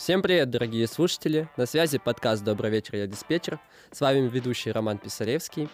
Всем 0.00 0.22
привет, 0.22 0.48
дорогие 0.48 0.86
слушатели! 0.86 1.50
На 1.58 1.66
связи 1.66 1.98
подкаст 1.98 2.42
«Добрый 2.42 2.70
вечер, 2.70 2.96
я 2.96 3.06
диспетчер». 3.06 3.60
С 3.92 4.00
вами 4.00 4.26
ведущий 4.28 4.72
Роман 4.72 4.96
Писаревский. 4.96 5.68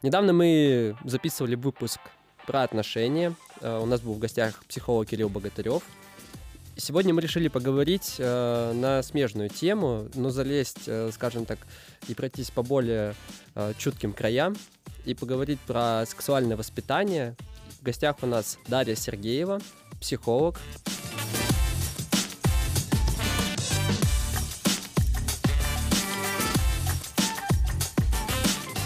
Недавно 0.00 0.32
мы 0.32 0.96
записывали 1.02 1.56
выпуск 1.56 1.98
про 2.46 2.62
отношения. 2.62 3.34
Э, 3.60 3.80
у 3.82 3.86
нас 3.86 4.00
был 4.00 4.14
в 4.14 4.20
гостях 4.20 4.64
психолог 4.66 5.08
Кирилл 5.08 5.28
Богатырев. 5.28 5.82
Сегодня 6.76 7.12
мы 7.12 7.20
решили 7.20 7.48
поговорить 7.48 8.14
э, 8.18 8.72
на 8.74 9.02
смежную 9.02 9.48
тему, 9.48 10.08
но 10.14 10.30
залезть, 10.30 10.84
э, 10.86 11.10
скажем 11.12 11.44
так, 11.44 11.58
и 12.06 12.14
пройтись 12.14 12.52
по 12.52 12.62
более 12.62 13.16
чутким 13.78 14.12
краям 14.12 14.54
и 15.04 15.14
поговорить 15.14 15.58
про 15.66 16.04
сексуальное 16.06 16.56
воспитание. 16.56 17.34
В 17.80 17.82
гостях 17.82 18.18
у 18.22 18.26
нас 18.26 18.56
Дарья 18.68 18.94
Сергеева, 18.94 19.60
психолог. 20.00 20.60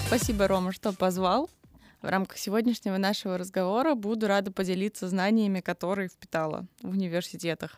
Спасибо, 0.09 0.49
Рома, 0.49 0.73
что 0.73 0.95
позвал. 0.95 1.51
В 2.01 2.07
рамках 2.07 2.39
сегодняшнего 2.39 2.97
нашего 2.97 3.37
разговора 3.37 3.95
буду 3.95 4.27
рада 4.27 4.51
поделиться 4.51 5.07
знаниями, 5.07 5.61
которые 5.61 6.09
впитала 6.09 6.67
в 6.81 6.89
университетах. 6.89 7.77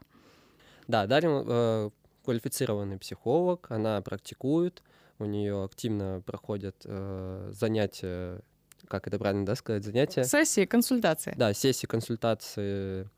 Да, 0.87 1.09
Дарья 1.09 1.43
э, 1.45 1.91
квалифицированный 2.25 2.99
психолог, 2.99 3.67
она 3.73 4.01
практикует, 4.01 4.85
у 5.19 5.25
нее 5.25 5.65
активно 5.65 6.23
проходят 6.25 6.77
э, 6.85 7.51
занятия, 7.53 8.41
как 8.87 9.09
это 9.09 9.19
правильно 9.19 9.45
да, 9.45 9.57
сказать, 9.57 9.83
занятия? 9.83 10.23
Сессии, 10.23 10.67
консультации. 10.67 11.35
Да, 11.37 11.53
сессии, 11.53 11.87
консультации 11.87 13.11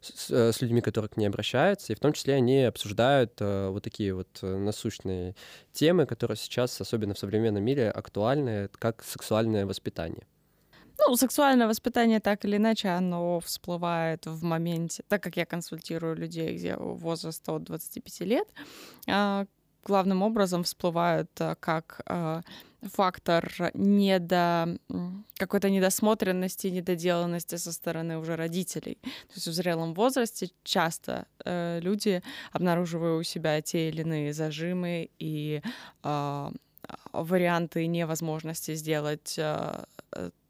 с, 0.00 0.30
э, 0.30 0.52
с 0.52 0.60
людьми, 0.60 0.80
которые 0.80 1.08
к 1.08 1.16
ней 1.16 1.26
обращаются, 1.26 1.92
и 1.92 1.96
в 1.96 2.00
том 2.00 2.12
числе 2.12 2.34
они 2.34 2.62
обсуждают 2.64 3.32
э, 3.40 3.68
вот 3.68 3.82
такие 3.82 4.14
вот 4.14 4.28
э, 4.42 4.56
насущные 4.56 5.34
темы, 5.72 6.06
которые 6.06 6.36
сейчас, 6.36 6.80
особенно 6.80 7.14
в 7.14 7.18
современном 7.18 7.62
мире, 7.62 7.90
актуальны, 7.90 8.68
как 8.78 9.04
сексуальное 9.04 9.66
воспитание. 9.66 10.26
Ну, 10.98 11.16
сексуальное 11.16 11.66
воспитание 11.66 12.20
так 12.20 12.44
или 12.44 12.56
иначе, 12.56 12.88
оно 12.88 13.40
всплывает 13.40 14.26
в 14.26 14.42
моменте, 14.42 15.02
так 15.08 15.22
как 15.22 15.36
я 15.36 15.46
консультирую 15.46 16.14
людей, 16.14 16.54
где 16.54 16.76
возраст 16.76 17.48
от 17.48 17.64
25 17.64 18.20
лет, 18.20 18.48
а, 19.08 19.46
главным 19.90 20.22
образом 20.22 20.62
всплывают 20.62 21.30
как 21.60 22.00
фактор 22.82 23.70
недо... 23.74 24.78
какой-то 25.36 25.70
недосмотренности, 25.70 26.68
недоделанности 26.68 27.56
со 27.56 27.72
стороны 27.72 28.18
уже 28.18 28.36
родителей. 28.36 28.98
То 29.02 29.34
есть 29.34 29.46
в 29.48 29.52
зрелом 29.52 29.94
возрасте 29.94 30.50
часто 30.62 31.26
э, 31.44 31.80
люди 31.82 32.22
обнаруживают 32.52 33.20
у 33.20 33.22
себя 33.22 33.60
те 33.60 33.88
или 33.88 34.00
иные 34.00 34.32
зажимы 34.32 35.10
и 35.18 35.62
э, 36.02 36.50
варианты 37.12 37.86
невозможности 37.86 38.74
сделать 38.74 39.34
э, 39.38 39.84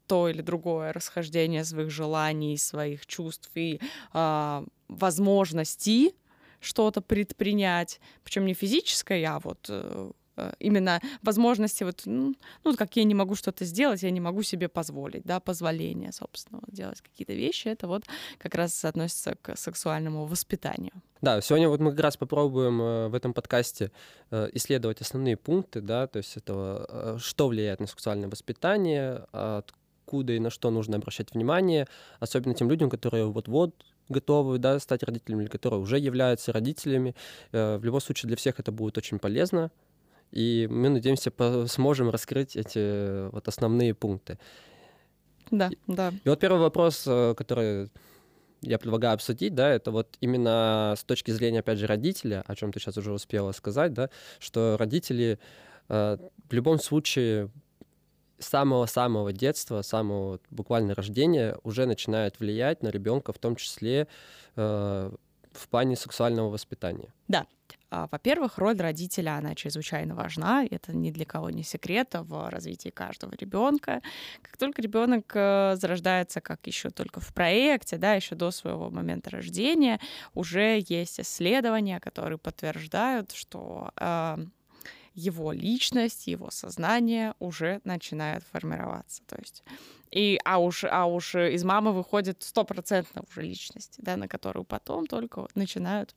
то 0.07 0.29
или 0.29 0.41
другое 0.41 0.93
расхождение 0.93 1.63
своих 1.63 1.89
желаний, 1.89 2.57
своих 2.57 3.05
чувств 3.05 3.49
и 3.55 3.79
э, 4.13 4.65
возможностей 4.87 6.13
что-то 6.61 7.01
предпринять, 7.01 7.99
причем 8.23 8.45
не 8.45 8.53
физическое, 8.53 9.25
а 9.25 9.39
вот 9.39 9.65
э, 9.67 10.11
Э, 10.37 10.53
именно 10.59 10.99
возможности, 11.23 11.83
вот, 11.83 12.03
ну, 12.05 12.35
как 12.77 12.95
я 12.95 13.03
не 13.03 13.13
могу 13.13 13.35
что-то 13.35 13.65
сделать, 13.65 14.03
я 14.03 14.11
не 14.11 14.21
могу 14.21 14.43
себе 14.43 14.67
позволить, 14.69 15.23
да, 15.23 15.39
позволение, 15.39 16.11
собственно, 16.11 16.61
делать 16.67 17.01
какие-то 17.01 17.33
вещи, 17.33 17.67
это 17.67 17.87
вот 17.87 18.03
как 18.37 18.55
раз 18.55 18.85
относится 18.85 19.35
к 19.41 19.57
сексуальному 19.57 20.25
воспитанию. 20.25 20.93
Да, 21.21 21.41
сегодня 21.41 21.69
вот 21.69 21.79
мы 21.79 21.91
как 21.91 21.99
раз 21.99 22.17
попробуем 22.17 22.81
э, 22.81 23.07
в 23.09 23.15
этом 23.15 23.33
подкасте 23.33 23.91
исследовать 24.53 25.01
основные 25.01 25.35
пункты, 25.35 25.81
да, 25.81 26.07
то 26.07 26.17
есть 26.17 26.37
этого, 26.37 27.19
что 27.19 27.47
влияет 27.47 27.81
на 27.81 27.87
сексуальное 27.87 28.29
воспитание, 28.29 29.25
откуда 29.33 30.33
и 30.33 30.39
на 30.39 30.49
что 30.49 30.71
нужно 30.71 30.97
обращать 30.97 31.33
внимание, 31.33 31.87
особенно 32.19 32.55
тем 32.55 32.69
людям, 32.69 32.89
которые 32.89 33.25
вот-вот 33.25 33.85
готовы 34.11 34.57
да, 34.57 34.79
стать 34.79 35.03
родителями 35.03 35.43
или 35.43 35.49
которые 35.49 35.79
уже 35.79 35.97
являются 35.97 36.51
родителями. 36.53 37.15
В 37.51 37.79
любом 37.81 38.01
случае 38.01 38.27
для 38.27 38.37
всех 38.37 38.59
это 38.59 38.71
будет 38.71 38.97
очень 38.97 39.19
полезно, 39.19 39.71
и 40.31 40.67
мы 40.69 40.89
надеемся, 40.89 41.31
сможем 41.67 42.09
раскрыть 42.09 42.55
эти 42.55 43.29
вот 43.29 43.47
основные 43.47 43.93
пункты. 43.93 44.37
Да, 45.51 45.67
и, 45.67 45.77
да. 45.87 46.13
И 46.23 46.29
вот 46.29 46.39
первый 46.39 46.61
вопрос, 46.61 47.03
э, 47.05 47.33
который 47.35 47.89
я 48.61 48.79
предлагаю 48.79 49.15
обсудить, 49.15 49.53
да, 49.53 49.69
это 49.69 49.91
вот 49.91 50.15
именно 50.21 50.95
с 50.97 51.03
точки 51.03 51.31
зрения, 51.31 51.59
опять 51.59 51.77
же, 51.77 51.87
родителя, 51.87 52.43
о 52.47 52.55
чем 52.55 52.71
ты 52.71 52.79
сейчас 52.79 52.97
уже 52.97 53.11
успела 53.11 53.51
сказать, 53.51 53.93
да, 53.93 54.09
что 54.39 54.77
родители 54.79 55.39
э, 55.89 56.17
в 56.49 56.53
любом 56.53 56.79
случае 56.79 57.49
самого-самого 58.41 59.31
детства, 59.31 59.81
самого 59.81 60.39
буквально 60.49 60.93
рождения 60.95 61.57
уже 61.63 61.85
начинают 61.85 62.39
влиять 62.39 62.83
на 62.83 62.89
ребенка, 62.89 63.33
в 63.33 63.39
том 63.39 63.55
числе 63.55 64.07
э, 64.55 65.11
в 65.53 65.67
плане 65.69 65.95
сексуального 65.95 66.49
воспитания. 66.49 67.13
Да, 67.27 67.45
а, 67.89 68.07
во-первых, 68.09 68.57
роль 68.57 68.77
родителя, 68.77 69.35
она 69.37 69.53
чрезвычайно 69.53 70.15
важна, 70.15 70.65
это 70.69 70.95
ни 70.95 71.11
для 71.11 71.25
кого 71.25 71.49
не 71.49 71.63
секрет 71.63 72.13
в 72.13 72.49
развитии 72.49 72.89
каждого 72.89 73.33
ребенка. 73.37 74.01
Как 74.41 74.55
только 74.55 74.81
ребенок 74.81 75.29
э, 75.35 75.75
зарождается, 75.75 76.39
как 76.39 76.65
еще 76.67 76.89
только 76.89 77.19
в 77.19 77.33
проекте, 77.33 77.97
да, 77.97 78.13
еще 78.13 78.35
до 78.35 78.51
своего 78.51 78.89
момента 78.89 79.29
рождения, 79.29 79.99
уже 80.33 80.81
есть 80.87 81.19
исследования, 81.19 81.99
которые 81.99 82.37
подтверждают, 82.37 83.33
что 83.33 83.91
э, 83.97 84.37
его 85.13 85.51
личность, 85.51 86.27
его 86.27 86.51
сознание 86.51 87.33
уже 87.39 87.81
начинает 87.83 88.43
формироваться. 88.43 89.23
То 89.25 89.37
есть, 89.39 89.63
и, 90.11 90.39
а, 90.45 90.59
уж, 90.59 90.83
а 90.83 91.05
уж 91.05 91.35
из 91.35 91.63
мамы 91.63 91.93
выходит 91.93 92.43
стопроцентно 92.43 93.23
уже 93.29 93.41
личность, 93.41 93.95
да, 93.99 94.17
на 94.17 94.27
которую 94.27 94.63
потом 94.63 95.07
только 95.07 95.47
начинают 95.55 96.15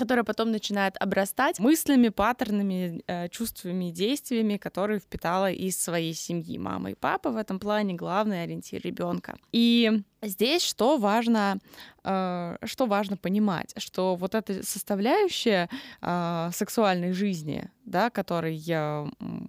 которая 0.00 0.24
потом 0.24 0.50
начинает 0.50 0.96
обрастать 0.98 1.58
мыслями, 1.58 2.08
паттернами, 2.08 3.02
э, 3.06 3.28
чувствами, 3.28 3.90
действиями, 3.90 4.56
которые 4.56 4.98
впитала 4.98 5.50
из 5.50 5.78
своей 5.78 6.14
семьи. 6.14 6.56
Мама 6.56 6.92
и 6.92 6.94
папа 6.94 7.30
в 7.30 7.36
этом 7.36 7.58
плане 7.58 7.92
главный 7.92 8.42
ориентир 8.44 8.80
ребенка. 8.82 9.36
И 9.52 10.02
здесь 10.22 10.62
что 10.64 10.96
важно, 10.96 11.58
э, 12.02 12.56
что 12.64 12.86
важно 12.86 13.18
понимать, 13.18 13.74
что 13.76 14.16
вот 14.16 14.34
эта 14.34 14.62
составляющая 14.62 15.68
э, 16.00 16.50
сексуальной 16.54 17.12
жизни, 17.12 17.70
да, 17.84 18.08
которой 18.08 18.58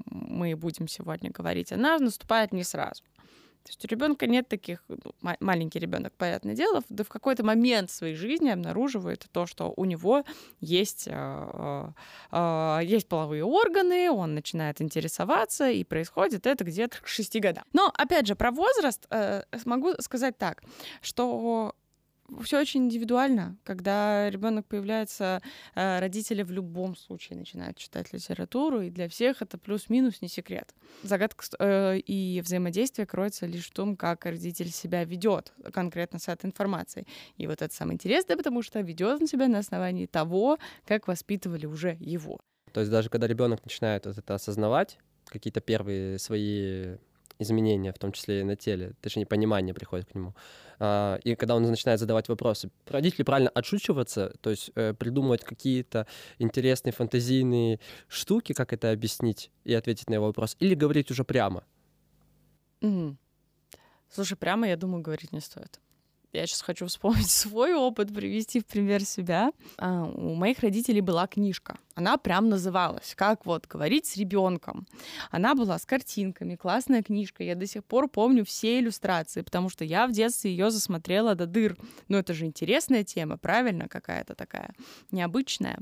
мы 0.09 0.55
будем 0.57 0.89
сегодня 0.89 1.31
говорить, 1.31 1.71
она 1.71 1.97
наступает 1.97 2.51
не 2.51 2.63
сразу. 2.63 3.03
То 3.63 3.69
есть 3.69 3.85
у 3.85 3.87
ребенка 3.87 4.27
нет 4.27 4.47
таких, 4.47 4.83
ну, 4.87 5.13
маленький 5.39 5.79
ребенок, 5.79 6.13
понятное 6.17 6.55
дело, 6.55 6.81
да 6.89 7.03
в 7.03 7.09
какой-то 7.09 7.43
момент 7.43 7.91
своей 7.91 8.15
жизни 8.15 8.49
обнаруживает 8.49 9.27
то, 9.31 9.45
что 9.45 9.73
у 9.77 9.85
него 9.85 10.23
есть, 10.59 11.07
э, 11.07 11.91
э, 12.31 12.79
есть 12.83 13.07
половые 13.07 13.43
органы, 13.43 14.09
он 14.09 14.33
начинает 14.33 14.81
интересоваться, 14.81 15.69
и 15.69 15.83
происходит 15.83 16.47
это 16.47 16.63
где-то 16.63 17.01
к 17.01 17.07
6 17.07 17.39
годам. 17.39 17.63
Но, 17.73 17.91
опять 17.95 18.27
же, 18.27 18.35
про 18.35 18.51
возраст 18.51 19.05
э, 19.09 19.43
могу 19.65 19.93
сказать 19.99 20.37
так, 20.37 20.63
что 21.01 21.75
все 22.43 22.59
очень 22.59 22.85
индивидуально. 22.85 23.57
Когда 23.63 24.29
ребенок 24.29 24.65
появляется, 24.67 25.41
э, 25.75 25.99
родители 25.99 26.43
в 26.43 26.51
любом 26.51 26.95
случае 26.95 27.37
начинают 27.39 27.77
читать 27.77 28.13
литературу, 28.13 28.81
и 28.81 28.89
для 28.89 29.07
всех 29.09 29.41
это 29.41 29.57
плюс-минус 29.57 30.21
не 30.21 30.27
секрет. 30.27 30.73
Загадка 31.03 31.43
э, 31.59 31.97
и 31.99 32.41
взаимодействие 32.41 33.05
кроется 33.05 33.45
лишь 33.45 33.67
в 33.67 33.73
том, 33.73 33.95
как 33.95 34.25
родитель 34.25 34.71
себя 34.71 35.03
ведет 35.03 35.53
конкретно 35.73 36.19
с 36.19 36.27
этой 36.27 36.45
информацией. 36.47 37.07
И 37.37 37.47
вот 37.47 37.61
это 37.61 37.73
самое 37.73 37.95
интересное, 37.95 38.37
потому 38.37 38.61
что 38.61 38.79
ведет 38.81 39.21
он 39.21 39.27
себя 39.27 39.47
на 39.47 39.59
основании 39.59 40.05
того, 40.05 40.57
как 40.85 41.07
воспитывали 41.07 41.65
уже 41.65 41.97
его. 41.99 42.39
То 42.71 42.79
есть 42.79 42.91
даже 42.91 43.09
когда 43.09 43.27
ребенок 43.27 43.63
начинает 43.63 44.05
вот 44.05 44.17
это 44.17 44.35
осознавать, 44.35 44.97
какие-то 45.25 45.61
первые 45.61 46.19
свои 46.19 46.95
изменения, 47.39 47.91
в 47.91 47.99
том 47.99 48.11
числе 48.11 48.41
и 48.41 48.43
на 48.43 48.55
теле, 48.55 48.93
точнее, 49.01 49.25
понимание 49.25 49.73
приходит 49.73 50.07
к 50.07 50.15
нему. 50.15 50.33
А, 50.79 51.19
и 51.23 51.35
когда 51.35 51.55
он 51.55 51.63
начинает 51.63 51.99
задавать 51.99 52.29
вопросы, 52.29 52.71
родители 52.87 53.23
правильно 53.23 53.49
отшучиваться, 53.49 54.33
то 54.41 54.49
есть 54.49 54.71
э, 54.75 54.93
придумывать 54.93 55.43
какие-то 55.43 56.07
интересные 56.39 56.93
фантазийные 56.93 57.79
штуки, 58.07 58.53
как 58.53 58.73
это 58.73 58.91
объяснить 58.91 59.51
и 59.63 59.73
ответить 59.73 60.09
на 60.09 60.15
его 60.15 60.25
вопрос, 60.25 60.55
или 60.59 60.73
говорить 60.73 61.11
уже 61.11 61.23
прямо? 61.23 61.63
Угу. 62.81 63.15
Слушай, 64.09 64.35
прямо, 64.35 64.67
я 64.67 64.75
думаю, 64.75 65.03
говорить 65.03 65.31
не 65.31 65.39
стоит. 65.39 65.79
Я 66.33 66.47
сейчас 66.47 66.61
хочу 66.61 66.85
вспомнить 66.87 67.29
свой 67.29 67.73
опыт, 67.73 68.13
привести 68.13 68.59
в 68.59 68.65
пример 68.65 69.03
себя. 69.03 69.51
А, 69.77 70.03
у 70.03 70.33
моих 70.35 70.59
родителей 70.59 71.01
была 71.01 71.27
книжка. 71.27 71.77
Она 71.93 72.17
прям 72.17 72.49
называлась 72.49 73.13
«Как 73.15 73.45
вот 73.45 73.67
говорить 73.67 74.05
с 74.05 74.15
ребенком». 74.15 74.87
Она 75.29 75.55
была 75.55 75.77
с 75.77 75.85
картинками, 75.85 76.55
классная 76.55 77.03
книжка. 77.03 77.43
Я 77.43 77.55
до 77.55 77.67
сих 77.67 77.83
пор 77.83 78.07
помню 78.07 78.45
все 78.45 78.79
иллюстрации, 78.79 79.41
потому 79.41 79.69
что 79.69 79.83
я 79.83 80.07
в 80.07 80.11
детстве 80.11 80.51
ее 80.51 80.71
засмотрела 80.71 81.35
до 81.35 81.45
дыр. 81.45 81.75
Ну, 82.07 82.17
это 82.17 82.33
же 82.33 82.45
интересная 82.45 83.03
тема, 83.03 83.37
правильно, 83.37 83.89
какая-то 83.89 84.35
такая 84.35 84.73
необычная. 85.11 85.79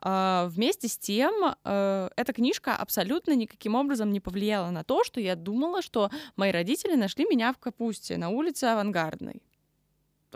А, 0.00 0.46
вместе 0.48 0.88
с 0.88 0.98
тем, 0.98 1.32
а, 1.64 2.10
эта 2.16 2.32
книжка 2.32 2.76
абсолютно 2.76 3.34
никаким 3.34 3.74
образом 3.74 4.12
не 4.12 4.20
повлияла 4.20 4.70
на 4.70 4.84
то, 4.84 5.04
что 5.04 5.20
я 5.20 5.36
думала, 5.36 5.80
что 5.80 6.10
мои 6.36 6.50
родители 6.50 6.96
нашли 6.96 7.24
меня 7.24 7.52
в 7.52 7.58
капусте 7.58 8.18
на 8.18 8.28
улице 8.28 8.64
Авангардной 8.64 9.42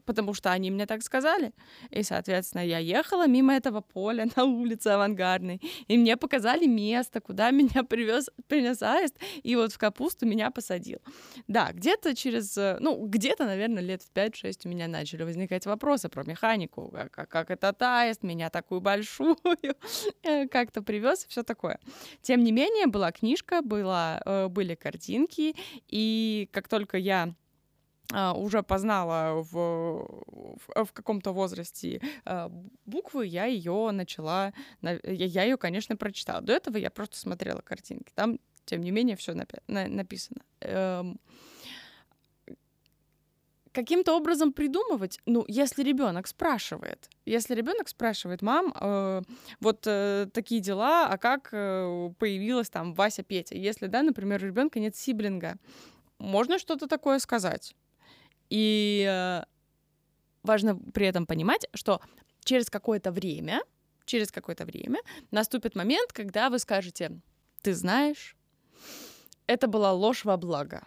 потому 0.04 0.34
что 0.34 0.50
они 0.50 0.70
мне 0.70 0.86
так 0.86 1.02
сказали. 1.02 1.52
И, 1.90 2.02
соответственно, 2.02 2.62
я 2.62 2.78
ехала 2.78 3.26
мимо 3.26 3.54
этого 3.54 3.80
поля 3.80 4.26
на 4.36 4.44
улице 4.44 4.88
Авангардной, 4.88 5.60
и 5.88 5.98
мне 5.98 6.16
показали 6.16 6.66
место, 6.66 7.20
куда 7.20 7.50
меня 7.50 7.82
привез, 7.84 8.30
принес 8.46 8.82
аист, 8.82 9.16
и 9.42 9.56
вот 9.56 9.72
в 9.72 9.78
капусту 9.78 10.26
меня 10.26 10.50
посадил. 10.50 10.98
Да, 11.48 11.72
где-то 11.72 12.14
через, 12.14 12.56
ну, 12.80 13.06
где-то, 13.06 13.44
наверное, 13.44 13.82
лет 13.82 14.02
в 14.02 14.12
5-6 14.12 14.60
у 14.64 14.68
меня 14.68 14.88
начали 14.88 15.22
возникать 15.22 15.66
вопросы 15.66 16.08
про 16.08 16.24
механику, 16.24 16.92
как, 17.10 17.28
как 17.28 17.50
этот 17.50 17.80
аист, 17.82 18.22
меня 18.22 18.50
такую 18.50 18.80
большую 18.80 19.36
э, 20.22 20.46
как-то 20.48 20.82
привез, 20.82 21.24
и 21.24 21.28
все 21.28 21.42
такое. 21.42 21.78
Тем 22.22 22.44
не 22.44 22.52
менее, 22.52 22.86
была 22.86 23.12
книжка, 23.12 23.62
была, 23.62 24.20
э, 24.24 24.48
были 24.48 24.74
картинки, 24.74 25.54
и 25.88 26.48
как 26.52 26.68
только 26.68 26.96
я 26.98 27.20
а, 27.20 27.34
уже 28.12 28.62
познала 28.62 29.42
в, 29.42 29.52
в, 29.52 30.84
в 30.84 30.92
каком-то 30.92 31.32
возрасте 31.32 32.00
а, 32.24 32.50
буквы, 32.86 33.26
я 33.26 33.44
ее 33.44 33.90
начала, 33.92 34.52
я 34.82 35.44
ее, 35.44 35.56
конечно, 35.56 35.96
прочитала. 35.96 36.40
До 36.40 36.52
этого 36.52 36.76
я 36.76 36.90
просто 36.90 37.16
смотрела 37.18 37.60
картинки. 37.60 38.12
Там, 38.14 38.38
тем 38.64 38.82
не 38.82 38.90
менее, 38.90 39.16
все 39.16 39.32
напи- 39.32 39.62
на, 39.66 39.86
написано. 39.88 40.42
Эм, 40.60 41.18
каким-то 43.72 44.16
образом 44.16 44.52
придумывать, 44.52 45.20
ну, 45.26 45.44
если 45.48 45.82
ребенок 45.82 46.26
спрашивает, 46.26 47.08
если 47.24 47.54
ребенок 47.54 47.88
спрашивает, 47.88 48.42
мам, 48.42 48.74
э, 48.80 49.22
вот 49.60 49.84
э, 49.86 50.26
такие 50.32 50.60
дела, 50.60 51.08
а 51.08 51.18
как 51.18 51.50
э, 51.52 52.10
появилась 52.18 52.70
там 52.70 52.94
Вася 52.94 53.22
Петя? 53.22 53.56
Если, 53.56 53.86
да, 53.86 54.02
например, 54.02 54.42
у 54.42 54.46
ребенка 54.46 54.80
нет 54.80 54.96
сиблинга, 54.96 55.56
можно 56.18 56.58
что-то 56.58 56.86
такое 56.86 57.18
сказать? 57.18 57.74
И 58.50 59.06
э, 59.08 59.44
важно 60.42 60.76
при 60.76 61.06
этом 61.06 61.26
понимать, 61.26 61.66
что 61.74 62.00
через 62.44 62.68
какое-то 62.68 63.12
время, 63.12 63.62
через 64.04 64.30
какое-то 64.30 64.64
время 64.64 65.00
наступит 65.30 65.76
момент, 65.76 66.12
когда 66.12 66.50
вы 66.50 66.58
скажете, 66.58 67.12
ты 67.62 67.74
знаешь, 67.74 68.36
это 69.46 69.66
была 69.66 69.92
ложь 69.92 70.24
во 70.24 70.36
благо. 70.36 70.84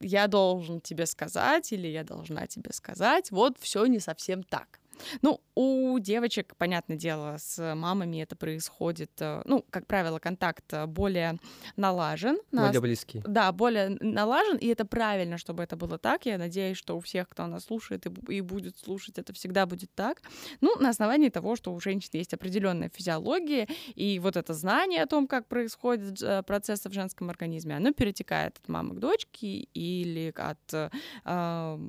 Я 0.00 0.28
должен 0.28 0.80
тебе 0.80 1.06
сказать 1.06 1.72
или 1.72 1.86
я 1.86 2.04
должна 2.04 2.46
тебе 2.46 2.72
сказать, 2.72 3.30
вот 3.30 3.58
все 3.58 3.84
не 3.86 3.98
совсем 3.98 4.42
так. 4.42 4.79
Ну, 5.22 5.40
у 5.54 5.98
девочек, 5.98 6.54
понятное 6.56 6.96
дело, 6.96 7.36
с 7.38 7.74
мамами 7.74 8.22
это 8.22 8.36
происходит, 8.36 9.10
э, 9.20 9.42
ну, 9.44 9.64
как 9.70 9.86
правило, 9.86 10.18
контакт 10.18 10.72
э, 10.72 10.86
более 10.86 11.38
налажен. 11.76 12.38
Более 12.52 12.80
близкий. 12.80 13.22
Да, 13.26 13.52
более 13.52 13.96
налажен, 14.00 14.56
и 14.56 14.66
это 14.66 14.84
правильно, 14.84 15.38
чтобы 15.38 15.62
это 15.62 15.76
было 15.76 15.98
так. 15.98 16.26
Я 16.26 16.38
надеюсь, 16.38 16.76
что 16.76 16.96
у 16.96 17.00
всех, 17.00 17.28
кто 17.28 17.46
нас 17.46 17.64
слушает 17.64 18.06
и, 18.06 18.32
и 18.32 18.40
будет 18.40 18.78
слушать, 18.78 19.18
это 19.18 19.32
всегда 19.32 19.66
будет 19.66 19.90
так. 19.94 20.22
Ну, 20.60 20.76
на 20.78 20.90
основании 20.90 21.28
того, 21.28 21.56
что 21.56 21.72
у 21.72 21.80
женщин 21.80 22.10
есть 22.12 22.34
определенная 22.34 22.90
физиология, 22.94 23.68
и 23.94 24.18
вот 24.18 24.36
это 24.36 24.54
знание 24.54 25.02
о 25.02 25.06
том, 25.06 25.26
как 25.26 25.46
происходит 25.46 26.22
э, 26.22 26.42
процессы 26.42 26.88
в 26.88 26.92
женском 26.92 27.30
организме, 27.30 27.76
оно 27.76 27.92
перетекает 27.92 28.58
от 28.58 28.68
мамы 28.68 28.94
к 28.94 28.98
дочке 28.98 29.68
или 29.74 30.32
от 30.36 30.90
э, 31.24 31.88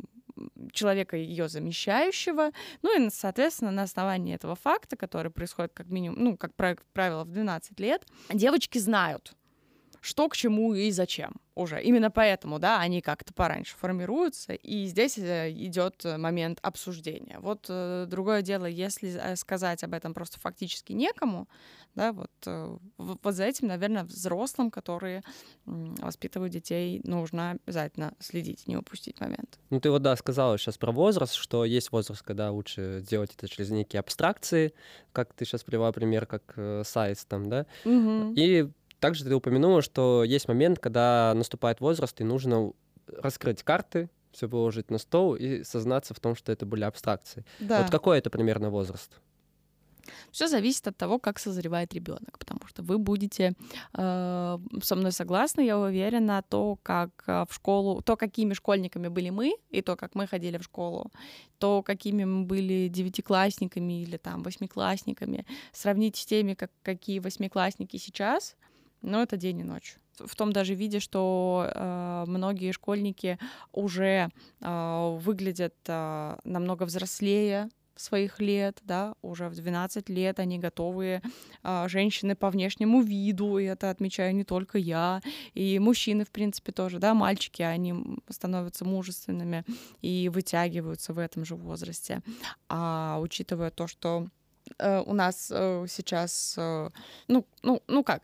человека 0.71 1.17
ее 1.17 1.47
замещающего. 1.49 2.51
Ну 2.81 2.99
и, 2.99 3.09
соответственно, 3.09 3.71
на 3.71 3.83
основании 3.83 4.35
этого 4.35 4.55
факта, 4.55 4.95
который 4.95 5.31
происходит 5.31 5.73
как 5.73 5.88
минимум, 5.88 6.23
ну, 6.23 6.38
как 6.38 6.53
правило, 6.55 7.23
в 7.23 7.31
12 7.31 7.79
лет, 7.79 8.05
девочки 8.31 8.77
знают, 8.77 9.35
что 10.01 10.27
к 10.30 10.36
чему 10.36 10.74
и 10.74 10.92
зачем 10.92 11.36
уже. 11.53 11.81
Именно 11.81 12.09
поэтому, 12.09 12.59
да, 12.59 12.80
они 12.80 13.01
как-то 13.01 13.33
пораньше 13.33 13.75
формируются, 13.77 14.53
и 14.53 14.86
здесь 14.88 15.18
э, 15.18 15.51
идет 15.51 16.03
момент 16.18 16.59
обсуждения. 16.63 17.38
Вот 17.39 17.68
э, 17.69 18.06
другое 18.09 18.42
дело, 18.42 18.65
если 18.65 19.15
э, 19.15 19.36
сказать 19.36 19.83
об 19.83 19.94
этом 19.94 20.13
просто 20.13 20.39
фактически 20.39 20.94
некому, 20.94 21.48
да, 21.94 22.13
вот, 22.13 22.31
вот 22.98 23.36
за 23.36 23.44
этим, 23.44 23.68
наверное, 23.68 24.06
взрослым, 24.06 24.71
которые 24.71 25.24
воспитывают 25.65 26.53
детей, 26.53 27.01
нужно 27.03 27.57
обязательно 27.65 28.13
следить, 28.19 28.65
не 28.65 28.77
упустить 28.77 29.19
момент. 29.19 29.59
Ну, 29.69 29.81
ты 29.81 29.92
вот, 29.92 30.01
да, 30.01 30.15
сказала 30.15 30.57
сейчас 30.57 30.77
про 30.77 30.94
возраст, 30.94 31.33
что 31.33 31.65
есть 31.65 31.92
возраст, 31.92 32.24
когда 32.24 32.50
лучше 32.50 33.03
делать 33.07 33.33
это 33.38 33.50
через 33.50 33.71
некие 33.71 34.00
абстракции, 34.00 34.74
как 35.12 35.33
ты 35.33 35.44
сейчас 35.44 35.65
привела 35.65 35.92
пример, 35.92 36.25
как 36.25 36.53
э, 36.56 36.83
сайз 36.86 37.25
там, 37.25 37.50
да, 37.50 37.65
угу. 37.83 38.33
и 38.38 38.69
также 39.01 39.25
ты 39.25 39.36
упомянула, 39.36 39.81
что 39.81 40.24
есть 40.24 40.48
момент, 40.48 40.80
когда 40.80 41.33
наступает 41.36 41.81
возраст, 41.81 42.21
и 42.21 42.24
нужно 42.24 42.71
раскрыть 43.07 43.63
карты, 43.63 44.09
все 44.31 44.48
выложить 44.48 44.92
на 44.92 45.00
стол 45.00 45.36
и 45.36 45.63
сознаться 45.63 46.13
в 46.13 46.19
том, 46.19 46.36
что 46.36 46.51
это 46.51 46.65
были 46.65 46.83
абстракции. 46.83 47.44
Да. 47.59 47.81
Вот 47.81 47.92
какой 47.92 48.19
это 48.19 48.30
примерно 48.30 48.69
возраст? 48.69 49.19
Все 50.31 50.48
зависит 50.48 50.88
от 50.88 50.98
того, 50.98 51.19
как 51.19 51.39
созревает 51.39 51.94
ребенок, 51.94 52.38
потому 52.39 52.62
что 52.68 52.83
вы 52.83 52.98
будете 52.98 53.53
э, 53.94 54.57
со 54.83 54.95
мной 54.95 55.12
согласны, 55.12 55.62
я 55.62 55.77
уверена, 55.77 56.44
то, 56.48 56.77
как 56.83 57.24
э, 57.27 57.45
в 57.48 57.53
школу, 57.53 58.01
то, 58.01 58.18
какими 58.18 58.53
школьниками 58.53 59.09
были 59.09 59.30
мы, 59.30 59.56
и 59.69 59.81
то, 59.81 59.95
как 59.95 60.15
мы 60.15 60.27
ходили 60.27 60.57
в 60.57 60.63
школу, 60.63 61.12
то, 61.59 61.83
какими 61.83 62.24
мы 62.24 62.45
были 62.45 62.88
девятиклассниками 62.88 64.01
или 64.01 64.18
там 64.18 64.44
восьмиклассниками, 64.44 65.45
сравнить 65.71 66.18
с 66.18 66.25
теми, 66.25 66.56
как, 66.56 66.71
какие 66.83 67.19
восьмиклассники 67.19 67.98
сейчас— 67.98 68.56
но 69.01 69.21
это 69.21 69.38
день 69.38 69.59
и 69.59 69.63
ночь. 69.63 69.98
В 70.19 70.36
том 70.36 70.53
даже 70.53 70.75
виде, 70.75 71.00
что 71.00 71.68
э, 71.74 72.24
многие 72.27 72.71
школьники 72.71 73.39
уже 73.71 74.30
э, 74.59 75.18
выглядят 75.19 75.75
э, 75.88 76.38
намного 76.44 76.83
взрослее 76.83 77.69
своих 77.95 78.39
лет, 78.39 78.80
да, 78.83 79.13
уже 79.21 79.50
в 79.50 79.56
12 79.56 80.09
лет 80.09 80.39
они 80.39 80.59
готовые 80.59 81.21
э, 81.63 81.88
женщины 81.88 82.36
по 82.36 82.50
внешнему 82.50 83.01
виду, 83.01 83.57
и 83.57 83.65
это 83.65 83.89
отмечаю 83.89 84.36
не 84.36 84.44
только 84.44 84.77
я, 84.77 85.21
и 85.53 85.80
мужчины, 85.80 86.25
в 86.25 86.31
принципе, 86.31 86.71
тоже, 86.71 87.00
да, 87.00 87.13
мальчики, 87.13 87.62
они 87.62 87.94
становятся 88.30 88.86
мужественными 88.86 89.65
и 90.01 90.30
вытягиваются 90.30 91.13
в 91.13 91.19
этом 91.19 91.45
же 91.45 91.56
возрасте. 91.56 92.21
А 92.69 93.19
учитывая 93.21 93.71
то, 93.71 93.88
что 93.88 94.27
у 94.79 95.13
нас 95.13 95.51
э, 95.53 95.85
сейчас, 95.88 96.56
э, 96.57 96.89
ну, 97.27 97.45
ну, 97.63 97.81
ну 97.88 98.03
как, 98.03 98.23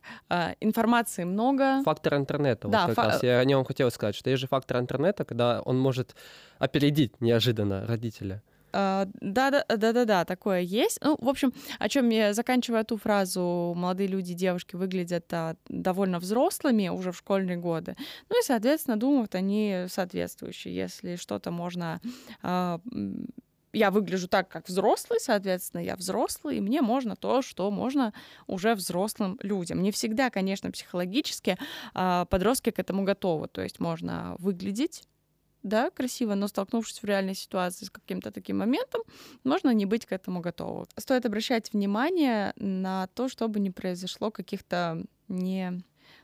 информации 0.60 1.24
много. 1.24 1.81
Фактор 1.83 2.15
интернета. 2.15 2.67
Да, 2.67 2.88
вот 2.88 2.95
как 2.95 3.05
фа... 3.05 3.12
раз 3.12 3.24
я 3.24 3.39
о 3.39 3.45
нем 3.45 3.63
хотел 3.65 3.91
сказать, 3.91 4.15
что 4.15 4.29
есть 4.29 4.41
же 4.41 4.48
фактор 4.48 4.79
интернета, 4.79 5.25
когда 5.25 5.62
он 5.62 5.79
может 5.79 6.15
опередить 6.60 7.19
неожиданно 7.22 7.86
родителя. 7.86 8.41
Да, 8.74 9.07
да, 9.22 9.65
да, 9.67 9.93
да, 9.93 10.05
да, 10.05 10.25
такое 10.25 10.60
есть. 10.60 11.00
Ну, 11.01 11.17
в 11.19 11.29
общем, 11.29 11.53
о 11.79 11.89
чем 11.89 12.10
я 12.10 12.33
заканчиваю 12.33 12.81
эту 12.81 12.98
фразу, 12.98 13.74
молодые 13.75 14.07
люди, 14.07 14.33
девушки 14.33 14.75
выглядят 14.75 15.25
а, 15.31 15.55
довольно 15.67 16.19
взрослыми 16.19 16.89
уже 16.89 17.12
в 17.12 17.17
школьные 17.17 17.57
годы. 17.57 17.95
Ну 18.29 18.39
и, 18.39 18.43
соответственно, 18.43 18.98
думают 18.98 19.36
они 19.36 19.86
соответствующие. 19.88 20.75
Если 20.75 21.15
что-то 21.15 21.50
можно 21.50 22.01
а, 22.43 22.79
я 23.77 23.91
выгляжу 23.91 24.27
так, 24.27 24.50
как 24.50 24.67
взрослый, 24.67 25.19
соответственно, 25.19 25.81
я 25.81 25.96
взрослый, 25.96 26.57
и 26.57 26.62
мне 26.62 26.81
можно 26.81 27.15
то, 27.15 27.41
что 27.41 27.69
можно 27.72 28.13
уже 28.48 28.74
взрослым 28.75 29.39
людям. 29.41 29.81
Не 29.81 29.91
всегда, 29.91 30.29
конечно, 30.29 30.72
психологически 30.72 31.57
а, 31.93 32.25
подростки 32.25 32.72
к 32.72 32.79
этому 32.79 33.03
готовы. 33.03 33.48
То 33.48 33.62
есть 33.62 33.79
можно 33.79 34.36
выглядеть 34.39 35.03
да, 35.63 35.89
красиво, 35.89 36.36
но 36.36 36.48
столкнувшись 36.48 37.01
в 37.01 37.05
реальной 37.05 37.36
ситуации 37.36 37.86
с 37.86 37.89
каким-то 37.89 38.31
таким 38.31 38.60
моментом, 38.60 39.01
можно 39.43 39.72
не 39.72 39.86
быть 39.86 40.05
к 40.05 40.12
этому 40.13 40.39
готовым. 40.39 40.88
Стоит 40.96 41.25
обращать 41.25 41.74
внимание 41.74 42.53
на 42.55 43.07
то, 43.07 43.27
чтобы 43.27 43.60
не 43.60 43.72
произошло 43.72 44.31
каких-то 44.31 45.03
не, 45.27 45.84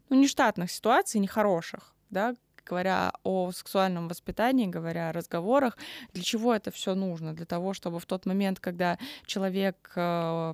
ну, 0.09 0.15
нештатных 0.21 0.71
ситуаций, 0.71 1.19
нехороших, 1.19 1.93
да, 2.09 2.35
говоря 2.65 3.13
о 3.23 3.51
сексуальном 3.51 4.07
воспитании, 4.07 4.67
говоря 4.67 5.09
о 5.09 5.13
разговорах, 5.13 5.77
для 6.13 6.23
чего 6.23 6.53
это 6.53 6.71
все 6.71 6.95
нужно? 6.95 7.33
Для 7.33 7.45
того, 7.45 7.73
чтобы 7.73 7.99
в 7.99 8.05
тот 8.05 8.25
момент, 8.25 8.59
когда 8.59 8.97
человек 9.25 9.91
э, 9.95 10.53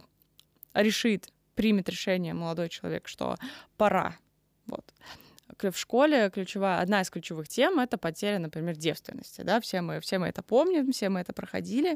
решит, 0.74 1.30
примет 1.56 1.89
решение, 1.89 2.34
молодой 2.34 2.70
человек, 2.70 3.08
что 3.08 3.36
пора, 3.78 4.16
вот, 4.68 4.94
в 5.62 5.78
школе 5.78 6.30
ключевая, 6.30 6.80
одна 6.80 7.01
из 7.01 7.10
ключевых 7.10 7.48
тем— 7.48 7.80
это 7.82 7.98
потеря, 7.98 8.39
например, 8.39 8.75
девственности, 8.75 9.42
да, 9.42 9.60
все 9.60 9.82
мы, 9.82 10.00
все 10.00 10.20
мы 10.20 10.28
это 10.28 10.42
помним, 10.42 10.92
все 10.92 11.10
мы 11.10 11.20
это 11.20 11.34
проходили, 11.34 11.96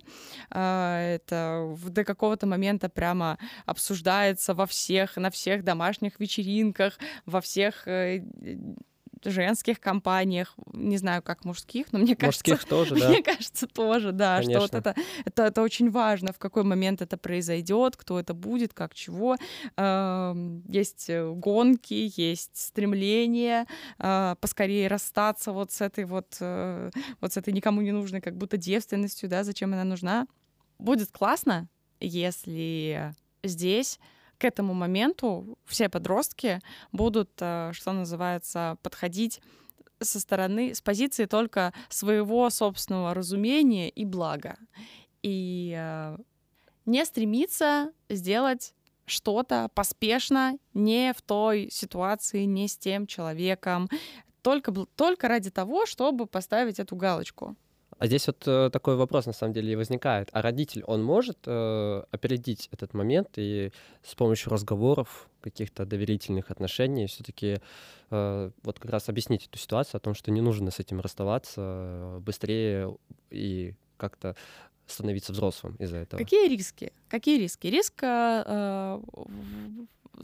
а, 0.50 1.00
это 1.00 1.76
до 1.86 2.04
какого-то 2.04 2.46
момента 2.46 2.90
прямо 2.90 3.38
обсуждается 3.66 4.54
во 4.54 4.66
всех, 4.66 5.16
на 5.18 5.30
всех 5.30 5.64
домашних 5.64 6.20
вечеринках, 6.20 6.98
во 7.26 7.42
всех 7.42 7.88
э, 7.88 8.24
женских 9.26 9.80
компаниях, 9.80 10.56
не 10.74 10.98
знаю, 10.98 11.22
как 11.22 11.46
мужских, 11.46 11.92
но 11.92 12.00
мне 12.00 12.16
кажется... 12.16 12.52
Мужских 12.52 12.68
тоже, 12.68 12.96
да. 12.96 13.10
Мне 13.14 13.24
кажется, 13.24 13.68
тоже, 13.68 14.12
да, 14.12 14.38
Конечно. 14.38 14.52
что 14.52 14.62
вот 14.62 14.74
это, 14.88 15.02
это, 15.26 15.44
это 15.44 15.62
очень 15.62 15.90
важно, 15.90 16.34
в 16.34 16.40
какой 16.40 16.64
момент 16.64 17.02
это 17.02 17.18
произойдет, 17.18 17.96
кто 17.98 18.20
это 18.20 18.34
будет, 18.34 18.74
как 18.74 18.94
чего. 18.94 19.38
Эм, 19.78 20.64
Есть 20.68 21.10
э, 21.10 21.30
гонки, 21.32 22.12
есть 22.16 22.52
стремление 22.54 23.66
э, 24.00 24.36
поскорее 24.40 24.88
расстаться 24.88 25.52
вот 25.52 25.72
с 25.72 25.82
этой 25.82 26.06
вот, 26.06 26.38
э, 26.40 26.92
вот 27.22 27.34
с 27.34 27.38
этой 27.38 27.54
никому 27.54 27.82
не 27.82 27.92
нужной 27.92 28.22
как 28.22 28.38
будто 28.38 28.58
девственностью, 28.58 29.30
да, 29.30 29.44
зачем 29.44 29.74
она 29.74 29.84
нужна. 29.84 30.28
Будет 30.80 31.12
классно, 31.12 31.68
если 32.00 33.14
здесь 33.44 34.00
к 34.44 34.46
этому 34.46 34.74
моменту 34.74 35.58
все 35.66 35.88
подростки 35.88 36.60
будут, 36.92 37.30
э, 37.40 37.72
что 37.72 37.94
называется, 37.94 38.78
подходить 38.84 39.40
со 40.02 40.20
стороны, 40.20 40.76
с 40.76 40.82
позиции 40.82 41.28
только 41.28 41.74
своего 41.88 42.50
собственного 42.50 43.14
разумения 43.14 43.90
и 43.90 44.04
блага. 44.04 44.58
И 45.22 45.74
э, 45.78 46.18
не 46.86 47.06
стремиться 47.06 47.94
сделать 48.10 48.74
что-то 49.06 49.70
поспешно, 49.74 50.58
не 50.74 51.14
в 51.14 51.22
той 51.22 51.70
ситуации, 51.72 52.44
не 52.44 52.68
с 52.68 52.78
тем 52.78 53.08
человеком, 53.08 53.88
только, 54.42 54.74
только 54.98 55.30
ради 55.30 55.52
того, 55.52 55.86
чтобы 55.86 56.26
поставить 56.26 56.80
эту 56.80 56.98
галочку. 56.98 57.56
А 58.04 58.08
здесь 58.08 58.28
вот 58.28 58.44
э, 58.48 58.70
такой 58.70 58.98
вопрос 58.98 59.28
на 59.28 59.32
самом 59.32 59.54
деле 59.54 59.72
и 59.72 59.76
возникает. 59.78 60.28
А 60.34 60.42
родитель, 60.42 60.84
он 60.84 61.02
может 61.02 61.38
э, 61.46 62.04
опередить 62.12 62.68
этот 62.74 62.94
момент 62.94 63.30
и 63.38 63.72
с 64.04 64.14
помощью 64.14 64.52
разговоров, 64.52 65.30
каких-то 65.40 65.86
доверительных 65.86 66.52
отношений 66.52 67.08
все-таки 67.08 67.62
э, 68.10 68.52
вот 68.62 68.80
как 68.80 68.92
раз 68.92 69.08
объяснить 69.08 69.48
эту 69.48 69.58
ситуацию 69.58 70.00
о 70.00 70.02
том, 70.02 70.16
что 70.16 70.32
не 70.32 70.42
нужно 70.42 70.70
с 70.70 70.80
этим 70.80 71.00
расставаться 71.00 71.62
э, 71.62 72.20
быстрее 72.20 72.94
и 73.30 73.74
как-то 73.96 74.36
становиться 74.86 75.32
взрослым 75.32 75.78
из-за 75.78 76.00
этого. 76.00 76.20
Какие 76.20 76.50
риски? 76.50 76.92
Какие 77.08 77.40
риски? 77.40 77.68
Риск 77.68 78.04
э, 78.04 79.00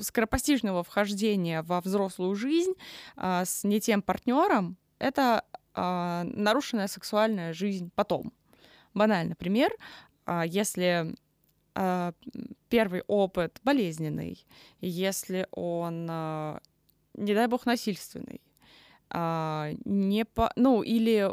скоропостижного 0.01 0.83
вхождения 0.83 1.63
во 1.63 1.79
взрослую 1.79 2.35
жизнь 2.35 2.73
а, 3.15 3.45
с 3.45 3.63
не 3.63 3.79
тем 3.79 4.01
партнером— 4.01 4.75
это 4.99 5.45
а, 5.73 6.23
нарушенная 6.25 6.87
сексуальная 6.87 7.53
жизнь 7.53 7.91
потом. 7.95 8.33
Банальный 8.93 9.35
пример. 9.35 9.71
а, 10.25 10.45
Если 10.45 11.15
а, 11.75 12.13
первый 12.69 13.03
опыт 13.07 13.59
болезненный, 13.63 14.45
если 14.81 15.47
он, 15.51 16.07
а, 16.09 16.59
не 17.13 17.33
дай 17.33 17.47
бог, 17.47 17.65
насильственный, 17.65 18.41
а, 19.11 19.71
не 19.85 20.23
по, 20.25 20.51
ну 20.55 20.83
или 20.83 21.27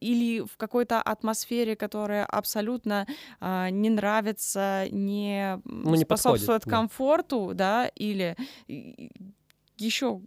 или 0.00 0.40
в 0.40 0.56
какой-то 0.56 1.00
атмосфере, 1.02 1.76
которая 1.76 2.24
абсолютно 2.26 3.06
а, 3.40 3.70
не 3.70 3.90
нравится, 3.90 4.86
не 4.90 5.60
Ну, 5.64 5.94
не 5.94 6.04
способствует 6.04 6.62
подходит, 6.62 6.64
да. 6.64 6.70
комфорту, 6.70 7.52
да, 7.54 7.86
или 7.94 8.36
еще 9.76 10.20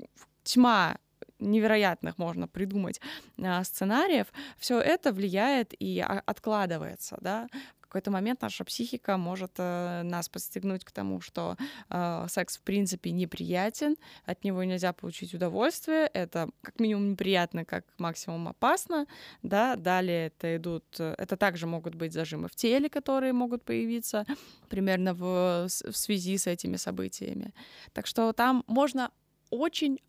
тьма 0.43 0.97
невероятных 1.39 2.17
можно 2.17 2.47
придумать 2.47 3.01
а, 3.41 3.63
сценариев, 3.63 4.27
все 4.57 4.79
это 4.79 5.11
влияет 5.11 5.73
и 5.79 5.99
откладывается, 5.99 7.17
да. 7.21 7.47
В 7.87 7.89
какой-то 7.89 8.11
момент 8.11 8.41
наша 8.41 8.65
психика 8.65 9.15
может 9.15 9.53
э, 9.59 10.01
нас 10.03 10.27
подстегнуть 10.27 10.83
к 10.83 10.91
тому, 10.91 11.21
что 11.21 11.55
э, 11.89 12.25
секс 12.27 12.57
в 12.57 12.61
принципе 12.63 13.11
неприятен, 13.11 13.95
от 14.25 14.43
него 14.43 14.61
нельзя 14.65 14.91
получить 14.91 15.33
удовольствие, 15.33 16.07
это 16.13 16.49
как 16.63 16.81
минимум 16.81 17.11
неприятно, 17.11 17.63
как 17.63 17.85
максимум 17.97 18.49
опасно, 18.49 19.07
да, 19.41 19.77
далее 19.77 20.27
это 20.27 20.57
идут, 20.57 20.83
э, 20.99 21.15
это 21.17 21.37
также 21.37 21.65
могут 21.65 21.95
быть 21.95 22.11
зажимы 22.11 22.49
в 22.49 22.55
теле, 22.55 22.89
которые 22.89 23.31
могут 23.31 23.63
появиться 23.63 24.25
примерно 24.67 25.13
в, 25.13 25.67
в 25.67 25.95
связи 25.95 26.37
с 26.37 26.45
этими 26.45 26.75
событиями. 26.75 27.53
Так 27.93 28.05
что 28.05 28.33
там 28.33 28.65
можно 28.67 29.11
очень 29.49 29.99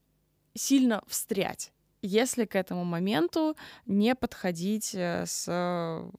сильно 0.59 1.03
встрять, 1.07 1.73
если 2.03 2.45
к 2.45 2.55
этому 2.55 2.85
моменту 2.85 3.57
не 3.87 4.15
подходить 4.15 4.95
э, 4.95 5.25
с, 5.27 5.47
э, 5.49 6.11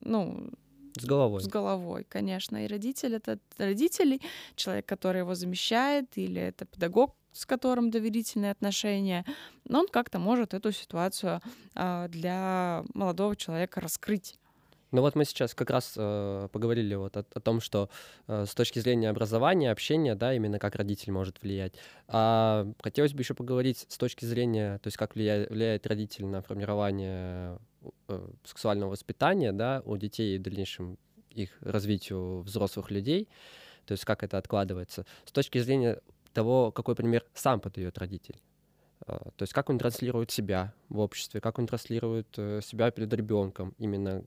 ну, 0.00 0.50
С 0.98 1.04
головой. 1.04 1.40
с 1.40 1.46
головой, 1.46 2.04
конечно. 2.08 2.64
И 2.64 2.66
родитель— 2.66 3.14
это 3.16 3.38
родитель, 3.58 4.20
человек, 4.56 4.86
который 4.86 5.18
его 5.18 5.34
замещает, 5.34 6.06
или 6.16 6.40
это 6.40 6.64
педагог, 6.64 7.14
с 7.32 7.46
которым 7.46 7.90
доверительные 7.90 8.50
отношения, 8.50 9.24
но 9.64 9.80
он 9.80 9.88
как-то 9.88 10.18
может 10.18 10.54
эту 10.54 10.72
ситуацию 10.72 11.40
а, 11.74 12.08
для 12.08 12.84
молодого 12.94 13.36
человека 13.36 13.80
раскрыть. 13.80 14.34
Ну 14.90 15.02
вот 15.02 15.14
мы 15.14 15.24
сейчас 15.24 15.54
как 15.54 15.70
раз 15.70 15.94
э, 15.96 16.48
поговорили 16.50 16.94
вот 16.94 17.16
о, 17.16 17.24
о 17.34 17.40
том, 17.40 17.60
что 17.60 17.90
э, 18.26 18.46
с 18.46 18.54
точки 18.54 18.78
зрения 18.78 19.10
образования, 19.10 19.70
общения, 19.70 20.14
да, 20.14 20.32
именно 20.32 20.58
как 20.58 20.76
родитель 20.76 21.12
может 21.12 21.42
влиять. 21.42 21.74
А 22.06 22.66
хотелось 22.80 23.12
бы 23.12 23.20
еще 23.20 23.34
поговорить 23.34 23.84
с 23.88 23.98
точки 23.98 24.24
зрения, 24.24 24.78
то 24.78 24.86
есть 24.86 24.96
как 24.96 25.14
влияет, 25.14 25.50
влияет 25.50 25.86
родитель 25.86 26.24
на 26.24 26.40
формирование 26.40 27.58
э, 28.08 28.28
сексуального 28.44 28.90
воспитания, 28.90 29.52
да, 29.52 29.82
у 29.84 29.96
детей 29.98 30.36
и 30.36 30.38
в 30.38 30.42
дальнейшем 30.42 30.96
их 31.30 31.50
развитию 31.60 32.40
взрослых 32.40 32.90
людей, 32.90 33.28
то 33.84 33.92
есть 33.92 34.06
как 34.06 34.22
это 34.22 34.38
откладывается. 34.38 35.04
С 35.26 35.32
точки 35.32 35.58
зрения 35.58 36.00
того, 36.32 36.72
какой 36.72 36.94
пример 36.94 37.24
сам 37.34 37.60
подает 37.60 37.98
родитель. 37.98 38.40
Э, 39.06 39.18
То 39.36 39.42
есть 39.42 39.52
как 39.52 39.68
он 39.70 39.78
транслирует 39.78 40.30
себя 40.30 40.72
в 40.88 40.98
обществе, 40.98 41.40
как 41.40 41.58
он 41.58 41.66
транслирует 41.66 42.28
э, 42.36 42.60
себя 42.62 42.90
перед 42.90 43.12
ребенком, 43.12 43.74
именно 43.78 44.24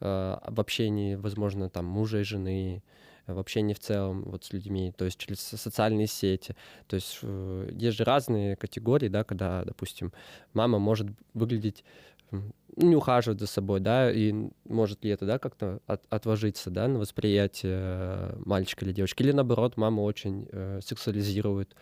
в 0.00 0.60
общении, 0.60 1.14
возможно, 1.14 1.70
там 1.70 1.86
мужа 1.86 2.20
и 2.20 2.22
жены, 2.24 2.82
э, 3.26 3.32
в 3.34 3.38
общении 3.38 3.74
в 3.74 3.78
целом 3.78 4.22
вот 4.24 4.44
с 4.44 4.52
людьми, 4.52 4.92
то 4.96 5.04
есть 5.04 5.18
через 5.18 5.40
со- 5.40 5.56
социальные 5.56 6.06
сети. 6.06 6.56
То 6.86 6.96
есть 6.96 7.18
э, 7.22 7.70
есть 7.72 7.96
же 7.96 8.04
разные 8.04 8.56
категории, 8.56 9.08
да, 9.08 9.24
когда, 9.24 9.64
допустим, 9.64 10.12
мама 10.52 10.78
может 10.78 11.08
выглядеть 11.32 11.84
ну, 12.30 12.42
не 12.76 12.96
ухаживать 12.96 13.40
за 13.40 13.46
собой, 13.46 13.80
да, 13.80 14.10
и 14.10 14.34
может 14.68 15.04
ли 15.04 15.10
это, 15.10 15.26
да, 15.26 15.38
как-то 15.38 15.80
от- 15.86 16.04
отложиться, 16.10 16.70
да, 16.70 16.88
на 16.88 16.98
восприятие 16.98 17.76
э, 17.76 18.36
мальчика 18.44 18.84
или 18.84 18.92
девочки, 18.92 19.22
или 19.22 19.32
наоборот, 19.32 19.76
мама 19.76 20.00
очень 20.00 20.48
э, 20.50 20.80
сексуализирует 20.82 21.74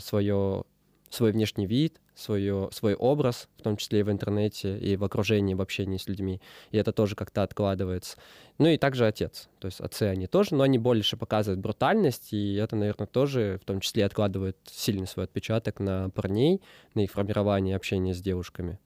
свое 0.00 0.64
свой 1.10 1.32
внешний 1.32 1.66
вид, 1.66 2.00
свое, 2.14 2.68
свой 2.72 2.94
образ, 2.94 3.48
в 3.56 3.62
том 3.62 3.76
числе 3.76 4.00
и 4.00 4.02
в 4.02 4.10
интернете, 4.10 4.78
и 4.78 4.96
в 4.96 5.04
окружении, 5.04 5.54
в 5.54 5.60
общении 5.60 5.96
с 5.96 6.08
людьми. 6.08 6.40
И 6.70 6.76
это 6.76 6.92
тоже 6.92 7.14
как-то 7.14 7.42
откладывается. 7.42 8.16
Ну 8.58 8.66
и 8.66 8.76
также 8.76 9.06
отец. 9.06 9.48
То 9.58 9.66
есть 9.66 9.80
отцы 9.80 10.04
они 10.04 10.26
тоже, 10.26 10.54
но 10.54 10.62
они 10.62 10.78
больше 10.78 11.16
показывают 11.16 11.60
брутальность, 11.60 12.32
и 12.32 12.54
это, 12.54 12.76
наверное, 12.76 13.06
тоже 13.06 13.58
в 13.62 13.64
том 13.64 13.80
числе 13.80 14.04
откладывает 14.04 14.56
сильный 14.66 15.06
свой 15.06 15.24
отпечаток 15.24 15.80
на 15.80 16.10
парней, 16.10 16.62
на 16.94 17.00
их 17.00 17.10
формирование 17.10 17.76
общения 17.76 18.14
с 18.14 18.20
девушками. 18.20 18.78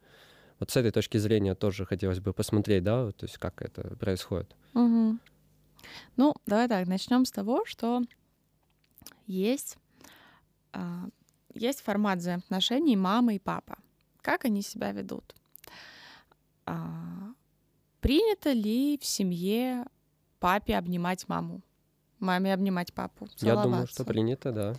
Вот 0.58 0.70
с 0.70 0.76
этой 0.76 0.90
точки 0.90 1.18
зрения 1.18 1.54
тоже 1.54 1.86
хотелось 1.86 2.20
бы 2.20 2.32
посмотреть, 2.32 2.82
да, 2.82 3.12
то 3.12 3.24
есть 3.24 3.38
как 3.38 3.62
это 3.62 3.96
происходит. 3.96 4.54
Мгм. 4.74 5.20
Ну, 6.16 6.34
давай 6.46 6.68
так, 6.68 6.86
начнем 6.88 7.24
с 7.24 7.30
того, 7.30 7.64
что 7.64 8.02
есть, 9.26 9.78
а, 10.72 11.06
есть 11.58 11.80
формат 11.82 12.18
взаимоотношений 12.18 12.96
мама 12.96 13.34
и 13.34 13.38
папа. 13.38 13.78
Как 14.22 14.44
они 14.44 14.62
себя 14.62 14.92
ведут? 14.92 15.34
А, 16.66 17.32
принято 18.00 18.52
ли 18.52 18.98
в 19.00 19.04
семье 19.04 19.84
папе 20.38 20.76
обнимать 20.76 21.28
маму? 21.28 21.62
Маме 22.18 22.52
обнимать 22.52 22.92
папу? 22.92 23.28
Я 23.38 23.52
думаю, 23.52 23.62
целоваться? 23.64 23.94
что 23.94 24.04
принято, 24.04 24.52
да. 24.52 24.74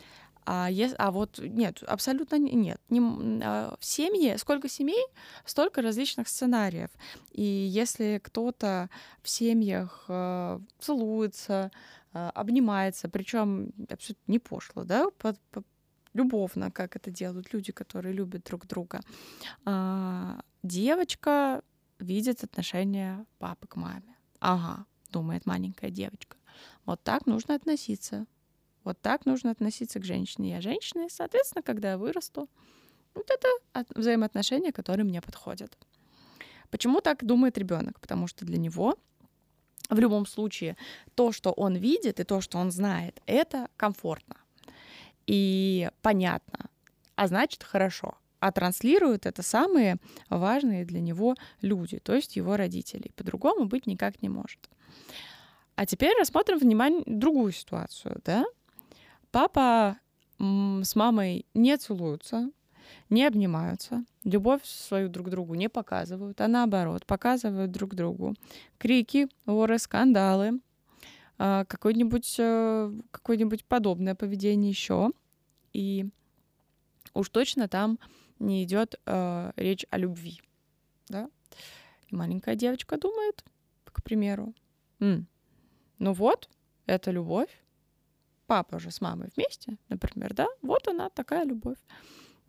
А, 0.45 0.69
ес- 0.69 0.95
а 0.98 1.12
вот 1.12 1.39
нет, 1.39 1.83
абсолютно 1.83 2.36
не- 2.38 2.53
нет. 2.53 2.81
Не 2.89 3.00
а, 3.43 3.75
в 3.79 3.86
семье, 3.86 4.38
сколько 4.38 4.67
семей, 4.67 5.05
столько 5.45 5.81
различных 5.81 6.27
сценариев. 6.27 6.89
И 7.31 7.43
если 7.43 8.19
кто-то 8.24 8.89
в 9.21 9.29
семьях 9.29 10.05
э, 10.07 10.59
целуется, 10.79 11.71
э, 12.13 12.29
обнимается, 12.33 13.09
причем 13.09 13.71
абсолютно 13.89 14.31
не 14.31 14.39
пошло, 14.39 14.83
да, 14.83 15.09
по- 15.17 15.36
любовно, 16.13 16.72
как 16.72 16.96
это 16.96 17.12
делают 17.12 17.54
люди, 17.54 17.72
которые 17.72 18.13
любят 18.13 18.44
друг 18.44 18.66
друга, 18.68 19.01
а, 19.66 20.39
девочка 20.63 21.62
видит 22.00 22.44
отношение 22.44 23.25
папы 23.38 23.68
к 23.68 23.75
маме. 23.75 24.16
Ага, 24.39 24.86
думает 25.12 25.46
маленькая 25.46 25.92
девочка. 25.92 26.38
Вот 26.86 27.04
так 27.04 27.25
нужно 27.25 27.56
относиться 27.56 28.25
Вот 28.86 29.00
так 29.01 29.25
нужно 29.25 29.51
относиться 29.51 30.00
к 30.00 30.06
женщине. 30.06 30.51
Я 30.51 30.62
женщина, 30.62 31.06
и, 31.06 31.10
соответственно, 31.10 31.62
когда 31.62 31.92
я 31.92 31.98
вырасту, 31.98 32.50
вот 33.13 33.30
это 33.30 33.86
взаимоотношения, 33.96 34.72
которые 34.72 35.06
мне 35.06 35.22
подходят. 35.22 35.78
Почему 36.72 37.01
так 37.01 37.25
думает 37.25 37.58
ребенок? 37.58 38.00
Потому 38.00 38.28
что 38.28 38.46
для 38.46 38.58
него 38.58 38.98
в 39.89 40.00
любом 40.00 40.25
случае 40.25 40.78
то, 41.16 41.32
что 41.32 41.51
он 41.51 41.75
видит 41.75 42.20
и 42.20 42.24
то, 42.24 42.42
что 42.42 42.58
он 42.58 42.72
знает, 42.72 43.22
это 43.25 43.70
комфортно 43.75 44.38
и 45.29 45.88
понятно, 46.01 46.71
а 47.15 47.27
значит 47.27 47.63
хорошо. 47.63 48.17
А 48.39 48.51
транслируют 48.51 49.27
это 49.27 49.43
самые 49.43 49.98
важные 50.27 50.86
для 50.86 51.01
него 51.01 51.36
люди, 51.62 52.00
то 52.00 52.15
есть 52.15 52.36
его 52.36 52.57
родители. 52.57 53.12
По-другому 53.15 53.65
быть 53.65 53.86
никак 53.86 54.24
не 54.24 54.29
может. 54.29 54.57
А 55.75 55.86
теперь 55.86 56.17
рассмотрим 56.17 56.57
внимание 56.57 57.03
другую 57.05 57.51
ситуацию, 57.51 58.19
да? 58.25 58.43
Папа 59.29 59.98
с 60.39 60.95
мамой 60.95 61.45
не 61.53 61.77
целуются, 61.77 62.50
не 63.12 63.24
обнимаются, 63.24 64.03
любовь 64.24 64.65
свою 64.65 65.09
друг 65.09 65.29
другу 65.29 65.53
не 65.53 65.69
показывают, 65.69 66.41
а 66.41 66.48
наоборот, 66.48 67.05
показывают 67.05 67.69
друг 67.69 67.93
другу 67.93 68.33
крики, 68.79 69.27
воры, 69.45 69.77
скандалы, 69.77 70.59
какое-нибудь 71.39 72.36
э, 72.38 72.91
какое 73.12 73.50
подобное 73.67 74.13
поведение 74.13 74.69
еще. 74.69 75.12
И 75.74 76.10
уж 77.13 77.29
точно 77.29 77.67
там 77.67 77.98
не 78.39 78.63
идет 78.63 79.00
э, 79.05 79.51
речь 79.55 79.86
о 79.89 79.98
любви. 79.98 80.41
Да? 81.08 81.29
И 82.10 82.15
маленькая 82.15 82.55
девочка 82.55 82.98
думает, 82.98 83.43
к 83.86 84.03
примеру, 84.03 84.53
М, 85.00 85.27
ну 85.98 86.13
вот, 86.13 86.50
это 86.86 87.12
любовь. 87.12 87.50
Папа 88.48 88.79
же 88.79 88.91
с 88.91 89.00
мамой 89.00 89.29
вместе, 89.36 89.77
например, 89.89 90.34
да? 90.34 90.48
Вот 90.62 90.88
она, 90.88 91.10
такая 91.10 91.46
любовь. 91.46 91.77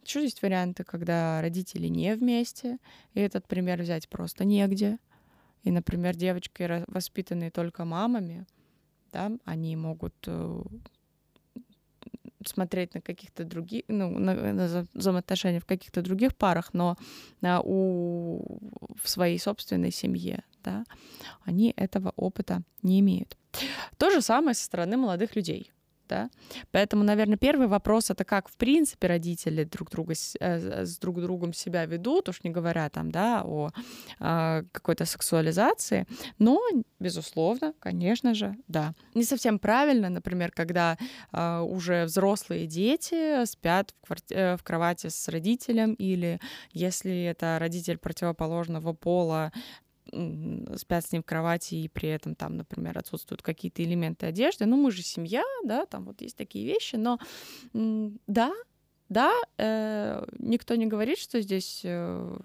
Еще 0.05 0.23
есть 0.23 0.43
варианты, 0.43 0.83
когда 0.83 1.41
родители 1.43 1.89
не 1.89 2.15
вместе, 2.15 2.79
и 3.13 3.21
этот 3.21 3.47
пример 3.47 3.83
взять 3.83 4.09
просто 4.09 4.45
негде. 4.45 4.99
И, 5.63 5.71
например, 5.71 6.17
девочки, 6.17 6.85
воспитанные 6.87 7.51
только 7.51 7.85
мамами, 7.85 8.47
да, 9.13 9.31
они 9.45 9.77
могут 9.77 10.15
э, 10.27 10.63
смотреть 12.47 12.95
на 12.95 13.01
каких-то 13.01 13.45
других, 13.45 13.85
ну, 13.89 14.19
на, 14.19 14.35
на 14.35 14.87
взаимоотношения 14.95 15.61
в 15.61 15.67
каких-то 15.67 16.03
других 16.03 16.37
парах, 16.37 16.71
но 16.73 16.97
а, 17.43 17.61
у, 17.63 18.59
в 19.03 19.09
своей 19.09 19.39
собственной 19.39 19.91
семье, 19.91 20.45
да, 20.65 20.85
они 21.45 21.73
этого 21.77 22.13
опыта 22.17 22.63
не 22.83 23.01
имеют. 23.01 23.37
То 23.99 24.11
же 24.11 24.23
самое 24.23 24.55
со 24.55 24.65
стороны 24.65 24.97
молодых 24.97 25.37
людей 25.37 25.73
да. 26.11 26.29
Поэтому, 26.73 27.05
наверное, 27.05 27.39
первый 27.39 27.69
вопрос 27.69 28.11
это 28.11 28.25
как, 28.25 28.49
в 28.49 28.57
принципе, 28.57 29.07
родители 29.07 29.65
друг 29.65 29.91
друга 29.91 30.15
с, 30.15 30.37
э, 30.41 30.85
друг 31.01 31.21
другом 31.21 31.53
себя 31.53 31.87
ведут, 31.87 32.29
уж 32.29 32.43
не 32.43 32.51
говоря 32.51 32.89
там, 32.91 33.11
да, 33.11 33.43
о 33.45 33.71
э, 34.19 34.63
какой-то 34.73 35.05
сексуализации. 35.07 36.07
Но, 36.39 36.61
безусловно, 36.99 37.73
конечно 37.79 38.35
же, 38.35 38.57
да. 38.69 38.95
Не 39.15 39.25
совсем 39.25 39.59
правильно, 39.59 40.11
например, 40.11 40.51
когда 40.51 40.99
э, 41.33 41.61
уже 41.61 42.05
взрослые 42.05 42.67
дети 42.67 43.45
спят 43.45 43.95
в, 44.03 44.11
кварти- 44.11 44.35
э, 44.35 44.57
в 44.57 44.63
кровати 44.63 45.09
с 45.09 45.29
родителем, 45.29 45.95
или 45.95 46.41
если 46.73 47.23
это 47.23 47.59
родитель 47.61 47.99
противоположного 47.99 48.93
пола, 48.95 49.53
спят 50.77 51.05
с 51.05 51.13
ним 51.13 51.23
в 51.23 51.27
кровати, 51.27 51.75
и 51.75 51.89
при 51.89 52.09
этом 52.09 52.35
там, 52.35 52.57
например, 52.57 52.99
отсутствуют 52.99 53.43
какие-то 53.43 53.83
элементы 53.83 54.27
одежды. 54.27 54.67
Ну, 54.67 54.77
мы 54.77 54.91
же 54.91 55.03
семья, 55.03 55.45
да, 55.65 55.87
там 55.87 56.05
вот 56.05 56.21
есть 56.21 56.37
такие 56.37 56.67
вещи, 56.67 56.97
но 56.97 57.19
да, 57.73 58.53
да, 59.09 59.33
э, 59.59 60.25
никто 60.39 60.77
не 60.77 60.87
говорит, 60.87 61.19
что 61.19 61.41
здесь 61.41 61.81
э, 61.85 62.39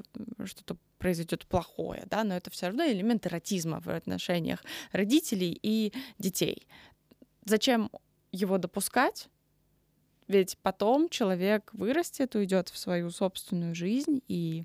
что-то 0.46 0.78
произойдет 0.98 1.46
плохое, 1.46 2.06
да, 2.10 2.24
но 2.24 2.36
это 2.36 2.50
все 2.50 2.68
равно 2.68 2.86
элемент 2.86 3.28
эротизма 3.28 3.80
в 3.82 3.90
отношениях 3.90 4.64
родителей 4.92 5.58
и 5.62 5.94
детей. 6.18 6.68
Зачем 7.46 7.92
его 8.32 8.58
допускать? 8.58 9.30
Ведь 10.28 10.58
потом 10.62 11.10
человек 11.10 11.70
вырастет, 11.74 12.36
уйдет 12.36 12.70
в 12.70 12.78
свою 12.78 13.12
собственную 13.12 13.76
жизнь, 13.76 14.22
и 14.28 14.64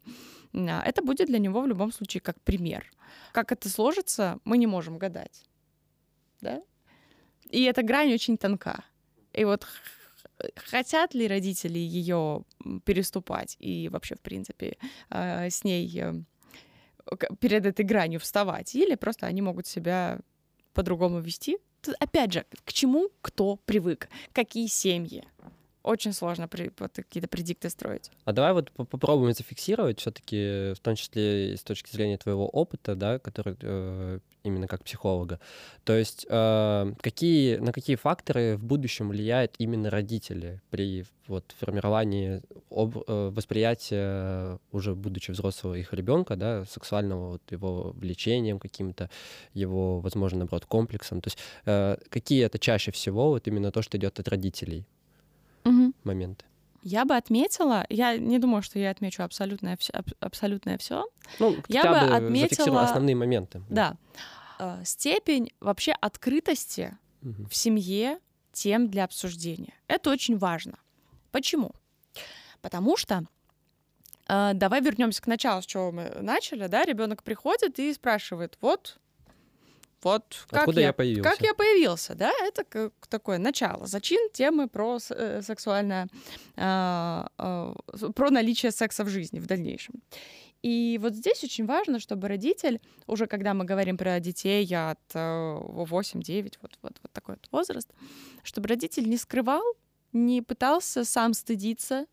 а, 0.54 0.82
это 0.84 1.02
будет 1.02 1.26
для 1.26 1.38
него 1.38 1.60
в 1.60 1.66
любом 1.66 1.92
случае 1.92 2.22
как 2.22 2.40
пример. 2.40 2.90
Как 3.32 3.52
это 3.52 3.68
сложится, 3.68 4.38
мы 4.44 4.56
не 4.56 4.66
можем 4.66 4.98
гадать. 4.98 5.44
Да? 6.40 6.62
И 7.50 7.62
эта 7.64 7.82
грань 7.82 8.12
очень 8.12 8.38
тонка. 8.38 8.84
И 9.32 9.44
вот 9.44 9.66
хотят 10.56 11.14
ли 11.14 11.28
родители 11.28 11.78
ее 11.78 12.44
переступать 12.84 13.56
и 13.58 13.88
вообще, 13.88 14.14
в 14.14 14.20
принципе, 14.20 14.78
а, 15.10 15.50
с 15.50 15.64
ней 15.64 15.90
э, 15.98 16.14
перед 17.38 17.66
этой 17.66 17.84
гранью 17.84 18.20
вставать, 18.20 18.74
или 18.74 18.94
просто 18.94 19.26
они 19.26 19.42
могут 19.42 19.66
себя 19.66 20.20
по-другому 20.72 21.20
вести. 21.20 21.58
Опять 21.98 22.32
же, 22.32 22.46
к 22.64 22.72
чему 22.72 23.10
кто 23.22 23.56
привык, 23.56 24.08
какие 24.32 24.66
семьи 24.66 25.24
очень 25.82 26.12
сложно 26.12 26.48
при, 26.48 26.70
вот, 26.78 26.92
какие-то 26.92 27.28
предикты 27.28 27.70
строить. 27.70 28.10
А 28.24 28.32
давай 28.32 28.52
вот 28.52 28.70
попробуем 28.72 29.34
зафиксировать 29.34 30.00
все-таки, 30.00 30.74
в 30.74 30.80
том 30.80 30.94
числе 30.94 31.56
с 31.56 31.62
точки 31.62 31.90
зрения 31.90 32.18
твоего 32.18 32.48
опыта, 32.48 32.94
да, 32.94 33.18
который 33.18 33.56
э, 33.60 34.18
именно 34.42 34.66
как 34.66 34.84
психолога. 34.84 35.40
То 35.84 35.94
есть 35.94 36.26
э, 36.28 36.94
какие, 37.00 37.56
на 37.56 37.72
какие 37.72 37.96
факторы 37.96 38.56
в 38.56 38.64
будущем 38.64 39.08
влияют 39.08 39.54
именно 39.58 39.90
родители 39.90 40.60
при 40.70 41.04
вот, 41.26 41.44
формировании 41.58 42.42
об, 42.70 42.96
э, 42.96 43.30
восприятия 43.30 44.58
уже 44.72 44.94
будучи 44.94 45.30
взрослого 45.30 45.74
их 45.74 45.92
ребенка, 45.92 46.36
да, 46.36 46.64
сексуального 46.64 47.32
вот, 47.32 47.42
его 47.50 47.92
влечением 47.92 48.58
каким-то, 48.58 49.10
его, 49.54 50.00
возможно, 50.00 50.40
наоборот, 50.40 50.66
комплексом. 50.66 51.20
То 51.20 51.28
есть 51.28 51.38
э, 51.64 51.96
какие 52.08 52.44
это 52.44 52.58
чаще 52.58 52.90
всего 52.92 53.30
вот 53.30 53.46
именно 53.48 53.70
то, 53.70 53.82
что 53.82 53.96
идет 53.96 54.18
от 54.18 54.28
родителей? 54.28 54.86
Моменты? 56.04 56.44
Я 56.82 57.04
бы 57.04 57.14
отметила, 57.14 57.84
я 57.90 58.16
не 58.16 58.38
думаю, 58.38 58.62
что 58.62 58.78
я 58.78 58.90
отмечу 58.90 59.22
абсолютное 59.22 59.76
все, 59.76 59.92
абсолютное 60.18 60.78
все. 60.78 61.06
Ну, 61.38 61.56
я 61.68 61.82
бы 61.84 61.98
отметила 61.98 62.82
основные 62.82 63.14
моменты. 63.14 63.62
Да, 63.68 63.96
э, 64.58 64.82
степень 64.84 65.52
вообще 65.60 65.92
открытости 65.92 66.96
угу. 67.22 67.46
в 67.48 67.54
семье 67.54 68.18
тем 68.52 68.88
для 68.88 69.04
обсуждения. 69.04 69.74
Это 69.88 70.10
очень 70.10 70.38
важно. 70.38 70.78
Почему? 71.32 71.72
Потому 72.62 72.96
что 72.96 73.24
э, 74.28 74.52
давай 74.54 74.80
вернемся 74.80 75.20
к 75.20 75.26
началу, 75.26 75.60
с 75.60 75.66
чего 75.66 75.92
мы 75.92 76.10
начали, 76.20 76.66
да? 76.66 76.84
Ребенок 76.84 77.22
приходит 77.22 77.78
и 77.78 77.92
спрашивает: 77.92 78.56
вот 78.62 78.98
вот 80.02 80.46
как 80.48 80.60
Откуда 80.60 80.80
я, 80.80 80.86
я 80.88 80.92
появился? 80.92 81.30
Как 81.30 81.40
я 81.42 81.54
появился, 81.54 82.14
да? 82.14 82.32
Это 82.42 82.64
как 82.64 82.92
такое 83.08 83.38
начало, 83.38 83.86
зачин 83.86 84.30
темы 84.32 84.68
про 84.68 84.98
э, 85.10 85.42
сексуальное, 85.42 86.08
э, 86.56 87.24
э, 87.38 87.74
про 88.14 88.30
наличие 88.30 88.72
секса 88.72 89.04
в 89.04 89.08
жизни 89.08 89.38
в 89.38 89.46
дальнейшем. 89.46 89.94
И 90.62 90.98
вот 91.00 91.14
здесь 91.14 91.42
очень 91.42 91.64
важно, 91.64 92.00
чтобы 92.00 92.28
родитель, 92.28 92.80
уже 93.06 93.26
когда 93.26 93.54
мы 93.54 93.64
говорим 93.64 93.96
про 93.96 94.20
детей 94.20 94.64
от 94.74 95.00
8-9, 95.14 96.58
вот, 96.60 96.78
вот, 96.82 96.98
вот 97.02 97.12
такой 97.12 97.36
вот 97.36 97.48
возраст, 97.50 97.88
чтобы 98.42 98.68
родитель 98.68 99.08
не 99.08 99.16
скрывал, 99.16 99.62
не 100.12 100.42
пытался 100.42 101.04
сам 101.04 101.32
стыдиться, 101.32 102.06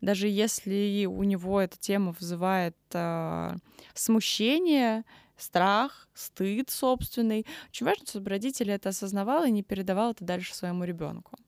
даже 0.00 0.28
если 0.28 1.06
у 1.06 1.24
него 1.24 1.60
эта 1.60 1.76
тема 1.78 2.14
вызывает 2.18 2.76
э, 2.92 3.56
смущение, 3.94 5.04
страх, 5.38 6.08
стыд 6.14 6.70
собственный. 6.70 7.46
Очень 7.70 7.86
важно, 7.86 8.06
чтобы 8.06 8.30
родители 8.30 8.72
это 8.72 8.90
осознавал 8.90 9.44
и 9.44 9.50
не 9.50 9.62
передавал 9.62 10.10
это 10.10 10.24
дальше 10.24 10.54
своему 10.54 10.84
ребенку. 10.84 11.38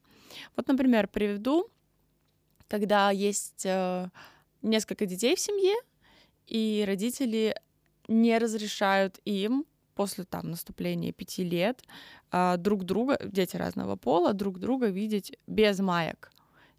Вот, 0.57 0.68
например, 0.68 1.09
приведу, 1.09 1.68
когда 2.68 3.11
есть 3.11 3.66
э, 3.66 4.09
несколько 4.62 5.07
детей 5.07 5.35
в 5.35 5.40
семье, 5.40 5.74
и 6.46 6.85
родители 6.87 7.55
не 8.09 8.38
разрешают 8.38 9.20
им 9.24 9.66
после 9.94 10.24
там 10.24 10.50
наступления 10.50 11.12
пяти 11.12 11.44
лет 11.44 11.83
э, 12.33 12.57
друг 12.57 12.85
друга, 12.85 13.18
дети 13.24 13.57
разного 13.57 13.96
пола, 13.96 14.33
друг 14.33 14.59
друга 14.59 14.87
видеть 14.87 15.37
без 15.46 15.79
маек. 15.81 16.33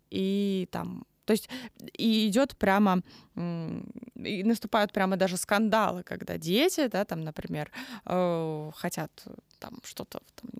И 0.09 0.67
там 0.71 1.05
то 1.31 1.33
есть 1.33 1.49
и 1.93 2.27
идет 2.27 2.57
прямо, 2.57 3.01
и 3.35 4.43
наступают 4.43 4.91
прямо 4.91 5.15
даже 5.15 5.37
скандалы, 5.37 6.03
когда 6.03 6.37
дети, 6.37 6.87
да, 6.87 7.05
там, 7.05 7.21
например, 7.21 7.71
э, 8.05 8.71
хотят 8.75 9.11
там 9.59 9.79
что-то 9.83 10.19
там, 10.35 10.51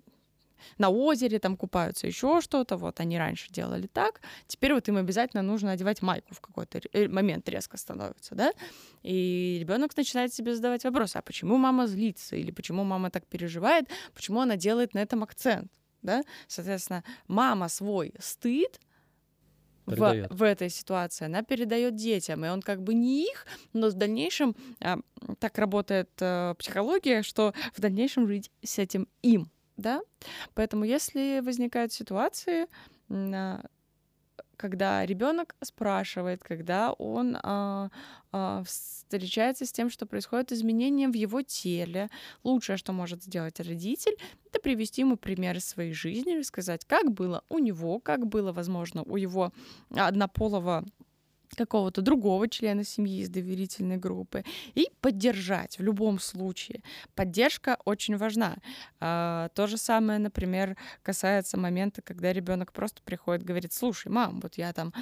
на 0.78 0.88
озере 0.88 1.38
там 1.38 1.58
купаются, 1.58 2.06
еще 2.06 2.40
что-то, 2.40 2.78
вот 2.78 3.00
они 3.00 3.18
раньше 3.18 3.52
делали 3.52 3.86
так, 3.86 4.22
теперь 4.46 4.72
вот 4.72 4.88
им 4.88 4.96
обязательно 4.96 5.42
нужно 5.42 5.72
одевать 5.72 6.00
майку 6.00 6.34
в 6.34 6.40
какой-то 6.40 6.80
э, 6.94 7.06
момент 7.08 7.46
резко 7.50 7.76
становится, 7.76 8.34
да, 8.34 8.52
и 9.02 9.58
ребенок 9.60 9.94
начинает 9.94 10.32
себе 10.32 10.56
задавать 10.56 10.84
вопросы, 10.84 11.18
а 11.18 11.22
почему 11.22 11.58
мама 11.58 11.86
злится, 11.86 12.34
или 12.36 12.50
почему 12.50 12.82
мама 12.84 13.10
так 13.10 13.26
переживает, 13.26 13.90
почему 14.14 14.40
она 14.40 14.56
делает 14.56 14.94
на 14.94 15.00
этом 15.00 15.22
акцент, 15.22 15.70
да, 16.00 16.22
соответственно, 16.48 17.04
мама 17.28 17.68
свой 17.68 18.14
стыд 18.18 18.80
в, 19.96 20.28
в 20.30 20.42
этой 20.42 20.68
ситуации, 20.68 21.26
она 21.26 21.42
передает 21.42 21.96
детям, 21.96 22.44
и 22.44 22.48
он 22.48 22.62
как 22.62 22.82
бы 22.82 22.94
не 22.94 23.24
их, 23.24 23.46
но 23.72 23.88
в 23.88 23.94
дальнейшем 23.94 24.54
а, 24.80 24.98
так 25.38 25.58
работает 25.58 26.10
э, 26.20 26.54
психология, 26.58 27.22
что 27.22 27.54
в 27.74 27.80
дальнейшем 27.80 28.26
жить 28.26 28.50
с 28.62 28.78
этим 28.78 29.08
им, 29.22 29.50
да. 29.76 30.02
Поэтому 30.54 30.84
если 30.84 31.40
возникают 31.40 31.92
ситуации, 31.92 32.66
а, 33.10 33.64
когда 34.62 35.04
ребенок 35.04 35.56
спрашивает, 35.60 36.44
когда 36.44 36.92
он 36.92 37.36
а, 37.42 37.90
а, 38.30 38.62
встречается 38.62 39.66
с 39.66 39.72
тем, 39.72 39.90
что 39.90 40.06
происходит 40.06 40.52
изменения 40.52 41.08
в 41.08 41.14
его 41.14 41.42
теле, 41.42 42.08
лучшее, 42.44 42.76
что 42.76 42.92
может 42.92 43.24
сделать 43.24 43.58
родитель, 43.58 44.16
это 44.46 44.60
привести 44.60 45.00
ему 45.00 45.16
примеры 45.16 45.58
своей 45.58 45.92
жизни, 45.92 46.38
рассказать, 46.38 46.84
как 46.84 47.10
было 47.10 47.42
у 47.48 47.58
него, 47.58 47.98
как 47.98 48.28
было, 48.28 48.52
возможно, 48.52 49.02
у 49.02 49.16
его 49.16 49.52
однополого 49.90 50.84
какого-то 51.56 52.02
другого 52.02 52.48
члена 52.48 52.84
семьи 52.84 53.20
из 53.20 53.28
доверительной 53.28 53.96
группы 53.96 54.44
и 54.74 54.88
поддержать 55.00 55.78
в 55.78 55.82
любом 55.82 56.18
случае. 56.18 56.82
Поддержка 57.14 57.78
очень 57.84 58.16
важна. 58.16 58.56
А, 59.00 59.48
то 59.54 59.66
же 59.66 59.76
самое, 59.76 60.18
например, 60.18 60.76
касается 61.02 61.58
момента, 61.58 62.02
когда 62.02 62.32
ребенок 62.32 62.72
просто 62.72 63.02
приходит, 63.02 63.44
говорит, 63.44 63.72
слушай, 63.72 64.08
мам, 64.08 64.40
вот 64.40 64.54
я 64.56 64.72
там, 64.72 64.92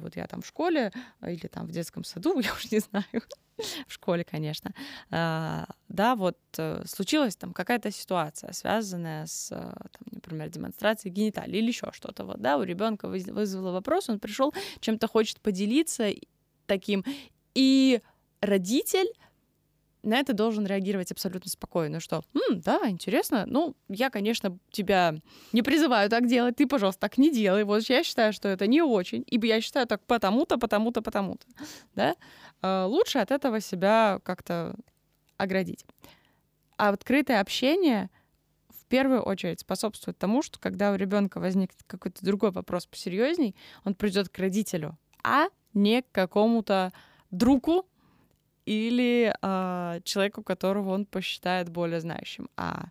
вот 0.00 0.16
я 0.16 0.26
там 0.26 0.42
в 0.42 0.46
школе 0.46 0.92
или 1.22 1.46
там 1.46 1.66
в 1.66 1.70
детском 1.70 2.04
саду, 2.04 2.38
я 2.40 2.52
уж 2.52 2.70
не 2.70 2.78
знаю, 2.78 3.22
в 3.86 3.92
школе, 3.92 4.24
конечно, 4.24 4.72
а, 5.10 5.66
да, 5.88 6.14
вот 6.14 6.38
э, 6.58 6.82
случилась 6.86 7.36
там 7.36 7.52
какая-то 7.52 7.90
ситуация, 7.90 8.52
связанная 8.52 9.26
с, 9.26 9.50
э, 9.50 9.56
там, 9.56 10.08
например, 10.10 10.48
демонстрацией 10.48 11.12
гениталий 11.12 11.58
или 11.58 11.68
еще 11.68 11.90
что-то, 11.92 12.24
вот, 12.24 12.40
да, 12.40 12.56
у 12.56 12.62
ребенка 12.62 13.08
вызвало 13.08 13.72
вопрос, 13.72 14.08
он 14.08 14.20
пришел, 14.20 14.54
чем-то 14.80 15.08
хочет 15.08 15.40
поделиться 15.40 16.10
таким, 16.66 17.04
и 17.54 18.00
родитель 18.40 19.08
на 20.02 20.18
это 20.18 20.32
должен 20.32 20.66
реагировать 20.66 21.10
абсолютно 21.12 21.50
спокойно, 21.50 22.00
что, 22.00 22.22
М, 22.34 22.60
да, 22.60 22.88
интересно, 22.88 23.44
ну, 23.46 23.74
я, 23.88 24.10
конечно, 24.10 24.58
тебя 24.70 25.16
не 25.52 25.62
призываю 25.62 26.08
так 26.08 26.26
делать, 26.26 26.56
ты, 26.56 26.66
пожалуйста, 26.66 27.00
так 27.00 27.18
не 27.18 27.30
делай, 27.30 27.64
вот 27.64 27.82
я 27.88 28.04
считаю, 28.04 28.32
что 28.32 28.48
это 28.48 28.66
не 28.66 28.82
очень, 28.82 29.24
ибо 29.26 29.46
я 29.46 29.60
считаю 29.60 29.86
так 29.86 30.04
потому-то, 30.06 30.58
потому-то, 30.58 31.02
потому-то, 31.02 31.46
да, 31.94 32.14
Э, 32.62 32.84
лучше 32.84 33.18
от 33.18 33.30
этого 33.30 33.60
себя 33.60 34.20
как-то 34.24 34.74
оградить. 35.36 35.86
А 36.76 36.90
открытое 36.90 37.40
общение 37.40 38.10
в 38.68 38.86
первую 38.86 39.22
очередь 39.22 39.60
способствует 39.60 40.18
тому, 40.18 40.42
что 40.42 40.58
когда 40.58 40.92
у 40.92 40.96
ребенка 40.96 41.40
возникнет 41.40 41.82
какой-то 41.86 42.24
другой 42.24 42.50
вопрос 42.50 42.86
посерьезней, 42.86 43.54
он 43.84 43.94
придет 43.94 44.28
к 44.28 44.38
родителю, 44.38 44.96
а 45.22 45.46
не 45.74 46.02
к 46.02 46.10
какому-то 46.12 46.92
другу 47.30 47.86
или 48.68 49.32
э, 49.40 50.00
человеку, 50.04 50.42
которого 50.42 50.90
он 50.90 51.06
посчитает 51.06 51.70
более 51.70 52.00
знающим. 52.00 52.50
А 52.56 52.88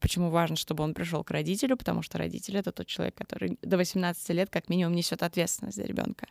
почему 0.00 0.30
важно, 0.30 0.56
чтобы 0.56 0.82
он 0.82 0.92
пришел 0.92 1.22
к 1.22 1.30
родителю? 1.30 1.76
Потому 1.76 2.02
что 2.02 2.18
родитель 2.18 2.56
это 2.56 2.72
тот 2.72 2.86
человек, 2.86 3.14
который 3.14 3.58
до 3.62 3.76
18 3.76 4.28
лет 4.30 4.50
как 4.50 4.68
минимум 4.68 4.94
несет 4.94 5.22
ответственность 5.22 5.76
за 5.76 5.84
ребенка. 5.84 6.26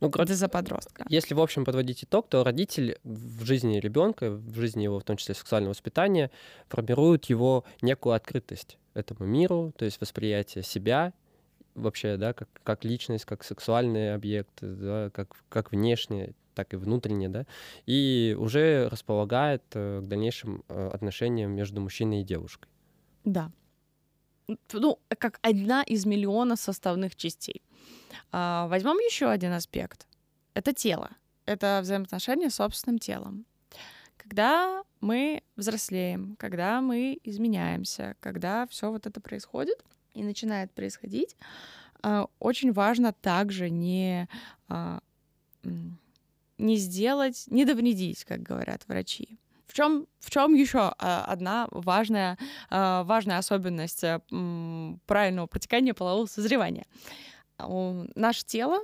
Ну, 0.00 0.08
это 0.08 0.34
за 0.34 0.48
подростка. 0.48 1.04
Если, 1.10 1.34
в 1.34 1.40
общем, 1.40 1.64
подводить 1.64 2.04
итог, 2.04 2.28
то 2.28 2.44
родитель 2.44 2.98
в 3.04 3.44
жизни 3.44 3.78
ребенка, 3.78 4.30
в 4.30 4.54
жизни 4.54 4.84
его, 4.84 5.00
в 5.00 5.04
том 5.04 5.16
числе 5.16 5.34
сексуального 5.34 5.70
воспитания, 5.70 6.30
формирует 6.68 7.26
его 7.26 7.64
некую 7.82 8.14
открытость 8.14 8.78
этому 8.94 9.26
миру, 9.26 9.74
то 9.76 9.84
есть 9.84 10.00
восприятие 10.00 10.64
себя 10.64 11.12
вообще, 11.74 12.16
да, 12.16 12.32
как, 12.32 12.48
как 12.62 12.84
личность, 12.84 13.24
как 13.24 13.44
сексуальный 13.44 14.14
объект, 14.14 14.52
да, 14.60 15.10
как, 15.10 15.36
как 15.48 15.72
внешне, 15.72 16.32
так 16.58 16.74
и 16.74 16.76
внутренне, 16.76 17.28
да, 17.28 17.46
и 17.86 18.36
уже 18.36 18.88
располагает 18.88 19.62
э, 19.74 20.00
к 20.00 20.08
дальнейшим 20.08 20.64
э, 20.68 20.90
отношениям 20.92 21.52
между 21.52 21.80
мужчиной 21.80 22.22
и 22.22 22.24
девушкой. 22.24 22.68
Да. 23.24 23.52
Ну, 24.72 24.98
как 25.18 25.38
одна 25.42 25.82
из 25.82 26.04
миллиона 26.04 26.56
составных 26.56 27.14
частей. 27.14 27.62
А, 28.32 28.66
возьмем 28.66 28.98
еще 28.98 29.26
один 29.26 29.52
аспект. 29.52 30.08
Это 30.54 30.72
тело. 30.72 31.10
Это 31.46 31.78
взаимоотношения 31.82 32.50
с 32.50 32.56
собственным 32.56 32.98
телом. 32.98 33.44
Когда 34.16 34.82
мы 35.00 35.42
взрослеем, 35.56 36.34
когда 36.38 36.80
мы 36.80 37.20
изменяемся, 37.22 38.16
когда 38.18 38.66
все 38.66 38.90
вот 38.90 39.06
это 39.06 39.20
происходит 39.20 39.84
и 40.14 40.24
начинает 40.24 40.72
происходить, 40.72 41.36
а, 42.02 42.26
очень 42.40 42.72
важно 42.72 43.12
также 43.12 43.70
не, 43.70 44.28
а, 44.68 45.00
не 46.58 46.76
сделать, 46.76 47.44
не 47.46 47.64
довредить, 47.64 48.24
как 48.24 48.42
говорят 48.42 48.82
врачи. 48.86 49.38
В 49.66 49.74
чем, 49.74 50.06
в 50.20 50.30
чем 50.30 50.54
еще 50.54 50.88
одна 50.98 51.68
важная, 51.70 52.38
важная 52.70 53.36
особенность 53.38 54.02
э, 54.02 54.20
правильного 55.06 55.46
протекания 55.46 55.92
полового 55.92 56.26
созревания? 56.26 56.86
наше 58.14 58.44
тело 58.44 58.78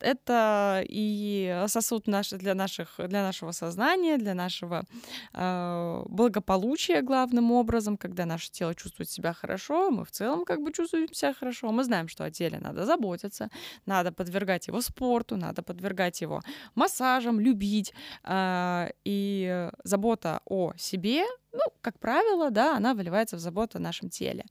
это 0.00 0.82
и 0.88 1.64
сосуд 1.68 2.06
наш, 2.06 2.30
для, 2.30 2.54
наших, 2.54 3.00
для 3.08 3.22
нашего 3.22 3.52
сознания, 3.52 4.18
для 4.18 4.34
нашего 4.34 4.84
э, 5.32 6.02
благополучия 6.06 7.02
главным 7.02 7.52
образом, 7.52 7.96
когда 7.96 8.26
наше 8.26 8.50
тело 8.50 8.74
чувствует 8.74 9.10
себя 9.10 9.32
хорошо, 9.32 9.90
мы 9.90 10.04
в 10.04 10.10
целом 10.10 10.44
как 10.44 10.62
бы 10.62 10.72
чувствуем 10.72 11.12
себя 11.12 11.34
хорошо, 11.34 11.72
мы 11.72 11.84
знаем, 11.84 12.08
что 12.08 12.24
о 12.24 12.30
теле 12.30 12.58
надо 12.58 12.84
заботиться, 12.84 13.48
надо 13.86 14.12
подвергать 14.12 14.68
его 14.68 14.80
спорту, 14.80 15.36
надо 15.36 15.62
подвергать 15.62 16.20
его 16.20 16.42
массажам, 16.74 17.40
любить, 17.40 17.92
э, 18.24 18.88
и 19.04 19.70
забота 19.84 20.40
о 20.44 20.72
себе 20.76 21.24
ну, 21.56 21.72
как 21.80 21.98
правило, 21.98 22.50
да, 22.50 22.76
она 22.76 22.94
выливается 22.94 23.36
в 23.36 23.40
заботу 23.40 23.78
о 23.78 23.80
нашем 23.80 24.10
теле. 24.10 24.44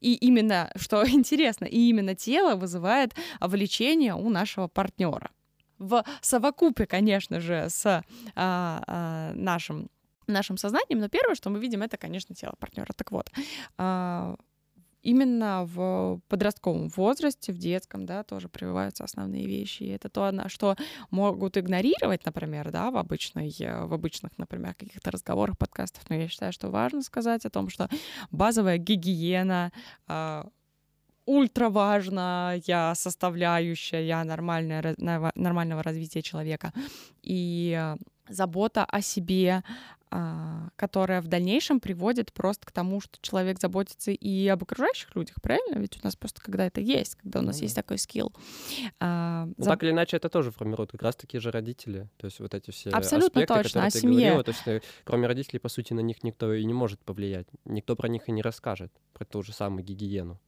И 0.00 0.14
именно, 0.14 0.70
что 0.76 1.06
интересно, 1.08 1.66
и 1.66 1.88
именно 1.88 2.14
тело 2.14 2.56
вызывает 2.56 3.14
влечение 3.40 4.14
у 4.14 4.28
нашего 4.28 4.68
партнера. 4.68 5.30
В 5.78 6.04
совокупе, 6.22 6.86
конечно 6.86 7.40
же, 7.40 7.66
с 7.68 7.86
а, 7.86 8.02
а, 8.34 9.32
нашим 9.34 9.90
нашим 10.28 10.56
сознанием, 10.56 10.98
но 10.98 11.08
первое, 11.08 11.36
что 11.36 11.50
мы 11.50 11.60
видим, 11.60 11.82
это, 11.82 11.96
конечно, 11.96 12.34
тело 12.34 12.54
партнера. 12.58 12.92
Так 12.96 13.12
вот, 13.12 13.30
а, 13.78 14.34
именно 15.06 15.64
в 15.64 16.20
подростковом 16.28 16.88
возрасте, 16.88 17.52
в 17.52 17.58
детском, 17.58 18.06
да, 18.06 18.24
тоже 18.24 18.48
прививаются 18.48 19.04
основные 19.04 19.46
вещи. 19.46 19.84
И 19.84 19.88
это 19.88 20.08
то, 20.08 20.32
что 20.48 20.76
могут 21.10 21.56
игнорировать, 21.56 22.24
например, 22.24 22.72
да, 22.72 22.90
в, 22.90 22.96
обычной, 22.96 23.54
в 23.58 23.94
обычных, 23.94 24.36
например, 24.36 24.74
каких-то 24.74 25.10
разговорах, 25.12 25.56
подкастах. 25.56 26.10
Но 26.10 26.16
я 26.16 26.28
считаю, 26.28 26.52
что 26.52 26.70
важно 26.70 27.02
сказать 27.02 27.46
о 27.46 27.50
том, 27.50 27.68
что 27.68 27.88
базовая 28.32 28.78
гигиена, 28.78 29.70
а, 30.08 30.48
ультра 31.24 31.68
важная 31.68 32.94
составляющая 32.94 34.24
нормальная, 34.24 34.96
нормального 35.36 35.82
развития 35.84 36.22
человека. 36.22 36.72
И 37.22 37.94
забота 38.28 38.84
о 38.84 39.00
себе, 39.02 39.62
которая 40.76 41.20
в 41.20 41.28
дальнейшем 41.28 41.80
приводит 41.80 42.32
просто 42.32 42.66
к 42.66 42.72
тому, 42.72 43.00
что 43.00 43.18
человек 43.20 43.60
заботится 43.60 44.10
и 44.10 44.46
об 44.48 44.62
окружающих 44.62 45.14
людях, 45.14 45.36
правильно? 45.42 45.78
Ведь 45.78 45.96
у 45.96 46.00
нас 46.04 46.16
просто 46.16 46.40
когда 46.40 46.66
это 46.66 46.80
есть, 46.80 47.16
когда 47.16 47.40
у 47.40 47.42
нас 47.42 47.58
mm-hmm. 47.58 47.62
есть 47.62 47.74
такой 47.74 47.98
скилл. 47.98 48.32
А, 49.00 49.46
ну, 49.46 49.54
Заб... 49.58 49.74
Так 49.74 49.82
или 49.84 49.90
иначе, 49.90 50.16
это 50.16 50.28
тоже 50.28 50.50
формируют 50.50 50.92
как 50.92 51.02
раз 51.02 51.16
таки 51.16 51.38
же 51.38 51.50
родители. 51.50 52.08
То 52.16 52.26
есть 52.26 52.40
вот 52.40 52.54
эти 52.54 52.70
все 52.70 52.90
Абсолютно 52.90 53.42
аспекты, 53.42 53.54
точно, 53.54 53.68
которые 53.68 53.88
о 53.88 53.90
ты 53.90 53.98
семье. 54.00 54.18
говорила, 54.18 54.44
то 54.44 54.50
есть 54.50 54.66
э, 54.66 54.80
кроме 55.04 55.26
родителей, 55.26 55.58
по 55.58 55.68
сути, 55.68 55.92
на 55.92 56.00
них 56.00 56.22
никто 56.22 56.52
и 56.52 56.64
не 56.64 56.74
может 56.74 57.00
повлиять. 57.00 57.46
Никто 57.64 57.96
про 57.96 58.08
них 58.08 58.28
и 58.28 58.32
не 58.32 58.42
расскажет, 58.42 58.92
про 59.12 59.24
ту 59.24 59.42
же 59.42 59.52
самую 59.52 59.84
гигиену. 59.84 60.40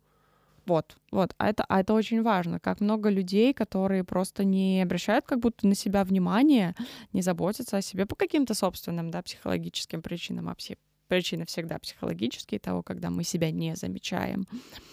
Вот, 0.69 0.99
вот, 1.11 1.35
а 1.39 1.49
это, 1.49 1.65
а 1.67 1.81
это 1.81 1.95
очень 1.95 2.23
важно. 2.23 2.61
Как 2.61 2.81
много 2.81 3.09
людей, 3.09 3.55
которые 3.55 4.05
просто 4.05 4.45
не 4.45 4.83
обращают 4.83 5.25
как 5.25 5.41
будто 5.41 5.67
на 5.67 5.75
себя 5.75 6.05
внимания, 6.05 6.75
не 7.15 7.23
заботятся 7.23 7.79
о 7.79 7.83
себе 7.83 8.05
по 8.05 8.15
каким-то 8.15 8.53
собственным, 8.53 9.11
да, 9.11 9.23
психологическим 9.23 10.03
причинам, 10.03 10.51
а 10.51 10.55
пси 10.55 10.77
причины 11.07 11.47
всегда 11.47 11.79
психологические, 11.79 12.61
того, 12.61 12.83
когда 12.83 13.09
мы 13.09 13.25
себя 13.25 13.51
не 13.51 13.75
замечаем. 13.77 14.47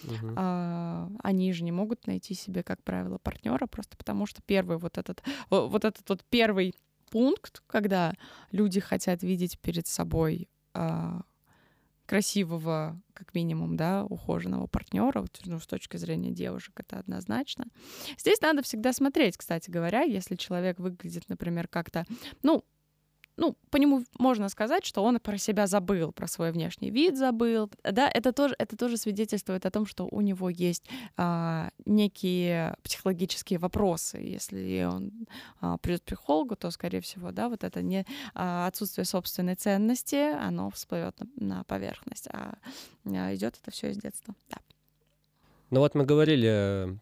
Uh-huh. 0.05 0.33
А, 0.37 1.09
они 1.21 1.51
же 1.51 1.65
не 1.65 1.73
могут 1.73 2.07
найти 2.07 2.33
себе, 2.33 2.63
как 2.63 2.81
правило, 2.83 3.17
партнера, 3.17 3.67
просто 3.67 3.97
потому 3.97 4.25
что 4.25 4.41
первый 4.41 4.77
вот 4.77 4.97
этот, 4.97 5.21
вот 5.49 5.83
этот 5.83 6.07
вот 6.07 6.23
первый 6.29 6.73
пункт, 7.11 7.61
когда 7.67 8.13
люди 8.51 8.79
хотят 8.79 9.23
видеть 9.23 9.59
перед 9.59 9.87
собой 9.87 10.47
а, 10.73 11.23
красивого, 12.05 13.01
как 13.13 13.33
минимум, 13.33 13.77
да, 13.77 14.05
ухоженного 14.05 14.67
партнера, 14.67 15.25
ну, 15.45 15.59
с 15.59 15.67
точки 15.67 15.97
зрения 15.97 16.31
девушек, 16.31 16.73
это 16.79 16.99
однозначно. 16.99 17.65
Здесь 18.17 18.41
надо 18.41 18.61
всегда 18.61 18.93
смотреть, 18.93 19.37
кстати 19.37 19.69
говоря, 19.69 20.01
если 20.01 20.35
человек 20.35 20.79
выглядит, 20.79 21.27
например, 21.29 21.67
как-то, 21.67 22.05
ну, 22.43 22.63
ну, 23.37 23.55
по 23.69 23.77
нему 23.77 24.03
можно 24.17 24.49
сказать, 24.49 24.85
что 24.85 25.03
он 25.03 25.19
про 25.19 25.37
себя 25.37 25.67
забыл, 25.67 26.11
про 26.11 26.27
свой 26.27 26.51
внешний 26.51 26.89
вид 26.89 27.17
забыл. 27.17 27.69
Да, 27.83 28.09
это 28.13 28.31
тоже, 28.31 28.55
это 28.57 28.77
тоже 28.77 28.97
свидетельствует 28.97 29.65
о 29.65 29.71
том, 29.71 29.85
что 29.85 30.07
у 30.09 30.21
него 30.21 30.49
есть 30.49 30.85
а, 31.17 31.69
некие 31.85 32.75
психологические 32.83 33.59
вопросы. 33.59 34.17
Если 34.17 34.87
он 34.89 35.11
а, 35.59 35.77
придет 35.77 36.01
к 36.01 36.05
психологу, 36.05 36.55
то, 36.55 36.71
скорее 36.71 37.01
всего, 37.01 37.31
да, 37.31 37.49
вот 37.49 37.63
это 37.63 37.81
не 37.81 38.05
а, 38.33 38.67
отсутствие 38.67 39.05
собственной 39.05 39.55
ценности, 39.55 40.15
оно 40.15 40.69
всплывет 40.69 41.19
на, 41.19 41.57
на 41.57 41.63
поверхность, 41.65 42.27
а, 42.31 42.57
а 43.05 43.35
идет 43.35 43.59
это 43.61 43.71
все 43.71 43.91
из 43.91 43.97
детства. 43.97 44.33
Да. 44.49 44.57
Ну 45.71 45.79
вот 45.79 45.95
мы 45.95 46.05
говорили 46.05 46.99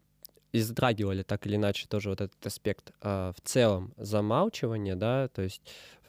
и 0.54 0.60
затрагивали 0.60 1.24
так 1.24 1.46
или 1.48 1.56
иначе 1.56 1.88
тоже 1.88 2.10
вот 2.10 2.20
этот 2.20 2.46
аспект 2.46 2.92
э, 3.02 3.32
в 3.36 3.40
целом 3.42 3.92
замалчивания, 3.96 4.94
да, 4.94 5.26
то 5.26 5.42
есть 5.42 5.60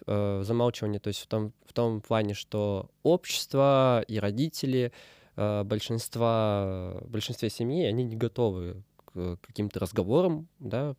э, 0.05 0.41
замалчивание, 0.43 0.99
то 0.99 1.07
есть 1.07 1.21
в 1.21 1.27
том, 1.27 1.51
в 1.65 1.73
том 1.73 1.99
плане, 1.99 2.35
что 2.35 2.91
общество 3.01 4.03
и 4.07 4.19
родители 4.19 4.91
э, 5.35 5.63
большинства, 5.63 7.01
большинстве 7.07 7.49
семьи, 7.49 7.85
они 7.85 8.03
не 8.03 8.15
готовы 8.15 8.83
к 9.05 9.37
каким-то 9.37 9.79
разговорам, 9.79 10.47
да, 10.59 10.95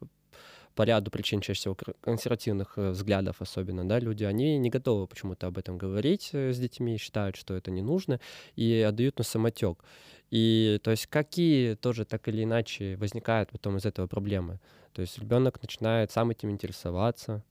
по 0.76 0.82
ряду 0.82 1.10
причин, 1.10 1.40
чаще 1.40 1.58
всего 1.58 1.74
консервативных 1.74 2.74
э, 2.76 2.90
взглядов 2.90 3.36
особенно, 3.40 3.88
да, 3.88 3.98
люди, 3.98 4.24
они 4.24 4.58
не 4.58 4.70
готовы 4.70 5.06
почему-то 5.06 5.46
об 5.48 5.58
этом 5.58 5.78
говорить 5.78 6.30
э, 6.32 6.52
с 6.52 6.58
детьми, 6.58 6.98
считают, 6.98 7.34
что 7.36 7.54
это 7.54 7.70
не 7.70 7.82
нужно, 7.82 8.20
и 8.54 8.84
отдают 8.86 9.18
на 9.18 9.24
самотек. 9.24 9.82
И 10.30 10.78
то 10.82 10.90
есть 10.90 11.06
какие 11.06 11.74
тоже 11.74 12.04
так 12.04 12.28
или 12.28 12.44
иначе 12.44 12.96
возникают 12.96 13.50
потом 13.50 13.78
из 13.78 13.86
этого 13.86 14.06
проблемы. 14.06 14.60
То 14.92 15.00
есть 15.00 15.18
ребенок 15.18 15.62
начинает 15.62 16.10
сам 16.10 16.30
этим 16.30 16.50
интересоваться, 16.50 17.42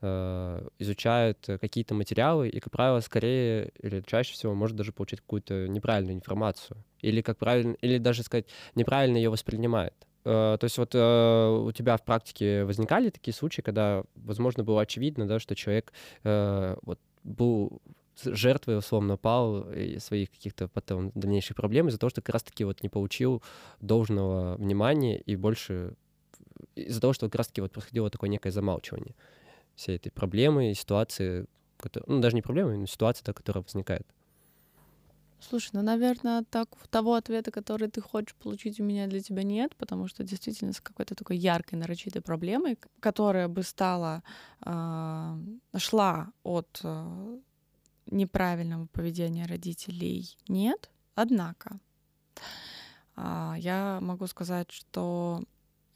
э, 0.00 0.68
изучает 0.80 1.38
какие-то 1.60 1.94
материалы 1.94 2.48
и, 2.48 2.58
как 2.58 2.72
правило, 2.72 2.98
скорее 3.00 3.70
или 3.80 4.02
чаще 4.04 4.32
всего 4.32 4.54
может 4.54 4.76
даже 4.76 4.92
получить 4.92 5.20
какую-то 5.20 5.68
неправильную 5.68 6.16
информацию. 6.16 6.82
Или, 7.00 7.20
как 7.20 7.38
правильно, 7.38 7.76
или 7.80 7.98
даже 7.98 8.24
сказать, 8.24 8.46
неправильно 8.74 9.18
ее 9.18 9.30
воспринимает. 9.30 9.94
Э, 10.26 10.56
то 10.58 10.64
есть 10.64 10.76
вот 10.76 10.90
э, 10.92 11.48
у 11.64 11.70
тебя 11.70 11.96
в 11.96 12.02
практике 12.02 12.64
возникали 12.64 13.10
такие 13.10 13.32
случаи, 13.32 13.60
когда, 13.60 14.02
возможно, 14.16 14.64
было 14.64 14.82
очевидно, 14.82 15.28
да, 15.28 15.38
что 15.38 15.54
человек 15.54 15.92
э, 16.24 16.76
вот 16.82 16.98
был 17.22 17.80
жертвой, 18.24 18.78
условно, 18.78 19.16
пал 19.16 19.70
и 19.70 20.00
своих 20.00 20.32
каких-то 20.32 20.66
потом 20.66 21.12
дальнейших 21.14 21.56
проблем 21.56 21.88
из-за 21.88 21.98
того, 21.98 22.10
что 22.10 22.22
как 22.22 22.32
раз-таки 22.32 22.64
вот 22.64 22.82
не 22.82 22.88
получил 22.88 23.40
должного 23.80 24.56
внимания 24.56 25.20
и 25.20 25.36
больше 25.36 25.94
из-за 26.74 27.00
того, 27.00 27.12
что 27.12 27.26
как 27.26 27.36
раз-таки 27.36 27.60
вот 27.60 27.70
происходило 27.70 28.10
такое 28.10 28.28
некое 28.28 28.50
замалчивание 28.50 29.14
всей 29.76 29.96
этой 29.96 30.10
проблемы 30.10 30.72
и 30.72 30.74
ситуации, 30.74 31.46
которая, 31.76 32.06
ну, 32.08 32.20
даже 32.20 32.34
не 32.34 32.42
проблемы, 32.42 32.76
но 32.76 32.86
ситуация, 32.86 33.32
которая 33.32 33.62
возникает. 33.62 34.06
Слушай, 35.48 35.70
ну, 35.74 35.82
наверное, 35.82 36.42
так 36.50 36.68
того 36.90 37.14
ответа, 37.14 37.52
который 37.52 37.88
ты 37.88 38.00
хочешь 38.00 38.34
получить 38.34 38.80
у 38.80 38.84
меня 38.84 39.06
для 39.06 39.20
тебя 39.20 39.44
нет, 39.44 39.76
потому 39.76 40.08
что 40.08 40.24
действительно 40.24 40.72
с 40.72 40.80
какой-то 40.80 41.14
такой 41.14 41.36
яркой, 41.36 41.78
нарочитой 41.78 42.20
проблемой, 42.20 42.76
которая 42.98 43.46
бы 43.46 43.62
стала, 43.62 44.24
э, 44.64 45.38
шла 45.76 46.32
от 46.42 46.80
э, 46.82 47.38
неправильного 48.06 48.86
поведения 48.86 49.46
родителей 49.46 50.36
нет. 50.48 50.90
Однако 51.14 51.78
а, 53.14 53.54
я 53.58 54.00
могу 54.02 54.26
сказать, 54.26 54.70
что, 54.72 55.44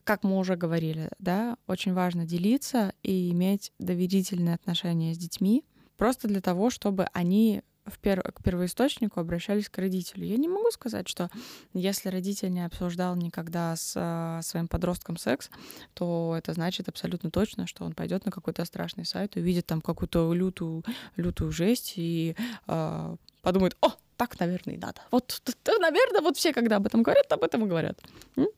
как 0.04 0.22
мы 0.22 0.38
уже 0.38 0.54
говорили, 0.54 1.10
да, 1.18 1.56
очень 1.66 1.92
важно 1.92 2.24
делиться 2.24 2.94
и 3.02 3.30
иметь 3.32 3.72
доверительные 3.80 4.54
отношения 4.54 5.12
с 5.12 5.18
детьми, 5.18 5.64
просто 5.96 6.28
для 6.28 6.40
того, 6.40 6.70
чтобы 6.70 7.08
они 7.12 7.62
в 7.90 7.98
пер... 7.98 8.22
к 8.22 8.42
первоисточнику 8.42 9.20
обращались 9.20 9.68
к 9.68 9.78
родителю. 9.78 10.26
Я 10.26 10.36
не 10.36 10.48
могу 10.48 10.70
сказать, 10.70 11.08
что 11.08 11.30
если 11.74 12.08
родитель 12.08 12.52
не 12.52 12.64
обсуждал 12.64 13.16
никогда 13.16 13.76
с 13.76 13.94
а, 13.96 14.40
своим 14.42 14.68
подростком 14.68 15.16
секс, 15.16 15.50
то 15.94 16.34
это 16.38 16.52
значит 16.52 16.88
абсолютно 16.88 17.30
точно, 17.30 17.66
что 17.66 17.84
он 17.84 17.92
пойдет 17.92 18.24
на 18.24 18.30
какой-то 18.30 18.64
страшный 18.64 19.04
сайт, 19.04 19.36
увидит 19.36 19.66
там 19.66 19.80
какую-то 19.80 20.32
лютую, 20.32 20.84
лютую 21.16 21.52
жесть 21.52 21.94
и 21.96 22.36
а, 22.66 23.16
подумает, 23.42 23.76
о, 23.80 23.90
так, 24.16 24.38
наверное, 24.38 24.74
и 24.74 24.78
надо. 24.78 25.00
Вот, 25.10 25.42
наверное, 25.80 26.20
вот 26.20 26.36
все, 26.36 26.52
когда 26.52 26.76
об 26.76 26.86
этом 26.86 27.02
говорят, 27.02 27.32
об 27.32 27.42
этом 27.42 27.64
и 27.64 27.68
говорят. 27.68 27.98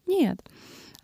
Нет. 0.06 0.40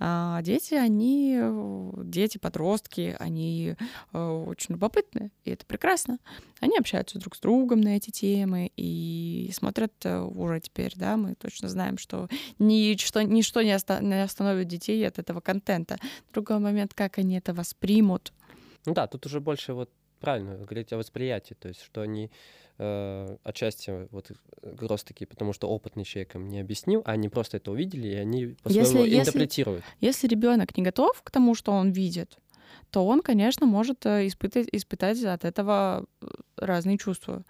А 0.00 0.40
дети, 0.42 0.74
они, 0.74 1.36
э, 1.40 1.92
дети, 2.04 2.38
подростки, 2.38 3.16
они 3.18 3.74
э, 4.12 4.18
очень 4.18 4.74
любопытные, 4.74 5.30
и 5.44 5.50
это 5.50 5.66
прекрасно. 5.66 6.18
Они 6.60 6.76
общаются 6.78 7.18
друг 7.18 7.34
с 7.34 7.40
другом 7.40 7.80
на 7.80 7.96
эти 7.96 8.10
темы 8.10 8.70
и 8.76 9.50
смотрят 9.52 9.92
э, 10.04 10.20
уже 10.20 10.60
теперь, 10.60 10.92
да, 10.94 11.16
мы 11.16 11.34
точно 11.34 11.68
знаем, 11.68 11.98
что 11.98 12.28
ничто, 12.58 13.22
ничто 13.22 13.62
не, 13.62 13.74
оста- 13.74 14.02
не 14.02 14.22
остановит 14.22 14.68
детей 14.68 15.06
от 15.06 15.18
этого 15.18 15.40
контента. 15.40 15.98
Другой 16.32 16.60
момент, 16.60 16.94
как 16.94 17.18
они 17.18 17.36
это 17.36 17.52
воспримут. 17.52 18.32
Ну 18.86 18.94
да, 18.94 19.06
тут 19.08 19.26
уже 19.26 19.40
больше 19.40 19.74
вот 19.74 19.90
правильно 20.18 20.56
говорить 20.56 20.92
о 20.92 20.98
восприятии, 20.98 21.54
то 21.54 21.68
есть 21.68 21.82
что 21.82 22.02
они 22.02 22.30
э, 22.78 23.36
отчасти 23.44 24.08
вот 24.10 24.30
как 24.62 24.90
раз 24.90 25.04
таки, 25.04 25.26
потому 25.26 25.52
что 25.52 25.68
опытный 25.68 26.04
человек 26.04 26.34
им 26.34 26.48
не 26.48 26.60
объяснил, 26.60 27.02
а 27.04 27.12
они 27.12 27.28
просто 27.28 27.56
это 27.56 27.70
увидели, 27.70 28.08
и 28.08 28.14
они 28.14 28.56
по-своему 28.62 29.04
если, 29.04 29.18
интерпретируют. 29.20 29.84
Если, 30.00 30.06
если 30.06 30.26
ребенок 30.28 30.76
не 30.76 30.82
готов 30.82 31.22
к 31.22 31.30
тому, 31.30 31.54
что 31.54 31.72
он 31.72 31.90
видит, 31.90 32.38
то 32.90 33.06
он, 33.06 33.22
конечно, 33.22 33.66
может 33.66 34.06
э, 34.06 34.26
испытать, 34.26 34.68
испытать 34.72 35.22
от 35.24 35.44
этого 35.44 36.06
э, 36.20 36.26
разные 36.56 36.98
чувства. 36.98 37.44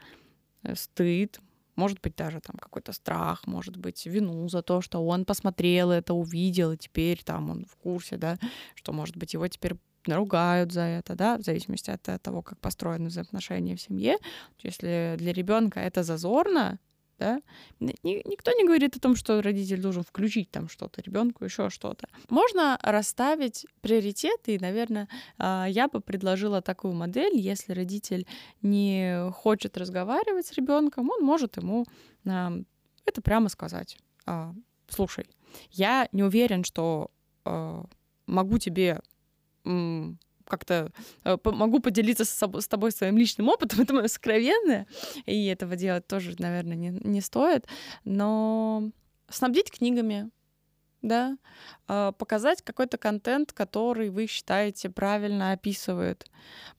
Э, 0.62 0.74
стыд, 0.74 1.40
может 1.76 2.00
быть, 2.00 2.16
даже 2.16 2.40
там 2.40 2.56
какой-то 2.56 2.92
страх, 2.92 3.46
может 3.46 3.76
быть, 3.76 4.04
вину 4.06 4.48
за 4.48 4.62
то, 4.62 4.80
что 4.80 5.04
он 5.06 5.24
посмотрел 5.24 5.92
это, 5.92 6.12
увидел, 6.12 6.72
и 6.72 6.76
теперь 6.76 7.22
там 7.22 7.50
он 7.50 7.64
в 7.64 7.76
курсе, 7.76 8.16
да, 8.16 8.38
что, 8.74 8.92
может 8.92 9.16
быть, 9.16 9.34
его 9.34 9.46
теперь 9.46 9.74
наругают 10.06 10.72
за 10.72 10.82
это, 10.82 11.14
да, 11.14 11.38
в 11.38 11.42
зависимости 11.42 11.90
от 11.90 12.02
того, 12.22 12.42
как 12.42 12.58
построены 12.60 13.08
взаимоотношения 13.08 13.76
в 13.76 13.80
семье. 13.80 14.16
Если 14.60 15.16
для 15.18 15.32
ребенка 15.32 15.80
это 15.80 16.02
зазорно, 16.02 16.78
да, 17.18 17.40
никто 17.80 18.52
не 18.52 18.64
говорит 18.64 18.96
о 18.96 19.00
том, 19.00 19.16
что 19.16 19.42
родитель 19.42 19.80
должен 19.80 20.04
включить 20.04 20.52
там 20.52 20.68
что-то 20.68 21.02
ребенку, 21.02 21.44
еще 21.44 21.68
что-то. 21.68 22.06
Можно 22.28 22.78
расставить 22.80 23.66
приоритеты, 23.80 24.54
и, 24.54 24.58
наверное, 24.60 25.08
а, 25.36 25.66
я 25.68 25.88
бы 25.88 26.00
предложила 26.00 26.62
такую 26.62 26.94
модель, 26.94 27.36
если 27.36 27.72
родитель 27.72 28.26
не 28.62 29.30
хочет 29.32 29.76
разговаривать 29.76 30.46
с 30.46 30.52
ребенком, 30.52 31.10
он 31.10 31.24
может 31.24 31.56
ему 31.56 31.86
это 32.24 33.22
прямо 33.22 33.48
сказать. 33.48 33.98
А, 34.26 34.54
Слушай, 34.88 35.26
я 35.70 36.08
не 36.12 36.22
уверен, 36.22 36.64
что 36.64 37.10
а, 37.44 37.84
могу 38.26 38.58
тебе 38.58 39.00
как-то 40.48 40.90
э, 41.24 41.36
могу 41.44 41.80
поделиться 41.80 42.24
с, 42.24 42.68
тобой 42.68 42.92
своим 42.92 43.18
личным 43.18 43.48
опытом, 43.48 43.80
это 43.82 43.94
мое 43.94 44.08
сокровенное, 44.08 44.86
и 45.26 45.46
этого 45.46 45.76
делать 45.76 46.06
тоже, 46.06 46.34
наверное, 46.38 46.76
не, 46.76 46.90
не 46.90 47.20
стоит, 47.20 47.66
но 48.04 48.90
снабдить 49.28 49.70
книгами, 49.70 50.30
да, 51.02 51.38
а, 51.86 52.12
показать 52.12 52.62
какой-то 52.62 52.98
контент, 52.98 53.52
который 53.52 54.10
вы 54.10 54.26
считаете 54.26 54.90
правильно 54.90 55.52
описывает, 55.52 56.26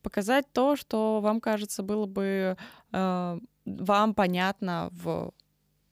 показать 0.01 0.51
то, 0.51 0.75
что 0.75 1.21
вам 1.21 1.39
кажется 1.39 1.83
было 1.83 2.05
бы 2.05 2.57
э, 2.91 3.39
вам 3.65 4.13
понятно 4.13 4.89
в, 4.91 5.31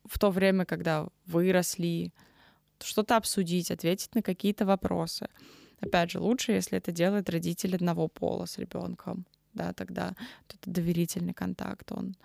в 0.04 0.19
то 0.19 0.32
время, 0.32 0.65
когда 0.65 1.08
вы 1.26 1.52
росли, 1.52 2.12
что-то 2.80 3.17
обсудить, 3.17 3.71
ответить 3.71 4.13
на 4.13 4.21
какие-то 4.21 4.65
вопросы. 4.65 5.30
Опять 5.79 6.11
же, 6.11 6.19
лучше, 6.19 6.53
если 6.53 6.77
это 6.77 6.91
делает 6.91 7.29
родитель 7.29 7.75
одного 7.75 8.07
пола 8.07 8.45
с 8.45 8.57
ребенком 8.57 9.25
да, 9.57 9.73
тогда 9.73 10.13
этот 10.47 10.73
доверительный 10.73 11.33
контакт, 11.33 11.91
он 11.91 12.15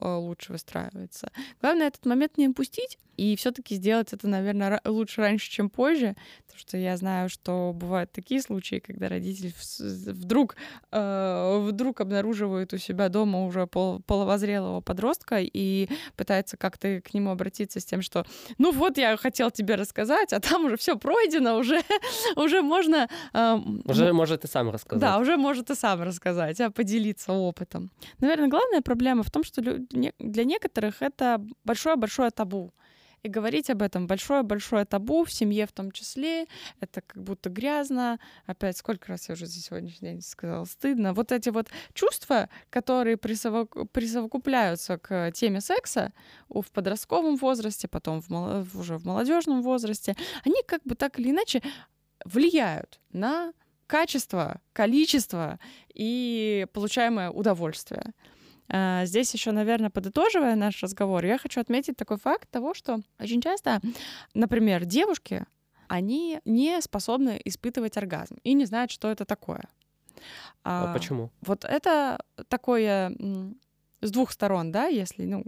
лучше 0.00 0.52
выстраивается. 0.52 1.30
Главное 1.60 1.88
этот 1.88 2.04
момент 2.06 2.36
не 2.38 2.48
упустить 2.48 2.98
и 3.18 3.34
все-таки 3.34 3.74
сделать 3.74 4.12
это, 4.12 4.28
наверное, 4.28 4.80
лучше 4.84 5.20
раньше, 5.20 5.50
чем 5.50 5.70
позже, 5.70 6.14
потому 6.46 6.60
что 6.60 6.76
я 6.76 6.96
знаю, 6.96 7.28
что 7.28 7.72
бывают 7.74 8.12
такие 8.12 8.40
случаи, 8.40 8.78
когда 8.78 9.08
родитель 9.08 9.52
вдруг, 10.06 10.54
э, 10.92 11.58
вдруг 11.66 12.00
обнаруживает 12.00 12.72
у 12.72 12.78
себя 12.78 13.08
дома 13.08 13.44
уже 13.44 13.66
пол, 13.66 14.00
половозрелого 14.06 14.80
подростка 14.80 15.40
и 15.40 15.88
пытается 16.16 16.56
как-то 16.56 17.00
к 17.00 17.12
нему 17.12 17.30
обратиться 17.30 17.80
с 17.80 17.84
тем, 17.84 18.02
что 18.02 18.24
ну 18.56 18.70
вот 18.70 18.98
я 18.98 19.16
хотел 19.16 19.50
тебе 19.50 19.74
рассказать, 19.74 20.32
а 20.32 20.38
там 20.38 20.66
уже 20.66 20.76
все 20.76 20.96
пройдено, 20.96 21.58
уже, 21.58 21.82
уже 22.36 22.62
можно... 22.62 23.08
Уже 23.84 24.12
может 24.12 24.44
и 24.44 24.46
сам 24.46 24.70
рассказать. 24.70 25.00
Да, 25.00 25.18
уже 25.18 25.36
может 25.36 25.70
и 25.70 25.74
сам 25.74 26.02
рассказать, 26.02 26.60
а 26.60 26.70
поделиться 26.70 27.32
опытом. 27.32 27.90
Наверное, 28.20 28.48
главная 28.48 28.80
проблема 28.80 29.24
в 29.24 29.27
том, 29.30 29.44
что 29.44 29.60
для 29.60 30.44
некоторых 30.44 31.02
это 31.02 31.44
большое-большое 31.64 32.30
табу 32.30 32.72
и 33.22 33.28
говорить 33.28 33.68
об 33.70 33.82
этом 33.82 34.06
большое-большое 34.06 34.84
табу 34.84 35.24
в 35.24 35.32
семье 35.32 35.66
в 35.66 35.72
том 35.72 35.90
числе. 35.90 36.46
Это 36.80 37.00
как 37.00 37.22
будто 37.22 37.50
грязно. 37.50 38.18
Опять, 38.46 38.76
сколько 38.76 39.08
раз 39.08 39.28
я 39.28 39.32
уже 39.32 39.46
за 39.46 39.60
сегодняшний 39.60 40.10
день 40.10 40.20
сказала, 40.22 40.64
стыдно. 40.64 41.12
Вот 41.12 41.32
эти 41.32 41.48
вот 41.48 41.68
чувства, 41.94 42.48
которые 42.70 43.16
присовок... 43.16 43.90
присовокупляются 43.90 44.98
к 44.98 45.32
теме 45.32 45.60
секса 45.60 46.12
в 46.48 46.70
подростковом 46.72 47.36
возрасте, 47.36 47.88
потом 47.88 48.20
в 48.20 48.78
уже 48.78 48.98
в 48.98 49.04
молодежном 49.04 49.62
возрасте, 49.62 50.14
они 50.44 50.62
как 50.66 50.82
бы 50.84 50.94
так 50.94 51.18
или 51.18 51.30
иначе 51.30 51.62
влияют 52.24 53.00
на 53.12 53.52
качество, 53.86 54.60
количество 54.72 55.58
и 55.92 56.66
получаемое 56.72 57.30
удовольствие. 57.30 58.12
А, 58.70 59.04
здесь 59.06 59.32
еще, 59.34 59.52
наверное, 59.52 59.90
подытоживая 59.90 60.54
наш 60.54 60.82
разговор, 60.82 61.24
я 61.24 61.38
хочу 61.38 61.60
отметить 61.60 61.96
такой 61.96 62.18
факт 62.18 62.48
того, 62.50 62.74
что 62.74 63.00
очень 63.18 63.40
часто, 63.40 63.80
например, 64.34 64.84
девушки, 64.84 65.46
они 65.88 66.40
не 66.44 66.80
способны 66.82 67.40
испытывать 67.44 67.96
оргазм 67.96 68.36
и 68.44 68.52
не 68.52 68.66
знают, 68.66 68.90
что 68.90 69.10
это 69.10 69.24
такое. 69.24 69.64
А, 70.64 70.90
а 70.90 70.92
почему? 70.92 71.30
Вот 71.40 71.64
это 71.64 72.18
такое 72.48 73.16
с 74.00 74.10
двух 74.10 74.30
сторон, 74.32 74.70
да, 74.70 74.86
если, 74.86 75.24
ну, 75.24 75.44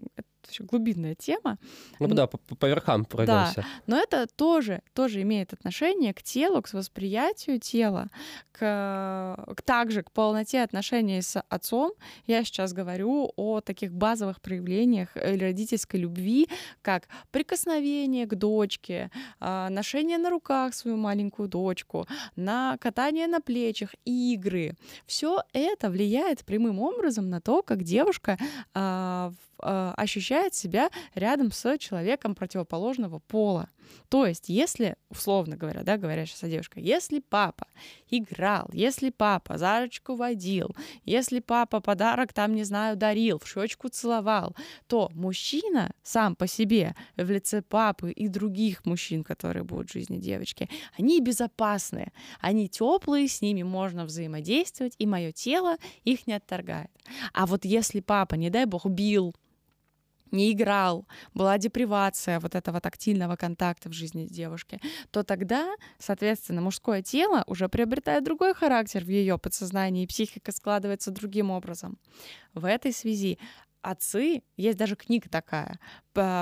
очень 0.48 0.66
глубинная 0.66 1.14
тема. 1.14 1.58
Ну 1.98 2.08
да, 2.08 2.26
по, 2.26 2.38
по 2.38 2.66
верхам 2.66 3.04
пройдемся. 3.04 3.62
Да, 3.62 3.66
но 3.86 3.96
это 3.98 4.26
тоже, 4.26 4.82
тоже 4.94 5.22
имеет 5.22 5.52
отношение 5.52 6.14
к 6.14 6.22
телу, 6.22 6.62
к 6.62 6.72
восприятию 6.72 7.58
тела, 7.60 8.08
к, 8.52 9.46
к 9.56 9.62
также 9.62 10.02
к 10.02 10.10
полноте 10.10 10.62
отношений 10.62 11.22
с 11.22 11.40
отцом. 11.48 11.92
Я 12.26 12.44
сейчас 12.44 12.72
говорю 12.72 13.32
о 13.36 13.60
таких 13.60 13.92
базовых 13.92 14.40
проявлениях 14.40 15.08
э, 15.14 15.36
родительской 15.36 16.00
любви, 16.00 16.48
как 16.82 17.08
прикосновение 17.30 18.26
к 18.26 18.34
дочке, 18.34 19.10
а, 19.38 19.68
ношение 19.70 20.18
на 20.18 20.30
руках 20.30 20.74
свою 20.74 20.96
маленькую 20.96 21.48
дочку, 21.48 22.06
на 22.36 22.76
катание 22.78 23.26
на 23.26 23.40
плечах, 23.40 23.94
игры. 24.04 24.76
Все 25.06 25.42
это 25.52 25.90
влияет 25.90 26.44
прямым 26.44 26.80
образом 26.80 27.28
на 27.28 27.40
то, 27.40 27.62
как 27.62 27.82
девушка 27.82 28.38
а, 28.74 29.32
а, 29.62 29.94
ощущает 29.96 30.54
себя 30.54 30.90
рядом 31.14 31.52
с 31.52 31.78
человеком 31.78 32.34
противоположного 32.34 33.18
пола. 33.18 33.68
То 34.08 34.26
есть, 34.26 34.48
если, 34.48 34.96
условно 35.08 35.56
говоря, 35.56 35.82
да, 35.82 35.96
говоря 35.96 36.26
сейчас 36.26 36.44
о 36.44 36.48
девушке, 36.48 36.80
если 36.80 37.20
папа 37.20 37.66
играл, 38.08 38.68
если 38.72 39.10
папа 39.10 39.58
за 39.58 39.80
ручку 39.80 40.14
водил, 40.14 40.74
если 41.04 41.40
папа 41.40 41.80
подарок 41.80 42.32
там, 42.32 42.54
не 42.54 42.64
знаю, 42.64 42.96
дарил, 42.96 43.38
в 43.38 43.48
щечку 43.48 43.88
целовал, 43.88 44.56
то 44.86 45.10
мужчина 45.14 45.92
сам 46.02 46.36
по 46.36 46.46
себе 46.46 46.94
в 47.16 47.30
лице 47.30 47.62
папы 47.62 48.12
и 48.12 48.28
других 48.28 48.84
мужчин, 48.84 49.24
которые 49.24 49.64
будут 49.64 49.90
в 49.90 49.92
жизни 49.92 50.18
девочки, 50.18 50.68
они 50.98 51.20
безопасные, 51.20 52.12
они 52.40 52.68
теплые, 52.68 53.28
с 53.28 53.40
ними 53.40 53.62
можно 53.62 54.04
взаимодействовать, 54.04 54.94
и 54.98 55.06
мое 55.06 55.32
тело 55.32 55.76
их 56.04 56.26
не 56.26 56.34
отторгает. 56.34 56.90
А 57.32 57.46
вот 57.46 57.64
если 57.64 58.00
папа, 58.00 58.34
не 58.34 58.50
дай 58.50 58.66
бог, 58.66 58.86
бил, 58.86 59.34
не 60.32 60.52
играл, 60.52 61.06
была 61.34 61.58
депривация 61.58 62.40
вот 62.40 62.54
этого 62.54 62.80
тактильного 62.80 63.36
контакта 63.36 63.88
в 63.88 63.92
жизни 63.92 64.26
девушки, 64.26 64.80
то 65.10 65.22
тогда, 65.22 65.74
соответственно, 65.98 66.60
мужское 66.60 67.02
тело 67.02 67.44
уже 67.46 67.68
приобретает 67.68 68.24
другой 68.24 68.54
характер 68.54 69.04
в 69.04 69.08
ее 69.08 69.38
подсознании, 69.38 70.04
и 70.04 70.06
психика 70.06 70.52
складывается 70.52 71.10
другим 71.10 71.50
образом. 71.50 71.98
В 72.54 72.64
этой 72.64 72.92
связи 72.92 73.38
отцы, 73.82 74.42
есть 74.56 74.78
даже 74.78 74.96
книга 74.96 75.28
такая, 75.28 75.78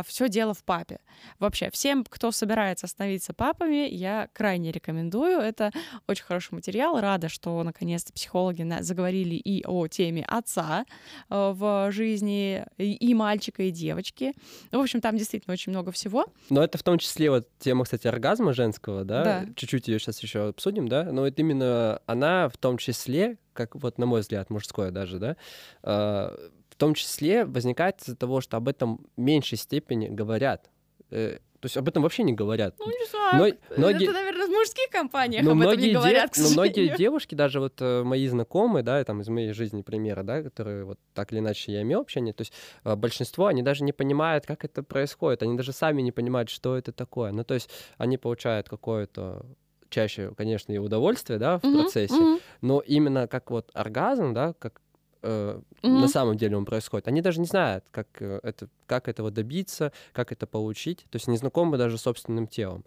все 0.07 0.29
дело 0.29 0.55
в 0.55 0.65
папе. 0.65 1.01
Вообще, 1.39 1.71
всем, 1.71 2.05
кто 2.09 2.31
собирается 2.31 2.87
становиться 2.87 3.35
папами, 3.35 3.89
я 3.89 4.29
крайне 4.33 4.73
рекомендую. 4.73 5.39
Это 5.41 5.71
очень 6.07 6.25
хороший 6.25 6.55
материал. 6.55 6.99
Рада, 7.01 7.29
что 7.29 7.63
наконец-то 7.63 8.13
психологи 8.13 8.67
заговорили 8.81 9.35
и 9.35 9.65
о 9.67 9.87
теме 9.87 10.25
отца 10.25 10.85
э, 11.29 11.53
в 11.55 11.93
жизни 11.93 12.65
и 12.79 13.15
мальчика, 13.15 13.63
и 13.65 13.71
девочки. 13.71 14.33
В 14.73 14.79
общем, 14.79 15.01
там 15.01 15.17
действительно 15.17 15.53
очень 15.53 15.71
много 15.71 15.93
всего. 15.93 16.27
Но 16.51 16.63
это 16.63 16.79
в 16.79 16.83
том 16.83 16.99
числе 16.99 17.31
вот 17.31 17.49
тема, 17.59 17.85
кстати, 17.85 18.07
оргазма 18.07 18.55
женского, 18.55 19.05
да? 19.05 19.25
Да. 19.25 19.47
Чуть-чуть 19.55 19.89
ее 19.89 19.99
сейчас 19.99 20.23
еще 20.23 20.49
обсудим, 20.49 20.89
да? 20.89 21.05
Но 21.13 21.27
это 21.27 21.43
именно 21.43 22.01
она 22.07 22.49
в 22.49 22.57
том 22.57 22.79
числе, 22.79 23.37
как 23.53 23.75
вот 23.75 23.99
на 23.99 24.07
мой 24.07 24.23
взгляд, 24.23 24.51
мужское 24.51 24.91
даже, 24.91 25.19
да, 25.19 25.37
э, 25.83 26.49
том 26.79 26.95
числе 26.95 27.45
возникает 27.45 28.01
из-за 28.01 28.17
того, 28.17 28.41
что 28.41 28.57
об 28.57 28.69
этом 28.69 29.07
в 29.17 29.21
меньшей 29.21 29.59
степени 29.59 30.09
говорят. 30.09 30.71
Э, 31.11 31.39
то 31.61 31.67
есть 31.67 31.77
об 31.77 31.89
этом 31.89 32.05
вообще 32.05 32.23
не 32.23 32.35
говорят. 32.35 32.77
Ну, 32.79 32.87
не 32.87 33.07
знаю. 33.11 33.57
Но, 33.71 33.77
многие... 33.77 34.05
Это, 34.05 34.13
наверное, 34.13 34.47
в 34.47 34.51
мужских 34.51 34.89
компаниях 34.91 35.43
но 35.45 35.53
об 35.53 35.61
этом 35.61 35.79
не 35.81 35.93
говорят, 35.93 36.33
де... 36.35 36.43
Но 36.43 36.51
многие 36.51 36.97
девушки, 36.97 37.35
даже 37.35 37.59
вот 37.59 37.75
э, 37.81 38.05
мои 38.05 38.29
знакомые, 38.29 38.85
да, 38.85 39.03
там 39.03 39.23
из 39.23 39.29
моей 39.29 39.53
жизни 39.53 39.83
примеры, 39.83 40.23
да, 40.23 40.43
которые 40.43 40.85
вот 40.85 41.01
так 41.15 41.33
или 41.33 41.41
иначе 41.41 41.73
я 41.73 41.83
имел 41.83 42.01
общение, 42.01 42.33
то 42.33 42.43
есть 42.43 42.53
э, 42.85 42.95
большинство, 42.95 43.47
они 43.47 43.63
даже 43.63 43.83
не 43.83 43.93
понимают, 43.93 44.47
как 44.47 44.65
это 44.65 44.85
происходит, 44.85 45.43
они 45.43 45.57
даже 45.57 45.73
сами 45.73 46.01
не 46.01 46.13
понимают, 46.13 46.49
что 46.49 46.77
это 46.77 46.93
такое. 46.93 47.33
Ну, 47.33 47.43
то 47.43 47.55
есть 47.55 47.69
они 47.97 48.19
получают 48.19 48.69
какое-то 48.69 49.45
чаще, 49.91 50.33
конечно, 50.37 50.73
и 50.73 50.79
удовольствие, 50.79 51.41
да, 51.41 51.59
в 51.59 51.65
mm-hmm, 51.65 51.81
процессе, 51.81 52.15
mm-hmm. 52.15 52.41
но 52.61 52.81
именно 52.87 53.27
как 53.27 53.51
вот 53.51 53.71
оргазм, 53.75 54.33
да, 54.33 54.55
как 54.61 54.81
э, 55.23 55.61
mm-hmm. 55.83 55.89
на 55.89 56.09
самом 56.09 56.37
деле 56.37 56.57
он 56.57 56.65
происходит. 56.65 57.09
Они 57.09 57.21
даже 57.21 57.41
не 57.41 57.47
знают, 57.47 57.85
как, 57.91 58.09
э, 58.21 58.41
это, 58.43 58.69
как 58.87 59.09
этого 59.09 59.31
добиться, 59.31 59.93
как 60.13 60.33
это 60.33 60.47
получить. 60.47 61.07
То 61.11 61.17
есть 61.17 61.29
не 61.29 61.37
знакомы 61.37 61.77
даже 61.77 61.99
с 61.99 62.03
собственным 62.03 62.47
телом. 62.47 62.85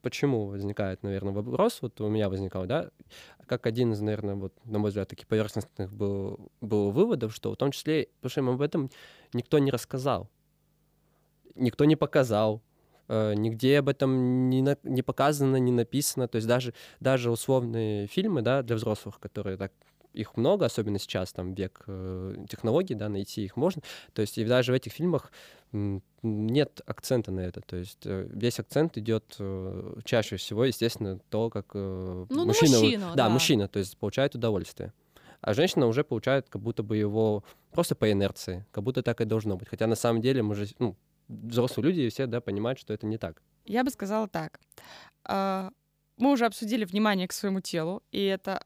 Почему 0.00 0.46
возникает, 0.46 1.02
наверное, 1.02 1.32
вопрос, 1.32 1.78
вот 1.82 2.00
у 2.00 2.08
меня 2.08 2.28
возникал, 2.28 2.66
да, 2.66 2.90
как 3.46 3.66
один 3.66 3.92
из, 3.92 4.00
наверное, 4.00 4.36
вот, 4.36 4.54
на 4.64 4.78
мой 4.78 4.90
взгляд, 4.90 5.08
таких 5.08 5.26
поверхностных 5.26 5.92
был, 5.92 6.52
был 6.60 6.90
выводов, 6.90 7.34
что 7.34 7.52
в 7.52 7.56
том 7.56 7.72
числе, 7.72 8.08
потому 8.20 8.30
что 8.30 8.40
им 8.40 8.50
об 8.50 8.60
этом 8.60 8.90
никто 9.32 9.58
не 9.58 9.72
рассказал, 9.72 10.30
никто 11.56 11.84
не 11.84 11.96
показал, 11.96 12.62
э, 13.08 13.34
нигде 13.34 13.78
об 13.78 13.88
этом 13.88 14.48
не, 14.48 14.62
на, 14.62 14.76
не 14.84 15.02
показано, 15.02 15.56
не 15.56 15.72
написано, 15.72 16.28
то 16.28 16.36
есть 16.36 16.46
даже, 16.46 16.74
даже 17.00 17.30
условные 17.30 18.06
фильмы, 18.06 18.42
да, 18.42 18.62
для 18.62 18.76
взрослых, 18.76 19.18
которые 19.18 19.56
так 19.56 19.72
их 20.12 20.36
много, 20.36 20.66
особенно 20.66 20.98
сейчас, 20.98 21.32
там, 21.32 21.54
век 21.54 21.82
э, 21.86 22.44
технологий, 22.48 22.94
да, 22.94 23.08
найти 23.08 23.44
их 23.44 23.56
можно. 23.56 23.82
То 24.12 24.22
есть 24.22 24.38
и 24.38 24.44
даже 24.44 24.72
в 24.72 24.74
этих 24.74 24.92
фильмах 24.92 25.32
нет 26.22 26.80
акцента 26.86 27.32
на 27.32 27.40
это. 27.40 27.60
То 27.60 27.76
есть 27.76 28.00
э, 28.04 28.28
весь 28.30 28.58
акцент 28.60 28.96
идет 28.98 29.36
э, 29.38 29.94
чаще 30.04 30.36
всего, 30.36 30.64
естественно, 30.64 31.18
то, 31.30 31.50
как 31.50 31.74
ну, 31.74 32.26
мужчина, 32.28 32.78
мужчину, 32.78 33.06
да, 33.10 33.14
да, 33.14 33.28
мужчина, 33.28 33.68
то 33.68 33.78
есть 33.78 33.96
получает 33.98 34.34
удовольствие. 34.34 34.92
А 35.40 35.54
женщина 35.54 35.86
уже 35.86 36.04
получает 36.04 36.48
как 36.48 36.62
будто 36.62 36.82
бы 36.82 36.96
его 36.96 37.42
просто 37.72 37.94
по 37.94 38.10
инерции, 38.10 38.64
как 38.70 38.84
будто 38.84 39.02
так 39.02 39.20
и 39.20 39.24
должно 39.24 39.56
быть. 39.56 39.68
Хотя 39.68 39.86
на 39.86 39.96
самом 39.96 40.22
деле 40.22 40.42
мы 40.42 40.54
же, 40.54 40.68
ну, 40.78 40.96
взрослые 41.28 41.88
люди 41.88 42.08
все, 42.10 42.26
да, 42.26 42.40
понимают, 42.40 42.78
что 42.78 42.94
это 42.94 43.06
не 43.06 43.18
так. 43.18 43.42
Я 43.64 43.82
бы 43.82 43.90
сказала 43.90 44.28
так. 44.28 44.60
А, 45.24 45.70
мы 46.16 46.32
уже 46.32 46.46
обсудили 46.46 46.84
внимание 46.84 47.26
к 47.26 47.32
своему 47.32 47.60
телу, 47.60 48.02
и 48.12 48.22
это 48.22 48.64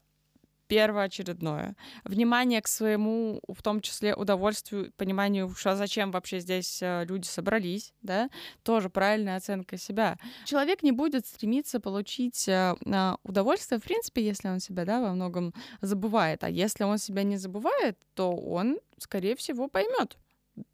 первоочередное. 0.67 1.75
Внимание 2.03 2.61
к 2.61 2.67
своему, 2.67 3.41
в 3.47 3.61
том 3.61 3.81
числе, 3.81 4.15
удовольствию, 4.15 4.91
пониманию, 4.97 5.49
что 5.55 5.75
зачем 5.75 6.11
вообще 6.11 6.39
здесь 6.39 6.79
э, 6.81 7.05
люди 7.05 7.25
собрались, 7.25 7.93
да, 8.01 8.29
тоже 8.63 8.89
правильная 8.89 9.37
оценка 9.37 9.77
себя. 9.77 10.17
Человек 10.45 10.83
не 10.83 10.91
будет 10.91 11.25
стремиться 11.25 11.79
получить 11.79 12.47
э, 12.47 12.75
удовольствие, 13.23 13.79
в 13.79 13.83
принципе, 13.83 14.25
если 14.25 14.49
он 14.49 14.59
себя, 14.59 14.85
да, 14.85 15.01
во 15.01 15.13
многом 15.13 15.53
забывает. 15.81 16.43
А 16.43 16.49
если 16.49 16.83
он 16.83 16.97
себя 16.97 17.23
не 17.23 17.37
забывает, 17.37 17.97
то 18.13 18.31
он, 18.31 18.79
скорее 18.97 19.35
всего, 19.35 19.67
поймет 19.67 20.17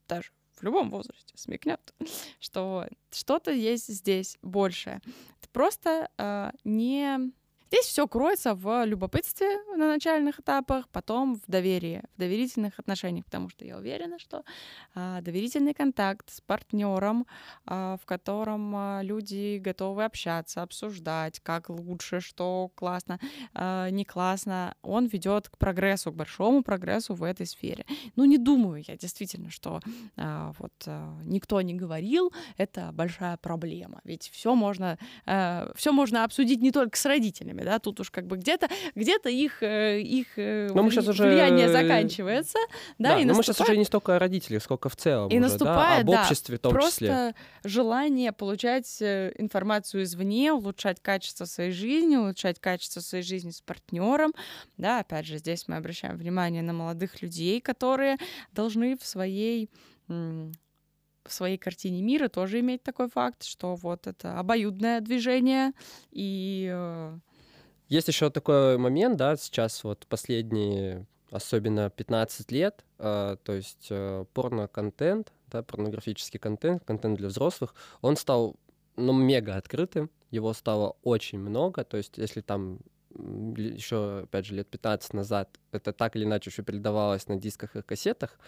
даже 0.07 0.31
в 0.53 0.63
любом 0.63 0.89
возрасте 0.89 1.33
смекнет, 1.35 1.93
что 2.39 2.87
что-то 3.11 3.51
есть 3.51 3.87
здесь 3.87 4.37
большее. 4.41 5.01
Ты 5.41 5.49
просто 5.51 6.09
э, 6.17 6.51
не 6.63 7.31
Здесь 7.73 7.87
все 7.87 8.07
кроется 8.07 8.53
в 8.53 8.85
любопытстве 8.85 9.57
на 9.75 9.87
начальных 9.87 10.39
этапах, 10.39 10.87
потом 10.89 11.37
в 11.37 11.41
доверии, 11.47 12.03
в 12.15 12.19
доверительных 12.19 12.77
отношениях, 12.77 13.25
потому 13.25 13.49
что 13.49 13.65
я 13.65 13.79
уверена, 13.79 14.19
что 14.19 14.43
а, 14.93 15.21
доверительный 15.21 15.73
контакт 15.73 16.29
с 16.29 16.39
партнером, 16.39 17.25
а, 17.65 17.97
в 17.97 18.05
котором 18.05 18.75
а, 18.75 19.01
люди 19.01 19.57
готовы 19.57 20.03
общаться, 20.03 20.61
обсуждать, 20.61 21.39
как 21.39 21.69
лучше, 21.69 22.19
что 22.19 22.69
классно, 22.75 23.19
а, 23.55 23.89
не 23.89 24.05
классно, 24.05 24.75
он 24.83 25.07
ведет 25.07 25.49
к 25.49 25.57
прогрессу, 25.57 26.11
к 26.11 26.15
большому 26.15 26.61
прогрессу 26.61 27.15
в 27.15 27.23
этой 27.23 27.47
сфере. 27.47 27.87
Ну, 28.15 28.25
не 28.25 28.37
думаю 28.37 28.83
я 28.87 28.97
действительно, 28.97 29.49
что 29.49 29.79
а, 30.15 30.53
вот 30.59 30.73
а, 30.85 31.17
никто 31.25 31.59
не 31.61 31.73
говорил, 31.73 32.31
это 32.55 32.91
большая 32.93 33.37
проблема, 33.37 33.99
ведь 34.03 34.29
все 34.31 34.53
можно, 34.53 34.99
а, 35.25 35.71
все 35.75 35.91
можно 35.91 36.23
обсудить 36.23 36.61
не 36.61 36.71
только 36.71 36.99
с 36.99 37.05
родителями, 37.07 37.62
сами, 37.63 37.73
да, 37.73 37.79
тут 37.79 37.99
уж 37.99 38.11
как 38.11 38.27
бы 38.27 38.37
где-то 38.37 38.67
где 38.95 39.13
их, 39.29 39.63
э, 39.63 40.01
их 40.01 40.27
э, 40.37 40.69
но 40.73 40.83
мы 40.83 40.91
сейчас 40.91 41.07
уже... 41.07 41.23
влияние 41.23 41.69
заканчивается, 41.69 42.57
да, 42.99 43.15
да 43.15 43.19
и 43.19 43.25
но 43.25 43.33
наступает... 43.33 43.37
мы 43.37 43.43
сейчас 43.43 43.61
уже 43.61 43.77
не 43.77 43.85
столько 43.85 44.15
о 44.15 44.19
родителях, 44.19 44.63
сколько 44.63 44.89
в 44.89 44.95
целом 44.95 45.29
и 45.29 45.33
уже, 45.33 45.41
наступает, 45.41 46.05
да, 46.05 46.11
об 46.11 46.17
да, 46.17 46.21
обществе 46.21 46.57
в 46.57 46.59
том 46.59 46.73
просто 46.73 46.99
числе. 46.99 47.35
желание 47.63 48.31
получать 48.31 49.01
информацию 49.01 50.03
извне, 50.03 50.53
улучшать 50.53 51.01
качество 51.01 51.45
своей 51.45 51.71
жизни, 51.71 52.15
улучшать 52.17 52.59
качество 52.59 52.99
своей 52.99 53.23
жизни 53.23 53.51
с 53.51 53.61
партнером, 53.61 54.33
да, 54.77 54.99
опять 54.99 55.25
же, 55.25 55.37
здесь 55.37 55.67
мы 55.67 55.77
обращаем 55.77 56.17
внимание 56.17 56.61
на 56.61 56.73
молодых 56.73 57.21
людей, 57.21 57.61
которые 57.61 58.17
должны 58.51 58.97
в 58.97 59.05
своей 59.05 59.69
в 61.25 61.31
своей 61.31 61.57
картине 61.57 62.01
мира 62.01 62.27
тоже 62.27 62.59
иметь 62.59 62.83
такой 62.83 63.09
факт, 63.09 63.43
что 63.43 63.75
вот 63.75 64.07
это 64.07 64.39
обоюдное 64.39 64.99
движение 64.99 65.71
и 66.11 66.69
э, 66.71 67.17
есть 67.89 68.07
еще 68.07 68.29
такой 68.29 68.77
момент, 68.77 69.17
да, 69.17 69.35
сейчас 69.35 69.83
вот 69.83 70.05
последние, 70.07 71.05
особенно 71.31 71.89
15 71.89 72.51
лет, 72.51 72.83
э, 72.99 73.37
то 73.43 73.53
есть 73.53 73.87
э, 73.89 74.25
порно-контент, 74.33 75.31
да, 75.47 75.63
порнографический 75.63 76.39
контент, 76.39 76.83
контент 76.85 77.17
для 77.17 77.27
взрослых, 77.27 77.75
он 78.01 78.15
стал, 78.15 78.55
ну, 78.95 79.13
мега 79.13 79.55
открытым, 79.55 80.09
его 80.31 80.53
стало 80.53 80.97
очень 81.03 81.39
много, 81.39 81.83
то 81.83 81.97
есть 81.97 82.17
если 82.17 82.41
там 82.41 82.79
еще, 83.15 84.21
опять 84.23 84.45
же, 84.45 84.55
лет 84.55 84.67
15 84.67 85.13
назад 85.13 85.59
это 85.71 85.93
так 85.93 86.15
или 86.15 86.23
иначе 86.23 86.49
еще 86.49 86.63
передавалось 86.63 87.27
на 87.27 87.35
дисках 87.35 87.75
и 87.75 87.81
кассетах, 87.81 88.39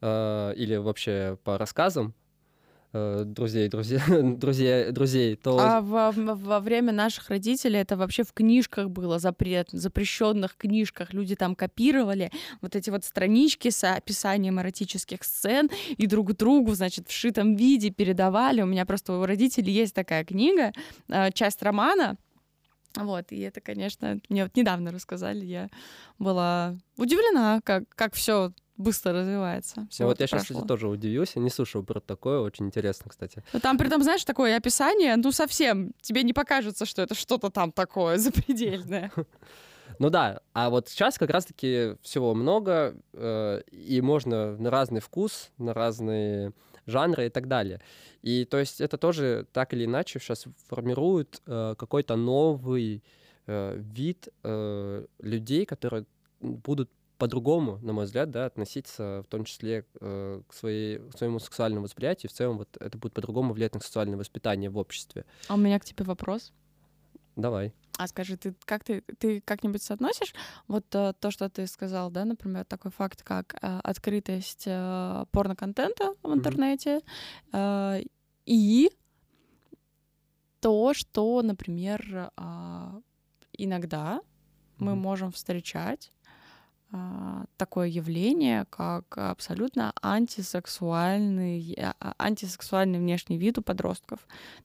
э, 0.00 0.52
или 0.56 0.76
вообще 0.76 1.38
по 1.44 1.56
рассказам 1.56 2.14
э, 2.96 3.24
друзей, 3.24 3.68
друзей, 3.68 4.00
друзей, 4.36 4.90
друзей, 4.90 5.36
то... 5.36 5.58
А 5.58 5.80
во, 5.80 6.12
во 6.12 6.60
время 6.60 6.92
наших 6.92 7.28
родителей 7.28 7.80
это 7.80 7.96
вообще 7.96 8.24
в 8.24 8.32
книжках 8.32 8.90
было, 8.90 9.18
запрет, 9.18 9.68
запрещенных 9.70 10.56
книжках. 10.56 11.12
Люди 11.12 11.36
там 11.36 11.54
копировали 11.54 12.30
вот 12.60 12.76
эти 12.76 12.90
вот 12.90 13.04
странички 13.04 13.70
с 13.70 13.84
описанием 13.84 14.60
эротических 14.60 15.22
сцен 15.22 15.70
и 15.96 16.06
друг 16.06 16.34
другу, 16.36 16.74
значит, 16.74 17.08
в 17.08 17.12
шитом 17.12 17.54
виде 17.56 17.90
передавали. 17.90 18.62
У 18.62 18.66
меня 18.66 18.86
просто 18.86 19.12
у 19.12 19.26
родителей 19.26 19.72
есть 19.72 19.94
такая 19.94 20.24
книга, 20.24 20.72
э, 21.08 21.30
часть 21.32 21.62
романа, 21.62 22.16
вот, 22.96 23.30
и 23.30 23.40
это, 23.40 23.60
конечно, 23.60 24.18
мне 24.28 24.44
вот 24.44 24.56
недавно 24.56 24.90
рассказали, 24.90 25.44
я 25.44 25.68
была 26.18 26.76
удивлена, 26.96 27.60
как, 27.62 27.84
как 27.90 28.14
все 28.14 28.52
быстро 28.76 29.12
развивается. 29.12 29.88
Ну, 29.98 30.06
вот 30.06 30.20
я 30.20 30.26
сейчас, 30.26 30.42
кстати, 30.42 30.66
тоже 30.66 30.88
удивился, 30.88 31.40
не 31.40 31.50
слушал 31.50 31.82
про 31.82 32.00
такое, 32.00 32.40
очень 32.40 32.66
интересно, 32.66 33.10
кстати. 33.10 33.42
Но 33.52 33.60
там 33.60 33.78
при 33.78 33.86
этом, 33.86 34.02
знаешь, 34.02 34.24
такое 34.24 34.56
описание, 34.56 35.16
ну 35.16 35.32
совсем, 35.32 35.92
тебе 36.00 36.22
не 36.22 36.32
покажется, 36.32 36.86
что 36.86 37.02
это 37.02 37.14
что-то 37.14 37.50
там 37.50 37.72
такое 37.72 38.18
запредельное. 38.18 39.12
Ну 39.98 40.10
да, 40.10 40.40
а 40.52 40.68
вот 40.68 40.88
сейчас 40.88 41.16
как 41.16 41.30
раз-таки 41.30 41.96
всего 42.02 42.34
много, 42.34 42.94
э, 43.12 43.62
и 43.70 44.00
можно 44.00 44.56
на 44.56 44.70
разный 44.70 45.00
вкус, 45.00 45.50
на 45.58 45.72
разные 45.72 46.52
жанры 46.86 47.26
и 47.26 47.30
так 47.30 47.48
далее. 47.48 47.80
И 48.22 48.44
то 48.44 48.58
есть 48.58 48.80
это 48.80 48.98
тоже 48.98 49.46
так 49.52 49.72
или 49.72 49.84
иначе 49.84 50.18
сейчас 50.18 50.46
формирует 50.68 51.40
э, 51.46 51.74
какой-то 51.78 52.16
новый 52.16 53.02
э, 53.46 53.76
вид 53.78 54.28
э, 54.42 55.06
людей, 55.20 55.64
которые 55.64 56.04
будут 56.40 56.90
по-другому, 57.18 57.78
на 57.78 57.92
мой 57.92 58.04
взгляд, 58.04 58.30
да, 58.30 58.46
относиться 58.46 59.22
в 59.24 59.28
том 59.28 59.44
числе 59.44 59.86
э, 60.00 60.42
к, 60.46 60.54
своей, 60.54 60.98
к 60.98 61.16
своему 61.16 61.38
сексуальному 61.38 61.84
восприятию. 61.84 62.30
В 62.30 62.34
целом 62.34 62.58
вот 62.58 62.76
это 62.78 62.98
будет 62.98 63.14
по-другому 63.14 63.54
влиять 63.54 63.74
на 63.74 63.80
сексуальное 63.80 64.18
воспитание 64.18 64.70
в 64.70 64.76
обществе. 64.76 65.24
А 65.48 65.54
у 65.54 65.56
меня 65.56 65.78
к 65.78 65.84
тебе 65.84 66.04
вопрос. 66.04 66.52
Давай. 67.36 67.74
А 67.98 68.06
скажи, 68.08 68.36
ты 68.36 68.54
как 68.64 68.84
ты, 68.84 69.02
ты 69.18 69.40
как-нибудь 69.40 69.82
соотносишь 69.82 70.34
вот 70.68 70.84
э, 70.94 71.14
то, 71.18 71.30
что 71.30 71.48
ты 71.48 71.66
сказал, 71.66 72.10
да, 72.10 72.24
например, 72.24 72.64
такой 72.64 72.90
факт, 72.90 73.22
как 73.22 73.54
э, 73.62 73.80
открытость 73.82 74.64
э, 74.66 75.24
порно-контента 75.32 76.14
в 76.22 76.34
интернете 76.34 77.00
mm-hmm. 77.52 78.02
э, 78.02 78.06
и 78.44 78.90
то, 80.60 80.92
что, 80.92 81.42
например, 81.42 82.30
э, 82.36 83.00
иногда 83.52 84.20
mm-hmm. 84.20 84.84
мы 84.84 84.94
можем 84.94 85.32
встречать 85.32 86.12
такое 87.56 87.88
явление, 87.88 88.66
как 88.70 89.18
абсолютно 89.18 89.92
антисексуальный, 90.02 91.74
а, 91.78 91.94
а, 92.00 92.14
антисексуальный 92.18 92.98
внешний 92.98 93.38
вид 93.38 93.58
у 93.58 93.62
подростков. 93.62 94.20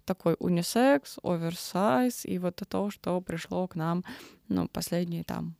Такой 0.05 0.35
унисекс, 0.39 1.17
оверсайз 1.23 2.25
и 2.25 2.37
вот 2.37 2.61
то, 2.67 2.91
что 2.91 3.21
пришло 3.21 3.67
к 3.67 3.75
нам 3.75 4.03
ну, 4.49 4.67
последние 4.67 5.23
там 5.23 5.55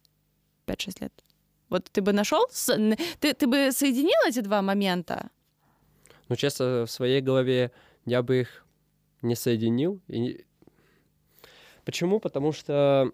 5-6 0.68 1.02
лет. 1.02 1.24
Вот 1.70 1.90
ты 1.92 2.02
бы 2.02 2.14
нашел, 2.14 2.46
ты, 3.20 3.34
ты 3.34 3.48
бы 3.48 3.72
соединил 3.72 4.28
эти 4.28 4.42
два 4.42 4.62
момента? 4.62 5.30
Ну, 6.28 6.36
честно, 6.36 6.86
в 6.86 6.92
своей 6.92 7.22
голове 7.22 7.72
я 8.06 8.22
бы 8.22 8.42
их 8.42 8.66
не 9.22 9.36
соединил. 9.36 10.02
И... 10.08 10.46
Почему? 11.86 12.20
Потому 12.20 12.52
что 12.52 13.12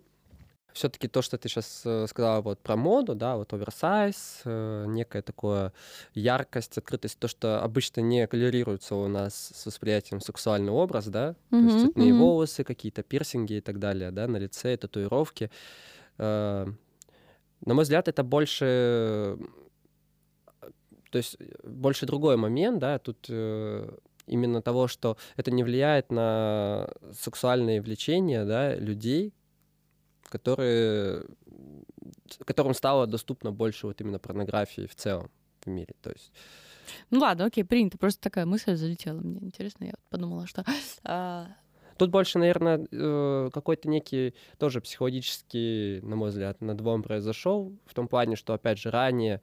все-таки 0.78 1.08
то, 1.08 1.22
что 1.22 1.38
ты 1.38 1.50
сейчас 1.50 1.82
э, 1.86 2.06
сказала 2.08 2.42
вот 2.42 2.60
про 2.60 2.76
моду, 2.76 3.16
да, 3.16 3.36
вот 3.36 3.52
оверсайз, 3.52 4.42
э, 4.46 4.86
некая 4.88 5.24
такая 5.24 5.74
яркость, 6.14 6.78
открытость, 6.78 7.18
то, 7.20 7.28
что 7.28 7.64
обычно 7.64 8.02
не 8.02 8.28
коллерируется 8.28 8.96
у 8.96 9.08
нас 9.08 9.52
с 9.56 9.66
восприятием 9.66 10.22
сексуальный 10.22 10.72
образ, 10.72 11.08
да, 11.08 11.32
mm-hmm, 11.32 11.36
то 11.50 11.58
есть 11.58 11.80
цветные 11.82 12.12
mm-hmm. 12.12 12.18
волосы, 12.20 12.64
какие-то 12.64 13.02
пирсинги 13.02 13.54
и 13.54 13.62
так 13.62 13.80
далее, 13.80 14.12
да, 14.12 14.28
на 14.28 14.38
лице, 14.38 14.78
татуировки. 14.78 15.50
Э, 16.20 16.68
на 17.66 17.74
мой 17.74 17.84
взгляд, 17.84 18.08
это 18.08 18.24
больше, 18.24 19.38
то 21.10 21.18
есть 21.18 21.38
больше 21.64 22.06
другой 22.06 22.38
момент, 22.38 22.78
да, 22.78 23.00
тут 23.00 23.28
именно 24.28 24.62
того, 24.62 24.88
что 24.88 25.18
это 25.38 25.50
не 25.50 25.64
влияет 25.64 26.12
на 26.12 26.88
сексуальные 27.14 27.82
влечения 27.82 28.46
да, 28.46 28.76
людей, 28.76 29.34
которые, 30.30 31.26
которым 32.46 32.74
стало 32.74 33.08
доступно 33.08 33.52
больше 33.52 33.88
вот 33.88 34.02
именно 34.02 34.20
порнографии 34.20 34.88
в 34.88 34.96
целом 34.96 35.30
в 35.62 35.68
мире. 35.68 35.94
То 36.02 36.12
есть 36.12 36.32
ну 37.10 37.20
ладно, 37.20 37.46
окей, 37.46 37.64
принято. 37.64 37.98
Просто 37.98 38.22
такая 38.22 38.46
мысль 38.46 38.76
залетела 38.76 39.20
мне. 39.20 39.40
Интересно, 39.42 39.86
я 39.86 39.94
подумала, 40.10 40.48
что... 40.48 40.64
А... 41.04 41.48
Тут 41.98 42.12
больше, 42.12 42.38
наверное, 42.38 42.86
э, 42.92 43.50
какой-то 43.52 43.90
некий 43.90 44.36
тоже 44.60 44.82
психологический, 44.82 46.00
на 46.04 46.16
мой 46.16 46.30
взгляд, 46.30 46.62
надлом 46.62 47.02
произошел 47.02 47.76
в 47.88 47.94
том 47.96 48.08
плане, 48.08 48.36
что, 48.36 48.54
опять 48.54 48.78
же, 48.78 48.92
ранее 48.92 49.42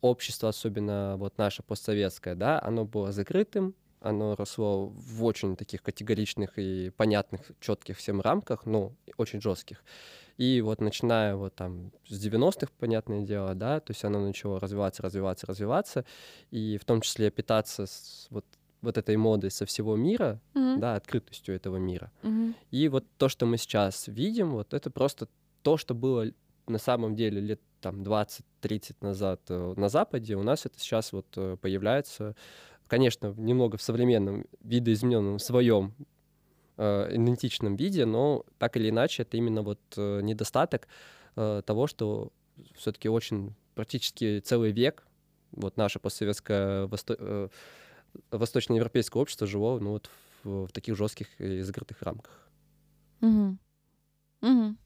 общество, 0.00 0.50
особенно 0.50 1.16
вот 1.16 1.36
наше 1.36 1.64
постсоветское, 1.64 2.36
да, 2.36 2.60
оно 2.62 2.84
было 2.84 3.10
закрытым, 3.10 3.74
оно 4.04 4.36
росло 4.36 4.86
в 4.86 5.24
очень 5.24 5.56
таких 5.56 5.82
категоричных 5.82 6.58
и 6.58 6.90
понятных, 6.90 7.40
четких 7.60 7.96
всем 7.98 8.20
рамках, 8.20 8.66
ну, 8.66 8.94
очень 9.16 9.40
жестких. 9.40 9.82
И 10.36 10.60
вот 10.60 10.80
начиная 10.80 11.36
вот 11.36 11.54
там 11.54 11.92
с 12.08 12.26
90-х, 12.26 12.72
понятное 12.78 13.22
дело, 13.22 13.54
да, 13.54 13.80
то 13.80 13.92
есть 13.92 14.04
оно 14.04 14.20
начало 14.20 14.60
развиваться, 14.60 15.02
развиваться, 15.02 15.46
развиваться, 15.46 16.04
и 16.50 16.78
в 16.80 16.84
том 16.84 17.00
числе 17.00 17.30
питаться 17.30 17.86
с 17.86 18.26
вот 18.30 18.44
вот 18.82 18.98
этой 18.98 19.16
модой 19.16 19.50
со 19.50 19.64
всего 19.64 19.96
мира, 19.96 20.40
mm-hmm. 20.52 20.78
да, 20.78 20.96
открытостью 20.96 21.54
этого 21.54 21.78
мира. 21.78 22.12
Mm-hmm. 22.22 22.54
И 22.70 22.88
вот 22.88 23.06
то, 23.16 23.30
что 23.30 23.46
мы 23.46 23.56
сейчас 23.56 24.08
видим, 24.08 24.50
вот 24.50 24.74
это 24.74 24.90
просто 24.90 25.26
то, 25.62 25.78
что 25.78 25.94
было 25.94 26.26
на 26.66 26.78
самом 26.78 27.14
деле 27.14 27.40
лет 27.40 27.60
там 27.80 28.02
20-30 28.02 28.96
назад 29.00 29.40
э, 29.48 29.74
на 29.76 29.88
Западе, 29.88 30.36
у 30.36 30.42
нас 30.42 30.66
это 30.66 30.78
сейчас 30.78 31.12
вот 31.12 31.26
э, 31.36 31.56
появляется 31.60 32.34
конечно, 32.86 33.34
немного 33.36 33.76
в 33.76 33.82
современном, 33.82 34.46
видоизмененном 34.60 35.38
своем 35.38 35.94
э, 36.76 37.14
идентичном 37.14 37.76
виде, 37.76 38.04
но 38.04 38.44
так 38.58 38.76
или 38.76 38.90
иначе 38.90 39.22
это 39.22 39.36
именно 39.36 39.62
вот 39.62 39.80
э, 39.96 40.20
недостаток 40.22 40.88
э, 41.36 41.62
того, 41.64 41.86
что 41.86 42.32
все-таки 42.74 43.08
очень 43.08 43.54
практически 43.74 44.40
целый 44.40 44.72
век 44.72 45.06
вот 45.52 45.76
наше 45.76 45.98
постсоветское 45.98 46.86
восто... 46.86 47.16
э, 47.18 47.48
восточноевропейское 48.30 49.20
общество 49.20 49.46
жило 49.46 49.78
ну, 49.78 49.92
вот 49.92 50.10
в, 50.42 50.66
в 50.66 50.72
таких 50.72 50.96
жестких 50.96 51.28
и 51.40 51.60
закрытых 51.60 52.02
рамках. 52.02 52.48
Угу. 53.20 53.56
Угу. 54.42 54.76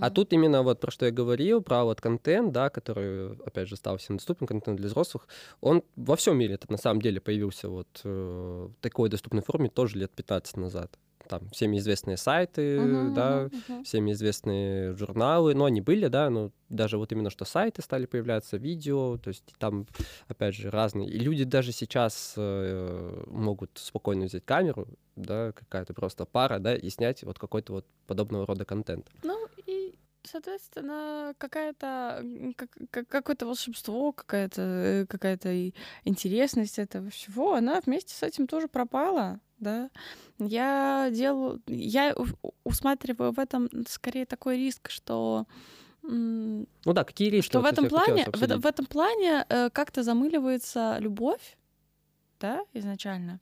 А 0.00 0.10
тут 0.10 0.32
именно 0.32 0.62
вот 0.62 0.80
про 0.80 0.90
что 0.90 1.06
я 1.06 1.12
говорил, 1.12 1.60
про 1.62 1.84
вот 1.84 2.00
контент, 2.00 2.52
да, 2.52 2.70
который, 2.70 3.32
опять 3.44 3.68
же, 3.68 3.76
стал 3.76 3.98
всем 3.98 4.16
доступен, 4.16 4.46
контент 4.46 4.78
для 4.78 4.88
взрослых, 4.88 5.28
он 5.60 5.82
во 5.96 6.16
всем 6.16 6.38
мире 6.38 6.54
это 6.54 6.70
на 6.72 6.78
самом 6.78 7.02
деле 7.02 7.20
появился 7.20 7.68
вот 7.68 8.00
э, 8.04 8.08
в 8.08 8.80
такой 8.80 9.10
доступной 9.10 9.42
форме 9.42 9.68
тоже 9.68 9.98
лет 9.98 10.10
15 10.12 10.56
назад. 10.56 10.98
Там 11.28 11.48
всеми 11.50 11.78
известные 11.78 12.16
сайты, 12.16 12.80
Мгм, 12.80 13.14
да, 13.14 13.48
мгм. 13.50 13.84
всеми 13.84 14.12
известные 14.12 14.94
журналы, 14.94 15.54
но 15.54 15.64
они 15.64 15.80
были, 15.80 16.08
да, 16.08 16.30
но 16.30 16.50
даже 16.68 16.98
вот 16.98 17.12
именно 17.12 17.30
что 17.30 17.44
сайты 17.44 17.82
стали 17.82 18.06
появляться, 18.06 18.56
видео, 18.56 19.16
то 19.18 19.28
есть 19.28 19.44
там, 19.58 19.86
опять 20.28 20.54
же, 20.54 20.70
разные. 20.70 21.08
И 21.08 21.18
люди 21.18 21.44
даже 21.44 21.72
сейчас 21.72 22.34
э, 22.36 23.24
могут 23.26 23.70
спокойно 23.74 24.26
взять 24.26 24.44
камеру, 24.44 24.86
да, 25.16 25.52
какая-то 25.52 25.94
просто 25.94 26.24
пара, 26.24 26.58
да, 26.58 26.74
и 26.74 26.90
снять 26.90 27.22
вот 27.24 27.38
какой-то 27.38 27.72
вот 27.74 27.86
подобного 28.06 28.46
рода 28.46 28.64
контент. 28.64 29.10
Ну 29.22 29.46
и, 29.66 29.94
соответственно, 30.24 31.34
какая-то 31.38 32.24
как- 32.56 32.76
как- 32.90 33.08
какое-то 33.08 33.46
волшебство, 33.46 34.12
какая-то 34.12 34.62
э, 34.62 35.06
какая-то 35.06 35.72
интересность 36.04 36.78
этого 36.78 37.10
всего, 37.10 37.54
она 37.54 37.80
вместе 37.84 38.14
с 38.14 38.22
этим 38.22 38.46
тоже 38.46 38.68
пропала, 38.68 39.40
да. 39.58 39.90
Я 40.38 41.08
делаю, 41.12 41.62
я 41.66 42.14
усматриваю 42.64 43.32
в 43.32 43.38
этом 43.38 43.68
скорее 43.88 44.26
такой 44.26 44.56
риск, 44.56 44.90
что 44.90 45.46
Ну 46.02 46.66
да, 46.84 47.04
какие 47.04 47.30
риски? 47.30 47.48
что 47.48 47.60
в 47.60 47.66
этом 47.66 47.88
плане, 47.88 48.26
в, 48.26 48.38
в 48.62 48.66
этом 48.66 48.86
плане 48.86 49.46
как-то 49.48 50.02
замыливается 50.02 50.96
любовь, 51.00 51.56
да, 52.40 52.60
изначально. 52.74 53.40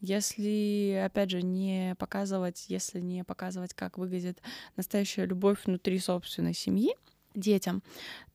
Если, 0.00 1.02
опять 1.04 1.30
же, 1.30 1.42
не 1.42 1.94
показывать, 1.98 2.64
если 2.68 3.00
не 3.00 3.22
показывать, 3.24 3.74
как 3.74 3.98
выглядит 3.98 4.40
настоящая 4.76 5.26
любовь 5.26 5.58
внутри 5.66 5.98
собственной 5.98 6.54
семьи 6.54 6.94
детям, 7.34 7.82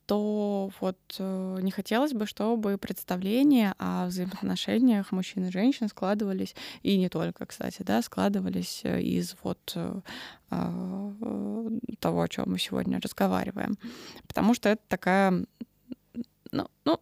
то 0.06 0.70
вот 0.80 0.98
э, 1.18 1.58
не 1.62 1.72
хотелось 1.72 2.14
бы, 2.14 2.28
чтобы 2.28 2.78
представления 2.78 3.74
о 3.80 4.06
взаимоотношениях 4.06 5.12
мужчин 5.12 5.46
и 5.46 5.52
женщин 5.52 5.88
складывались, 5.88 6.56
и 6.84 6.98
не 6.98 7.10
только, 7.10 7.46
кстати, 7.46 7.82
да, 7.82 8.02
складывались 8.02 8.82
э, 8.84 9.02
из 9.02 9.36
вот 9.42 9.74
э, 9.76 10.02
э, 10.52 11.70
того, 12.00 12.22
о 12.22 12.28
чем 12.28 12.52
мы 12.52 12.60
сегодня 12.60 13.00
разговариваем. 13.02 13.78
Потому 14.28 14.54
что 14.54 14.70
это 14.70 14.82
такая, 14.88 15.44
ну, 16.52 16.68
ну, 16.86 17.00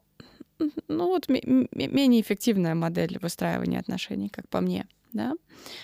ну 0.88 1.08
вот 1.08 1.30
ме- 1.30 1.44
ме- 1.46 1.88
менее 1.88 2.22
эффективная 2.22 2.76
модель 2.76 3.18
выстраивания 3.22 3.80
отношений, 3.80 4.30
как 4.30 4.48
по 4.50 4.62
мне. 4.62 4.88
Да? 5.14 5.34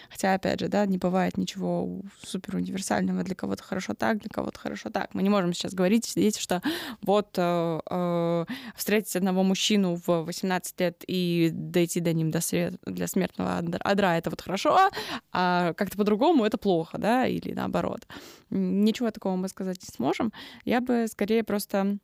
Хотя, 0.10 0.34
опять 0.34 0.60
же, 0.60 0.70
да, 0.70 0.88
не 0.88 0.98
бывает 0.98 1.38
ничего 1.38 2.02
супер 2.24 2.56
универсального. 2.56 3.22
Для 3.22 3.36
кого-то 3.36 3.62
хорошо 3.62 3.94
так, 3.94 4.18
для 4.18 4.30
кого-то 4.30 4.60
хорошо 4.60 4.90
так. 4.90 5.14
Мы 5.14 5.22
не 5.22 5.30
можем 5.30 5.54
сейчас 5.54 5.76
говорить, 5.76 6.06
сидеть, 6.06 6.40
что 6.40 6.64
вот 7.04 7.38
э, 7.38 7.80
э, 7.92 8.46
встретить 8.76 9.16
одного 9.16 9.44
мужчину 9.44 10.02
в 10.04 10.24
18 10.24 10.80
лет 10.82 11.04
и 11.06 11.52
дойти 11.54 12.00
до 12.00 12.12
ним 12.12 12.32
до 12.32 12.40
све- 12.40 12.80
для 12.88 13.06
смертного 13.06 13.60
адр- 13.60 13.82
адра— 13.82 14.08
это 14.18 14.32
вот 14.32 14.42
хорошо, 14.42 14.90
а 15.32 15.74
как-то 15.74 15.96
по-другому 15.96 16.44
это 16.44 16.58
плохо, 16.58 16.98
да, 16.98 17.28
или 17.28 17.54
наоборот. 17.54 18.08
Ничего 18.50 19.12
такого 19.12 19.36
мы 19.36 19.48
сказать 19.48 19.80
не 19.80 19.94
сможем. 19.94 20.34
Я 20.66 20.82
бы 20.82 21.06
скорее 21.08 21.44
просто... 21.44 22.00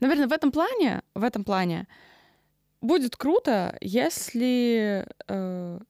Наверное, 0.00 0.28
в 0.28 0.32
этом 0.32 0.52
плане, 0.52 1.02
в 1.14 1.22
этом 1.22 1.44
плане 1.44 1.86
будет 2.80 3.16
круто, 3.16 3.76
если 3.80 5.06
э, 5.28 5.80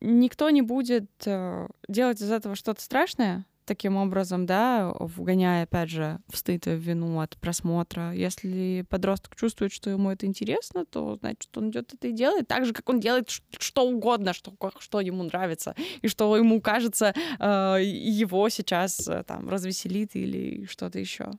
никто 0.00 0.50
не 0.50 0.62
будет 0.62 1.10
э, 1.26 1.68
делать 1.88 2.20
из 2.20 2.30
этого 2.30 2.54
что-то 2.54 2.82
страшное, 2.82 3.44
таким 3.64 3.96
образом, 3.96 4.46
да, 4.46 4.92
вгоняя, 4.98 5.64
опять 5.64 5.88
же, 5.88 6.18
в 6.28 6.36
стыд 6.36 6.66
и 6.66 6.70
в 6.70 6.78
вину 6.78 7.20
от 7.20 7.36
просмотра. 7.36 8.12
Если 8.12 8.84
подросток 8.88 9.36
чувствует, 9.36 9.72
что 9.72 9.90
ему 9.90 10.10
это 10.10 10.26
интересно, 10.26 10.84
то, 10.84 11.16
значит, 11.16 11.56
он 11.56 11.70
идет 11.70 11.94
это 11.94 12.08
и 12.08 12.12
делает, 12.12 12.48
так 12.48 12.66
же, 12.66 12.72
как 12.72 12.88
он 12.88 13.00
делает 13.00 13.30
что 13.58 13.88
угодно, 13.88 14.32
что, 14.32 14.52
что 14.78 15.00
ему 15.00 15.22
нравится, 15.22 15.74
и 16.02 16.08
что 16.08 16.36
ему 16.36 16.60
кажется, 16.60 17.14
э, 17.38 17.78
его 17.82 18.48
сейчас 18.48 19.08
э, 19.08 19.22
там 19.26 19.48
развеселит 19.48 20.16
или 20.16 20.66
что-то 20.66 20.98
еще. 20.98 21.30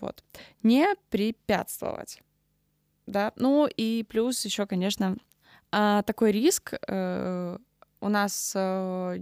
Вот. 0.00 0.22
Не 0.62 0.94
препятствовать. 1.10 2.22
Да. 3.06 3.32
Ну 3.36 3.66
и 3.66 4.04
плюс 4.08 4.44
еще, 4.44 4.66
конечно, 4.66 5.16
а, 5.70 6.02
такой 6.02 6.32
риск 6.32 6.74
э, 6.86 7.58
у 8.00 8.08
нас 8.08 8.52
э, 8.54 9.18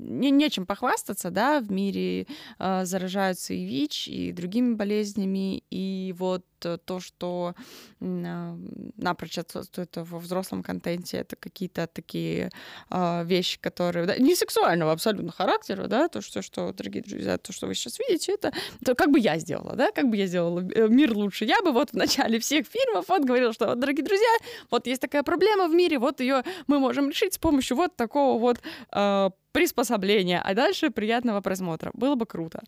не, 0.00 0.30
нечем 0.30 0.66
похвастаться, 0.66 1.30
да, 1.30 1.60
в 1.60 1.70
мире 1.70 2.26
э, 2.58 2.84
заражаются 2.84 3.54
и 3.54 3.64
ВИЧ, 3.64 4.08
и 4.08 4.32
другими 4.32 4.74
болезнями, 4.74 5.62
и 5.70 6.14
вот 6.18 6.44
э, 6.64 6.78
то, 6.84 7.00
что 7.00 7.54
э, 8.00 8.56
напрочь 8.96 9.38
отсутствует 9.38 9.96
во 9.96 10.18
взрослом 10.18 10.62
контенте, 10.62 11.18
это 11.18 11.36
какие-то 11.36 11.86
такие 11.86 12.50
э, 12.90 13.24
вещи, 13.24 13.60
которые 13.60 14.06
да, 14.06 14.16
не 14.16 14.34
сексуального 14.34 14.92
абсолютно 14.92 15.32
характера, 15.32 15.86
да, 15.86 16.08
то, 16.08 16.20
что, 16.20 16.42
что, 16.42 16.72
дорогие 16.72 17.02
друзья, 17.02 17.38
то, 17.38 17.52
что 17.52 17.66
вы 17.66 17.74
сейчас 17.74 17.98
видите, 17.98 18.32
это 18.32 18.52
то, 18.84 18.94
как 18.94 19.10
бы 19.10 19.18
я 19.18 19.38
сделала, 19.38 19.76
да, 19.76 19.92
как 19.92 20.08
бы 20.08 20.16
я 20.16 20.26
сделала 20.26 20.60
э, 20.60 20.88
мир 20.88 21.16
лучше. 21.16 21.44
Я 21.44 21.60
бы 21.62 21.72
вот 21.72 21.90
в 21.90 21.94
начале 21.94 22.38
всех 22.38 22.66
фильмов 22.66 23.06
вот 23.08 23.24
говорила, 23.24 23.52
что, 23.52 23.66
вот, 23.66 23.78
дорогие 23.78 24.04
друзья, 24.04 24.36
вот 24.70 24.86
есть 24.86 25.00
такая 25.00 25.22
проблема 25.22 25.68
в 25.68 25.74
мире, 25.74 25.98
вот 25.98 26.20
ее 26.20 26.42
мы 26.66 26.78
можем 26.78 27.10
решить 27.10 27.34
с 27.34 27.38
помощью 27.38 27.76
вот 27.76 27.96
такого 27.96 28.38
вот 28.38 28.60
э, 28.92 29.30
приспособления, 29.52 30.40
а 30.40 30.54
дальше 30.54 30.90
приятного 30.90 31.40
просмотра. 31.40 31.90
Было 31.94 32.14
бы 32.14 32.26
круто. 32.26 32.62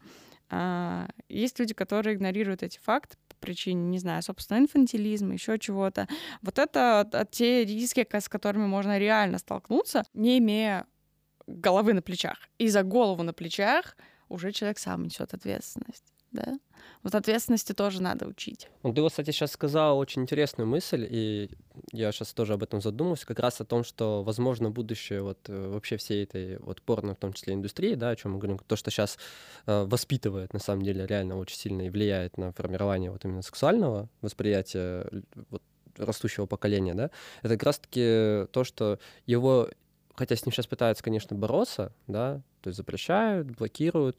А, 0.51 1.09
есть 1.29 1.59
люди, 1.59 1.75
которые 1.75 2.15
игнорируют 2.15 2.63
эти 2.63 2.79
факты 2.79 3.17
по 3.29 3.37
причине, 3.37 3.89
не 3.89 3.99
знаю, 3.99 4.23
собственно, 4.23 4.59
инфантилизма, 4.59 5.33
еще 5.33 5.59
чего-то. 5.59 6.07
Вот 6.43 6.59
это 6.59 7.27
те 7.31 7.65
риски, 7.65 8.07
с 8.13 8.29
которыми 8.29 8.67
можно 8.67 8.99
реально 8.99 9.39
столкнуться, 9.39 10.05
не 10.15 10.39
имея 10.39 10.87
головы 11.47 11.95
на 11.95 12.03
плечах. 12.03 12.39
И 12.59 12.69
за 12.69 12.83
голову 12.83 13.23
на 13.23 13.33
плечах 13.33 13.97
уже 14.29 14.53
человек 14.53 14.79
сам 14.79 15.05
несет 15.05 15.35
ответственность. 15.35 16.12
Да? 16.33 16.59
Вот 17.03 17.15
ответственности 17.15 17.73
тоже 17.73 18.01
надо 18.01 18.27
учить. 18.27 18.69
Ну, 18.83 18.95
ты 18.95 19.07
кстати, 19.07 19.31
сейчас 19.31 19.53
сказал 19.53 19.99
очень 19.99 20.23
интересную 20.23 20.67
мысль, 20.67 21.07
и 21.09 21.51
я 21.93 22.11
сейчас 22.13 22.33
тоже 22.33 22.55
об 22.55 22.63
этом 22.63 22.81
задумался, 22.81 23.27
как 23.27 23.39
раз 23.39 23.61
о 23.61 23.65
том, 23.65 23.85
что, 23.85 24.23
возможно, 24.23 24.71
будущее 24.71 25.23
вот 25.23 25.39
э, 25.49 25.69
вообще 25.69 25.97
всей 25.97 26.25
этой 26.25 26.59
вот 26.59 26.81
порно, 26.81 27.15
в 27.15 27.19
том 27.19 27.33
числе 27.33 27.55
индустрии, 27.55 27.95
да, 27.95 28.11
о 28.11 28.17
чем 28.17 28.33
мы 28.33 28.39
говорим, 28.39 28.59
то, 28.59 28.77
что 28.77 28.91
сейчас 28.91 29.19
воспитывает, 29.67 30.53
на 30.53 30.61
самом 30.61 30.83
деле, 30.83 31.07
реально 31.07 31.37
очень 31.37 31.57
сильно 31.57 31.83
и 31.83 31.91
влияет 31.91 32.39
на 32.39 32.53
формирование 32.53 33.11
вот 33.11 33.25
именно 33.25 33.43
сексуального 33.43 34.09
восприятия 34.21 35.07
вот, 35.51 35.63
растущего 35.97 36.47
поколения, 36.47 36.95
да, 36.95 37.11
это 37.43 37.55
как 37.55 37.65
раз-таки 37.65 38.47
то, 38.53 38.65
что 38.65 38.99
его, 39.27 39.69
хотя 40.15 40.37
с 40.37 40.47
ним 40.47 40.53
сейчас 40.53 40.67
пытаются, 40.67 41.03
конечно, 41.03 41.37
бороться, 41.37 41.93
да, 42.07 42.43
то 42.63 42.69
есть 42.69 42.77
запрещают, 42.77 43.49
блокируют, 43.51 44.17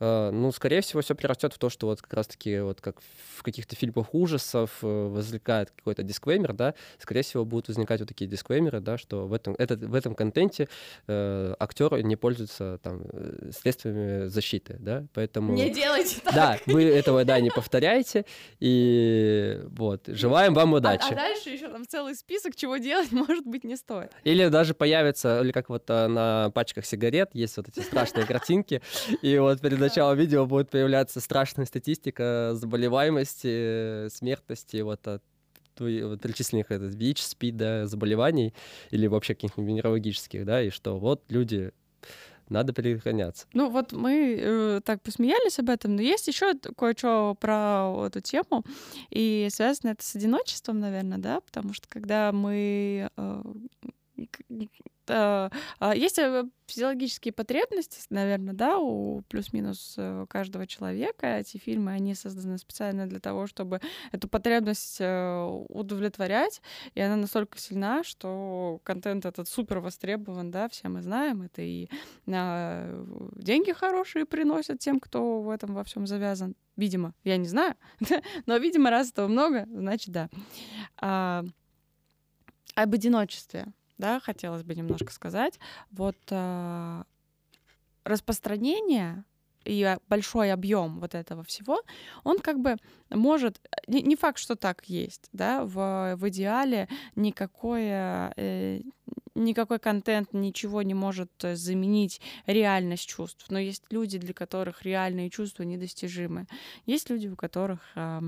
э, 0.00 0.30
ну, 0.30 0.52
скорее 0.52 0.80
всего, 0.80 1.00
все 1.00 1.14
прирастет 1.14 1.54
в 1.54 1.58
то, 1.58 1.70
что 1.70 1.86
вот 1.86 2.02
как 2.02 2.12
раз-таки 2.12 2.60
вот 2.60 2.80
как 2.80 3.00
в 3.36 3.42
каких-то 3.42 3.76
фильмах 3.76 4.14
ужасов 4.14 4.78
э, 4.82 4.86
возникает 4.86 5.70
какой-то 5.70 6.02
дисклеймер, 6.02 6.52
да, 6.52 6.74
скорее 6.98 7.22
всего, 7.22 7.44
будут 7.44 7.68
возникать 7.68 8.00
вот 8.00 8.08
такие 8.08 8.28
дисклеймеры, 8.28 8.80
да, 8.80 8.98
что 8.98 9.26
в 9.26 9.32
этом, 9.32 9.54
этот, 9.58 9.82
в 9.82 9.94
этом 9.94 10.14
контенте 10.14 10.68
э, 11.06 11.54
актеры 11.58 12.02
не 12.02 12.16
пользуются 12.16 12.78
там 12.82 13.02
э, 13.12 13.50
средствами 13.58 14.26
защиты, 14.26 14.76
да, 14.78 15.06
поэтому... 15.14 15.56
делайте 15.70 16.20
так. 16.22 16.34
Да, 16.34 16.58
вы 16.66 16.84
этого, 16.84 17.24
да, 17.24 17.40
не 17.40 17.50
повторяйте, 17.50 18.24
и 18.60 19.60
вот, 19.70 20.04
желаем 20.06 20.54
вам 20.54 20.74
А, 20.74 20.78
удачи. 20.78 21.12
а 21.12 21.14
дальше 21.14 21.50
еще 21.50 21.68
там 21.68 21.86
целый 21.86 22.14
список, 22.14 22.56
чего 22.56 22.76
делать, 22.76 23.12
может 23.12 23.46
быть, 23.46 23.64
не 23.64 23.76
стоит. 23.76 24.12
Или 24.24 24.48
даже 24.48 24.74
появится, 24.74 25.40
или 25.40 25.52
как 25.52 25.68
вот 25.68 25.84
а, 25.88 26.08
на 26.08 26.50
пачках 26.50 26.84
сигарет 26.84 27.30
есть 27.32 27.56
вот 27.56 27.68
эти 27.68 27.77
страшные 27.82 28.26
картинки, 28.26 28.82
и 29.22 29.38
вот 29.38 29.60
перед 29.60 29.78
началом 29.78 30.16
видео 30.16 30.46
будет 30.46 30.70
появляться 30.70 31.20
страшная 31.20 31.66
статистика 31.66 32.50
заболеваемости, 32.54 34.08
смертности 34.08 34.78
вот 34.78 35.06
от 35.06 35.22
вот 35.80 36.20
перечисленных 36.20 36.72
этот 36.72 36.94
ВИЧ, 36.94 37.22
СПИД, 37.22 37.56
да, 37.56 37.86
заболеваний 37.86 38.52
или 38.90 39.06
вообще 39.06 39.34
каких-нибудь 39.34 39.68
венерологических, 39.68 40.44
да, 40.44 40.60
и 40.62 40.70
что 40.70 40.98
вот 40.98 41.22
люди, 41.28 41.72
надо 42.48 42.72
предохраняться. 42.72 43.46
Ну 43.52 43.70
вот 43.70 43.92
мы 43.92 44.38
э, 44.40 44.80
так 44.84 45.02
посмеялись 45.02 45.58
об 45.58 45.70
этом, 45.70 45.96
но 45.96 46.02
есть 46.02 46.26
еще 46.28 46.54
кое-что 46.76 47.36
про 47.38 48.06
эту 48.06 48.20
тему, 48.20 48.64
и 49.10 49.48
связано 49.50 49.90
это 49.90 50.04
с 50.04 50.16
одиночеством, 50.16 50.80
наверное, 50.80 51.18
да, 51.18 51.40
потому 51.40 51.74
что 51.74 51.88
когда 51.88 52.32
мы 52.32 53.10
э, 53.16 53.42
есть 55.94 56.18
э, 56.18 56.44
физиологические 56.66 57.32
потребности, 57.32 58.00
наверное, 58.10 58.54
да, 58.54 58.78
у 58.78 59.22
плюс-минус 59.22 59.94
э, 59.96 60.26
каждого 60.28 60.66
человека. 60.66 61.38
Эти 61.38 61.56
фильмы, 61.56 61.92
они 61.92 62.14
созданы 62.14 62.58
специально 62.58 63.06
для 63.06 63.20
того, 63.20 63.46
чтобы 63.46 63.80
эту 64.12 64.28
потребность 64.28 64.98
э, 65.00 65.44
удовлетворять, 65.68 66.60
и 66.94 67.00
она 67.00 67.16
настолько 67.16 67.58
сильна, 67.58 68.04
что 68.04 68.80
контент 68.84 69.24
этот 69.24 69.48
супер 69.48 69.80
востребован, 69.80 70.50
да, 70.50 70.68
все 70.68 70.88
мы 70.88 71.02
знаем, 71.02 71.42
это 71.42 71.62
и 71.62 71.88
а, 72.26 73.04
деньги 73.36 73.72
хорошие 73.72 74.26
приносят 74.26 74.78
тем, 74.78 75.00
кто 75.00 75.40
в 75.40 75.50
этом 75.50 75.74
во 75.74 75.84
всем 75.84 76.06
завязан. 76.06 76.54
Видимо, 76.76 77.14
я 77.24 77.36
не 77.36 77.48
знаю, 77.48 77.74
но, 78.46 78.56
видимо, 78.58 78.90
раз 78.90 79.10
этого 79.10 79.28
много, 79.28 79.66
значит, 79.70 80.10
да. 80.10 80.28
А, 80.98 81.44
об 82.74 82.94
одиночестве. 82.94 83.72
Да, 83.98 84.20
хотелось 84.20 84.62
бы 84.62 84.74
немножко 84.74 85.12
сказать. 85.12 85.58
Вот 85.90 86.16
э, 86.30 87.02
распространение 88.04 89.24
и 89.64 89.96
большой 90.08 90.52
объем 90.52 90.98
вот 90.98 91.14
этого 91.14 91.44
всего, 91.44 91.82
он 92.24 92.38
как 92.38 92.58
бы 92.58 92.76
может, 93.10 93.60
не, 93.86 94.02
не 94.02 94.16
факт, 94.16 94.38
что 94.38 94.56
так 94.56 94.84
есть, 94.86 95.28
да, 95.32 95.64
в, 95.64 96.16
в 96.16 96.28
идеале 96.28 96.88
никакое, 97.16 98.32
э, 98.36 98.80
никакой 99.34 99.78
контент 99.78 100.32
ничего 100.32 100.82
не 100.82 100.94
может 100.94 101.30
заменить 101.40 102.20
реальность 102.46 103.08
чувств, 103.08 103.46
но 103.50 103.58
есть 103.58 103.84
люди, 103.90 104.18
для 104.18 104.32
которых 104.32 104.84
реальные 104.84 105.28
чувства 105.28 105.64
недостижимы, 105.64 106.46
есть 106.86 107.10
люди, 107.10 107.28
у 107.28 107.36
которых 107.36 107.80
э, 107.94 108.20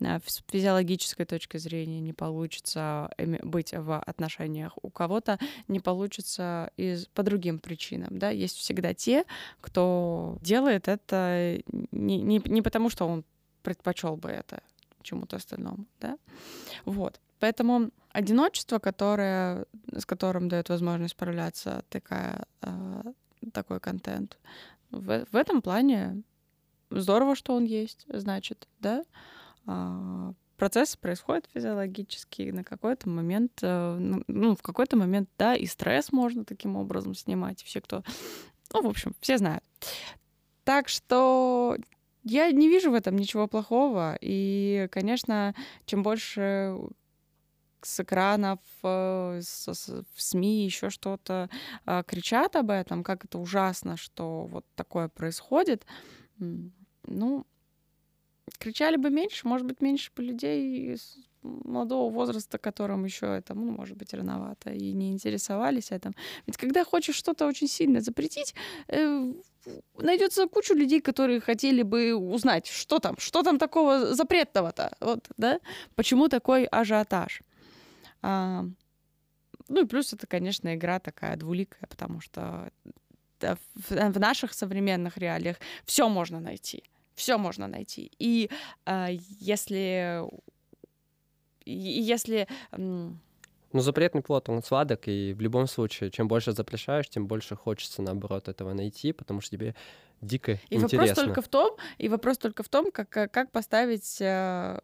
с 0.00 0.42
физиологической 0.48 1.26
точки 1.26 1.58
зрения 1.58 2.00
не 2.00 2.12
получится 2.12 3.10
быть 3.42 3.72
в 3.72 3.98
отношениях, 4.00 4.72
у 4.82 4.90
кого-то 4.90 5.38
не 5.68 5.80
получится 5.80 6.70
из, 6.76 7.06
по 7.06 7.22
другим 7.22 7.58
причинам. 7.58 8.18
Да? 8.18 8.30
Есть 8.30 8.56
всегда 8.56 8.94
те, 8.94 9.24
кто 9.60 10.38
делает 10.40 10.88
это 10.88 11.60
не, 11.92 12.20
не, 12.20 12.42
не 12.44 12.62
потому, 12.62 12.90
что 12.90 13.06
он 13.06 13.24
предпочел 13.62 14.16
бы 14.16 14.30
это 14.30 14.62
чему-то 15.02 15.36
остальному. 15.36 15.84
Да? 16.00 16.18
Вот. 16.84 17.20
Поэтому 17.38 17.90
одиночество, 18.12 18.78
которое, 18.78 19.64
с 19.96 20.04
которым 20.04 20.48
дает 20.48 20.68
возможность 20.68 21.12
справляться 21.12 21.84
такая, 21.88 22.44
э, 22.62 23.02
такой 23.52 23.80
контент, 23.80 24.38
в, 24.90 25.24
в 25.30 25.36
этом 25.36 25.62
плане 25.62 26.22
здорово, 26.90 27.34
что 27.34 27.54
он 27.54 27.64
есть, 27.64 28.04
значит, 28.08 28.68
да. 28.80 29.04
А, 29.66 30.32
процесс 30.56 30.96
происходит 30.96 31.48
физиологически, 31.52 32.50
на 32.50 32.64
какой-то 32.64 33.08
момент, 33.08 33.52
э, 33.62 33.96
ну, 33.98 34.22
ну, 34.26 34.54
в 34.54 34.62
какой-то 34.62 34.96
момент, 34.96 35.28
да, 35.38 35.54
и 35.54 35.66
стресс 35.66 36.12
можно 36.12 36.44
таким 36.44 36.76
образом 36.76 37.14
снимать. 37.14 37.62
Все, 37.62 37.80
кто... 37.80 38.02
Ну, 38.72 38.82
в 38.82 38.86
общем, 38.86 39.14
все 39.20 39.38
знают. 39.38 39.64
Так 40.64 40.88
что 40.88 41.76
я 42.22 42.50
не 42.50 42.68
вижу 42.68 42.90
в 42.90 42.94
этом 42.94 43.16
ничего 43.16 43.48
плохого. 43.48 44.18
И, 44.20 44.88
конечно, 44.92 45.54
чем 45.86 46.02
больше 46.02 46.76
с 47.82 48.00
экранов, 48.00 48.58
э, 48.82 49.40
в 49.40 50.22
СМИ, 50.22 50.64
еще 50.64 50.90
что-то 50.90 51.48
а, 51.86 52.02
кричат 52.02 52.56
об 52.56 52.70
этом, 52.70 53.02
как 53.02 53.24
это 53.24 53.38
ужасно, 53.38 53.96
что 53.96 54.44
вот 54.44 54.66
такое 54.74 55.08
происходит. 55.08 55.86
Ну, 56.38 57.46
кричали 58.58 58.96
бы 58.96 59.10
меньше, 59.10 59.46
может 59.46 59.66
быть, 59.66 59.80
меньше 59.80 60.10
бы 60.14 60.22
людей 60.22 60.92
из 60.94 61.16
молодого 61.42 62.12
возраста, 62.12 62.58
которым 62.58 63.04
еще 63.04 63.26
это, 63.26 63.54
ну, 63.54 63.70
может 63.70 63.96
быть, 63.96 64.12
рановато, 64.14 64.70
и 64.70 64.92
не 64.92 65.12
интересовались 65.12 65.90
этим. 65.90 66.14
Ведь 66.46 66.56
когда 66.56 66.84
хочешь 66.84 67.16
что-то 67.16 67.46
очень 67.46 67.68
сильно 67.68 68.00
запретить, 68.00 68.54
э, 68.88 69.32
найдется 69.98 70.46
кучу 70.48 70.74
людей, 70.74 71.00
которые 71.00 71.40
хотели 71.40 71.82
бы 71.82 72.14
узнать, 72.14 72.66
что 72.66 72.98
там, 72.98 73.16
что 73.18 73.42
там 73.42 73.58
такого 73.58 74.14
запретного-то, 74.14 74.96
вот, 75.00 75.28
да? 75.36 75.60
Почему 75.94 76.28
такой 76.28 76.64
ажиотаж? 76.64 77.42
А, 78.22 78.64
ну 79.68 79.82
и 79.82 79.86
плюс 79.86 80.12
это, 80.12 80.26
конечно, 80.26 80.74
игра 80.74 80.98
такая 80.98 81.36
двуликая, 81.36 81.86
потому 81.88 82.20
что 82.20 82.70
в, 83.40 84.18
наших 84.18 84.52
современных 84.52 85.16
реалиях 85.16 85.56
все 85.84 86.08
можно 86.08 86.40
найти 86.40 86.84
все 87.20 87.38
можно 87.38 87.68
найти. 87.68 88.10
И 88.18 88.50
э, 88.86 89.06
если 89.40 90.24
если 91.66 92.48
ну, 92.76 93.80
запретный 93.80 94.22
плод, 94.22 94.48
он 94.48 94.62
сладок, 94.62 95.06
и 95.06 95.32
в 95.32 95.40
любом 95.40 95.66
случае, 95.68 96.10
чем 96.10 96.26
больше 96.26 96.52
запрещаешь, 96.52 97.08
тем 97.08 97.26
больше 97.26 97.54
хочется, 97.54 98.02
наоборот, 98.02 98.48
этого 98.48 98.72
найти, 98.72 99.12
потому 99.12 99.40
что 99.40 99.56
тебе 99.56 99.74
дико 100.20 100.58
и 100.70 100.76
интересно. 100.76 100.98
Вопрос 100.98 101.16
только 101.16 101.42
в 101.42 101.48
том, 101.48 101.76
и 101.98 102.08
вопрос 102.08 102.38
только 102.38 102.62
в 102.62 102.68
том, 102.68 102.90
как, 102.90 103.08
как 103.10 103.52
поставить 103.52 104.20
э, 104.20 104.78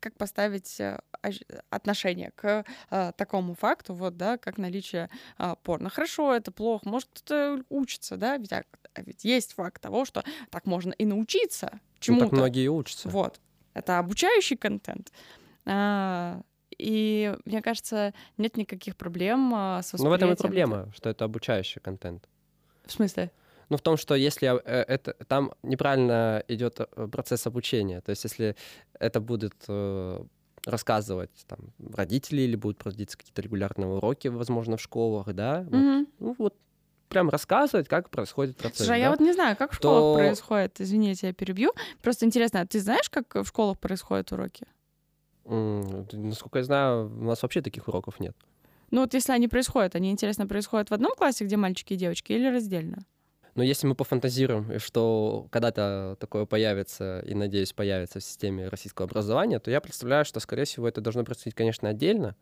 как 0.00 0.16
поставить 0.16 0.80
э, 0.80 0.98
отношение 1.70 2.30
к 2.34 2.64
а, 2.90 3.12
такому 3.12 3.54
факту, 3.54 3.94
вот, 3.94 4.16
да, 4.16 4.38
как 4.38 4.58
наличие 4.58 5.10
а, 5.36 5.56
порно. 5.56 5.90
Хорошо, 5.90 6.34
это 6.34 6.50
плохо, 6.52 6.88
может, 6.88 7.08
кто-то 7.12 7.62
учится, 7.68 8.16
да, 8.16 8.36
ведь, 8.36 8.52
а, 8.52 8.64
ведь 8.96 9.24
есть 9.24 9.54
факт 9.54 9.82
того, 9.82 10.04
что 10.04 10.24
так 10.50 10.66
можно 10.66 10.92
и 10.92 11.04
научиться 11.04 11.80
чему-то. 11.98 12.24
Ну, 12.24 12.30
так 12.30 12.38
многие 12.38 12.68
учатся. 12.68 13.08
Вот. 13.08 13.40
Это 13.74 13.98
обучающий 13.98 14.56
контент. 14.56 15.12
А, 15.66 16.40
и 16.76 17.36
мне 17.44 17.60
кажется, 17.62 18.14
нет 18.36 18.56
никаких 18.56 18.96
проблем 18.96 19.52
а, 19.54 19.82
с 19.82 19.92
восприятием. 19.92 20.04
Ну, 20.04 20.10
в 20.10 20.14
этом 20.14 20.32
и 20.32 20.36
проблема, 20.36 20.92
что 20.94 21.10
это 21.10 21.24
обучающий 21.24 21.80
контент. 21.80 22.28
В 22.86 22.92
смысле? 22.92 23.30
Ну, 23.68 23.76
в 23.76 23.82
том, 23.82 23.96
что 23.96 24.14
если 24.14 24.48
э, 24.48 24.84
это, 24.88 25.14
там 25.26 25.52
неправильно 25.62 26.42
идет 26.48 26.80
э, 26.80 27.08
процесс 27.08 27.46
обучения, 27.46 28.00
то 28.00 28.10
есть 28.10 28.24
если 28.24 28.56
это 28.98 29.20
будет 29.20 29.54
э, 29.68 30.24
рассказывать 30.64 31.30
там, 31.46 31.58
родители 31.94 32.42
или 32.42 32.56
будут 32.56 32.78
проводиться 32.78 33.18
какие-то 33.18 33.42
регулярные 33.42 33.88
уроки, 33.88 34.28
возможно, 34.28 34.76
в 34.76 34.80
школах, 34.80 35.32
да, 35.34 35.62
mm-hmm. 35.62 35.98
вот, 36.00 36.08
ну 36.18 36.34
вот 36.38 36.54
прям 37.08 37.30
рассказывать, 37.30 37.88
как 37.88 38.10
происходит 38.10 38.56
процесс. 38.56 38.86
Слушай, 38.86 38.90
а 38.90 38.98
да? 38.98 39.04
я 39.04 39.10
вот 39.10 39.20
не 39.20 39.32
знаю, 39.32 39.56
как 39.56 39.72
в 39.72 39.78
то... 39.78 39.88
школах 39.88 40.18
происходит. 40.18 40.80
Извините, 40.80 41.28
я 41.28 41.32
перебью. 41.32 41.72
Просто 42.02 42.26
интересно, 42.26 42.60
а 42.60 42.66
ты 42.66 42.80
знаешь, 42.80 43.08
как 43.10 43.34
в 43.34 43.46
школах 43.46 43.78
происходят 43.78 44.30
уроки? 44.32 44.66
Mm, 45.44 46.16
насколько 46.16 46.58
я 46.58 46.64
знаю, 46.64 47.06
у 47.06 47.24
нас 47.24 47.42
вообще 47.42 47.62
таких 47.62 47.88
уроков 47.88 48.20
нет. 48.20 48.36
Ну 48.90 49.00
вот 49.02 49.14
если 49.14 49.32
они 49.32 49.48
происходят, 49.48 49.94
они, 49.94 50.10
интересно, 50.10 50.46
происходят 50.46 50.90
в 50.90 50.94
одном 50.94 51.14
классе, 51.14 51.44
где 51.44 51.56
мальчики 51.56 51.94
и 51.94 51.96
девочки, 51.96 52.32
или 52.32 52.46
раздельно? 52.46 53.04
Но 53.54 53.62
если 53.62 53.86
мы 53.86 53.94
пофантазируем, 53.94 54.78
что 54.78 55.46
когда-то 55.50 56.16
такое 56.20 56.46
появится, 56.46 57.20
и, 57.20 57.34
надеюсь, 57.34 57.72
появится 57.72 58.20
в 58.20 58.24
системе 58.24 58.68
российского 58.68 59.06
образования, 59.06 59.58
то 59.58 59.70
я 59.70 59.80
представляю, 59.80 60.24
что, 60.24 60.40
скорее 60.40 60.64
всего, 60.64 60.88
это 60.88 61.00
должно 61.00 61.24
происходить, 61.24 61.54
конечно, 61.54 61.88
отдельно, 61.88 62.36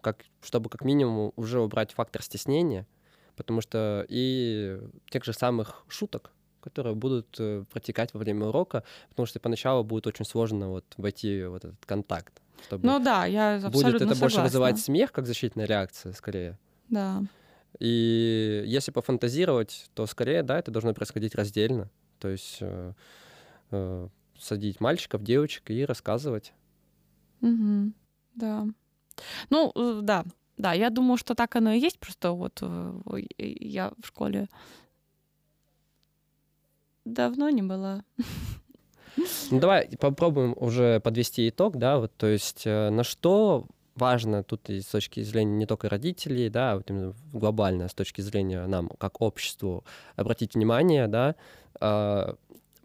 как, 0.00 0.24
чтобы 0.42 0.68
как 0.70 0.84
минимум 0.84 1.32
уже 1.36 1.60
убрать 1.60 1.92
фактор 1.92 2.22
стеснения, 2.22 2.86
потому 3.36 3.60
что 3.60 4.04
и 4.08 4.80
тех 5.10 5.24
же 5.24 5.32
самых 5.32 5.84
шуток, 5.88 6.32
которые 6.60 6.94
будут 6.94 7.36
э, 7.38 7.64
протекать 7.72 8.12
во 8.12 8.18
время 8.18 8.46
урока, 8.46 8.84
потому 9.08 9.26
что 9.26 9.40
поначалу 9.40 9.84
будет 9.84 10.06
очень 10.06 10.24
сложно 10.24 10.68
вот 10.68 10.84
войти 10.96 11.44
в 11.44 11.54
этот 11.54 11.74
контакт. 11.86 12.42
Чтобы 12.64 12.86
ну 12.86 12.98
да, 12.98 13.24
я 13.26 13.54
абсолютно 13.54 13.70
Будет 13.70 13.94
это 13.94 13.98
согласна. 14.14 14.20
больше 14.20 14.40
вызывать 14.40 14.80
смех, 14.80 15.12
как 15.12 15.26
защитная 15.26 15.66
реакция, 15.66 16.12
скорее. 16.12 16.58
Да. 16.88 17.22
И 17.78 18.64
если 18.66 18.90
пофантазировать, 18.90 19.88
то 19.94 20.06
скорее, 20.06 20.42
да, 20.42 20.58
это 20.58 20.70
должно 20.70 20.94
происходить 20.94 21.34
раздельно. 21.34 21.90
То 22.18 22.28
есть 22.28 22.58
э, 22.60 22.92
э, 23.70 24.08
садить 24.38 24.80
мальчиков, 24.80 25.22
девочек 25.22 25.70
и 25.70 25.84
рассказывать. 25.84 26.52
Угу. 27.40 27.92
Да. 28.34 28.66
Ну, 29.50 29.72
э, 29.74 30.00
да, 30.02 30.24
да, 30.56 30.72
я 30.72 30.90
думаю, 30.90 31.16
что 31.16 31.34
так 31.34 31.54
оно 31.56 31.72
и 31.72 31.78
есть. 31.78 31.98
Просто 31.98 32.32
вот 32.32 32.58
э, 32.62 33.00
я 33.38 33.92
в 34.02 34.06
школе 34.06 34.48
давно 37.04 37.48
не 37.50 37.62
была. 37.62 38.02
Ну, 39.50 39.58
давай 39.58 39.88
попробуем 39.98 40.54
уже 40.56 41.00
подвести 41.00 41.48
итог, 41.48 41.76
да, 41.76 41.98
вот, 41.98 42.12
то 42.16 42.26
есть 42.26 42.62
э, 42.66 42.90
на 42.90 43.02
что 43.02 43.66
важно 43.98 44.42
тут 44.42 44.70
и 44.70 44.80
с 44.80 44.86
точки 44.86 45.22
зрения 45.22 45.56
не 45.56 45.66
только 45.66 45.88
родителей, 45.88 46.48
да, 46.48 46.72
а 46.72 46.76
вот 46.76 46.90
именно 46.90 47.14
глобально 47.32 47.88
с 47.88 47.94
точки 47.94 48.20
зрения 48.20 48.66
нам 48.66 48.88
как 48.98 49.20
обществу 49.20 49.84
обратить 50.16 50.54
внимание, 50.54 51.08
да, 51.08 51.34
э, 51.80 52.34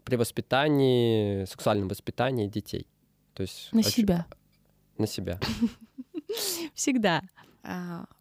при 0.04 0.16
воспитании, 0.16 1.44
сексуальном 1.46 1.88
воспитании 1.88 2.46
детей. 2.46 2.86
То 3.34 3.42
есть 3.42 3.72
на 3.72 3.80
очень, 3.80 3.90
себя. 3.90 4.26
На 4.98 5.06
себя. 5.06 5.40
Всегда. 6.74 7.22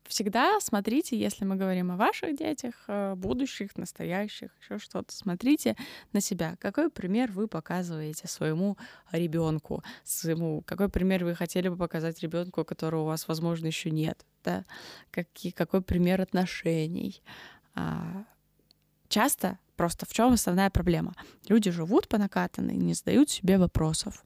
Всегда 0.08 0.60
смотрите, 0.60 1.18
если 1.18 1.45
мы 1.45 1.56
говорим 1.56 1.91
о 1.91 1.97
ваших 1.97 2.36
детях, 2.36 2.76
э, 2.88 3.16
будущих, 3.16 3.78
настоящих, 3.78 4.51
еще 4.62 4.78
что-то, 4.78 5.16
смотрите 5.16 5.78
на 6.12 6.20
себя. 6.20 6.58
Какой 6.60 6.89
пример 6.89 7.32
вы 7.32 7.47
показываете 7.47 8.28
своему 8.28 8.78
ребенку, 9.12 9.82
своему, 10.04 10.62
какой 10.66 10.89
пример 10.89 11.24
вы 11.24 11.36
хотели 11.36 11.70
бы 11.70 11.78
показать 11.78 12.20
ребенку, 12.22 12.66
которого 12.66 13.04
у 13.04 13.06
вас, 13.06 13.28
возможно, 13.28 13.68
еще 13.68 13.91
нет, 13.91 14.26
да? 14.43 14.66
Какие, 15.10 15.51
какой 15.51 15.82
пример 15.82 16.22
отношений. 16.22 17.24
А, 17.74 18.26
часто 19.08 19.58
просто 19.78 20.06
в 20.06 20.14
чем 20.14 20.34
основная 20.34 20.70
проблема? 20.70 21.14
Люди 21.47 21.72
живут 21.72 22.10
по 22.10 22.18
накатанной, 22.18 22.76
не 22.76 22.93
задают 22.93 23.30
себе 23.30 23.58
вопросов. 23.58 24.22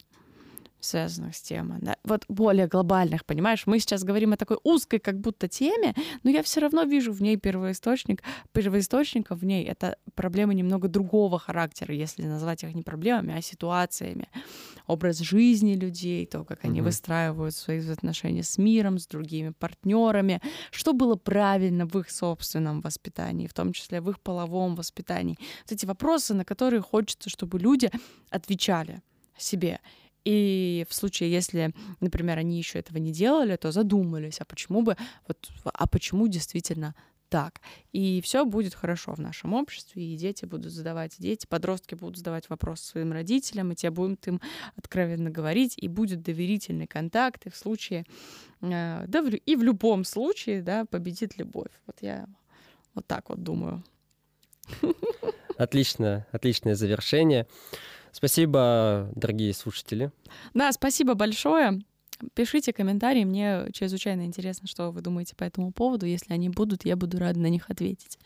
Связанных 0.80 1.36
с 1.36 1.42
темой, 1.42 1.80
да, 1.82 1.98
вот 2.04 2.26
более 2.28 2.68
глобальных, 2.68 3.26
понимаешь? 3.26 3.64
Мы 3.66 3.80
сейчас 3.80 4.04
говорим 4.04 4.34
о 4.34 4.38
такой 4.38 4.58
узкой 4.64 5.00
как 5.00 5.20
будто 5.20 5.48
теме, 5.48 5.94
но 6.24 6.30
я 6.30 6.44
все 6.44 6.62
равно 6.62 6.84
вижу 6.84 7.12
в 7.12 7.22
ней 7.22 7.38
первоисточник, 7.38 8.24
первоисточника 8.52 9.36
в 9.36 9.44
ней. 9.44 9.66
Это 9.66 9.98
проблемы 10.16 10.54
немного 10.54 10.88
другого 10.88 11.40
характера, 11.40 11.94
если 11.94 12.24
назвать 12.24 12.64
их 12.64 12.76
не 12.76 12.84
проблемами, 12.84 13.36
а 13.38 13.42
ситуациями. 13.42 14.30
Образ 14.86 15.20
жизни 15.20 15.74
людей, 15.74 16.26
то, 16.26 16.44
как 16.44 16.64
они 16.64 16.80
mm-hmm. 16.80 16.84
выстраивают 16.84 17.56
свои 17.56 17.80
отношения 17.90 18.44
с 18.44 18.58
миром, 18.58 19.00
с 19.00 19.08
другими 19.08 19.50
партнерами, 19.50 20.42
что 20.72 20.94
было 20.94 21.16
правильно 21.16 21.86
в 21.86 21.98
их 22.00 22.10
собственном 22.10 22.82
воспитании, 22.82 23.48
в 23.48 23.54
том 23.54 23.74
числе 23.74 24.00
в 24.00 24.10
их 24.10 24.20
половом 24.20 24.76
воспитании. 24.76 25.38
Вот 25.64 25.72
эти 25.72 25.86
вопросы, 25.86 26.34
на 26.34 26.46
которые 26.46 26.82
хочется, 26.82 27.30
чтобы 27.30 27.60
люди 27.60 27.92
отвечали 28.30 29.02
себе. 29.38 29.80
И 30.28 30.86
в 30.90 30.94
случае, 30.94 31.32
если, 31.32 31.74
например, 32.02 32.38
они 32.38 32.58
еще 32.58 32.80
этого 32.80 32.98
не 32.98 33.14
делали, 33.14 33.56
то 33.56 33.72
задумались, 33.72 34.42
а 34.42 34.46
почему 34.46 34.82
бы, 34.82 34.98
вот, 35.26 35.38
а 35.64 35.88
почему 35.88 36.28
действительно 36.28 36.96
так. 37.30 37.62
И 37.94 38.20
все 38.22 38.44
будет 38.44 38.76
хорошо 38.76 39.14
в 39.14 39.20
нашем 39.20 39.54
обществе, 39.54 40.04
и 40.04 40.18
дети 40.18 40.44
будут 40.44 40.74
задавать, 40.74 41.16
дети, 41.18 41.48
подростки 41.48 41.96
будут 41.96 42.18
задавать 42.18 42.50
вопросы 42.50 42.84
своим 42.84 43.14
родителям, 43.14 43.72
и 43.72 43.76
те 43.76 43.90
будут 43.90 44.28
им 44.28 44.42
откровенно 44.76 45.30
говорить, 45.30 45.76
и 45.78 45.88
будет 45.88 46.24
доверительный 46.24 46.88
контакт, 46.88 47.46
и 47.46 47.50
в 47.50 47.56
случае, 47.56 48.04
э, 48.60 49.06
да, 49.08 49.24
и 49.46 49.56
в 49.56 49.64
любом 49.64 50.04
случае, 50.04 50.62
да, 50.62 50.84
победит 50.84 51.38
любовь. 51.38 51.72
Вот 51.86 51.96
я 52.02 52.28
вот 52.96 53.08
так 53.08 53.30
вот 53.30 53.42
думаю. 53.44 53.82
Отлично, 55.58 56.28
отличное 56.34 56.76
завершение. 56.76 57.48
Спасибо, 58.18 59.12
дорогие 59.14 59.54
слушатели. 59.54 60.12
Да, 60.56 60.72
спасибо 60.72 61.14
большое. 61.14 61.82
Пишите 62.34 62.74
комментарии, 62.74 63.24
мне 63.24 63.68
чрезвычайно 63.74 64.24
интересно, 64.24 64.68
что 64.68 64.90
вы 64.90 65.02
думаете 65.02 65.36
по 65.36 65.44
этому 65.44 65.72
поводу. 65.72 66.08
Если 66.08 66.34
они 66.34 66.50
будут, 66.50 66.84
я 66.84 66.96
буду 66.96 67.20
рада 67.20 67.40
на 67.40 67.46
них 67.46 67.70
ответить. 67.70 68.18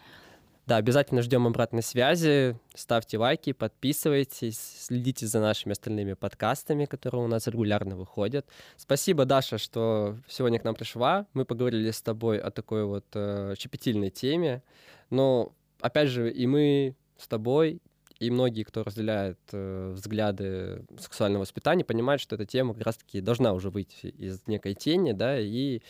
Да, 0.66 0.78
обязательно 0.78 1.22
ждем 1.22 1.46
обратной 1.46 1.84
связи. 1.84 2.58
Ставьте 2.74 3.18
лайки, 3.18 3.52
подписывайтесь, 3.52 4.58
следите 4.80 5.28
за 5.28 5.42
нашими 5.42 5.74
остальными 5.74 6.14
подкастами, 6.14 6.86
которые 6.86 7.26
у 7.26 7.28
нас 7.28 7.48
регулярно 7.48 7.98
выходят. 7.98 8.48
Спасибо, 8.78 9.26
Даша, 9.26 9.58
что 9.58 10.16
сегодня 10.26 10.58
к 10.58 10.64
нам 10.64 10.74
пришла. 10.74 11.28
Мы 11.34 11.44
поговорили 11.44 11.92
с 11.92 12.02
тобой 12.02 12.40
о 12.40 12.50
такой 12.50 12.86
вот 12.86 13.08
э, 13.14 13.56
щепетильной 13.58 14.10
теме. 14.10 14.64
Но, 15.10 15.52
опять 15.82 16.08
же, 16.08 16.32
и 16.32 16.48
мы 16.48 16.96
с 17.18 17.28
тобой, 17.28 17.82
и 18.22 18.30
многие, 18.30 18.62
кто 18.62 18.84
разделяет 18.84 19.40
э, 19.52 19.92
взгляды 19.94 20.86
сексуального 21.00 21.42
воспитания, 21.42 21.84
понимают, 21.84 22.22
что 22.22 22.36
эта 22.36 22.46
тема 22.46 22.76
как 22.76 22.86
раз-таки 22.86 23.20
должна 23.20 23.54
уже 23.54 23.72
выйти 23.72 24.08
из 24.08 24.46
некой 24.46 24.76
тени, 24.76 25.14
да, 25.14 25.40
и 25.40 25.82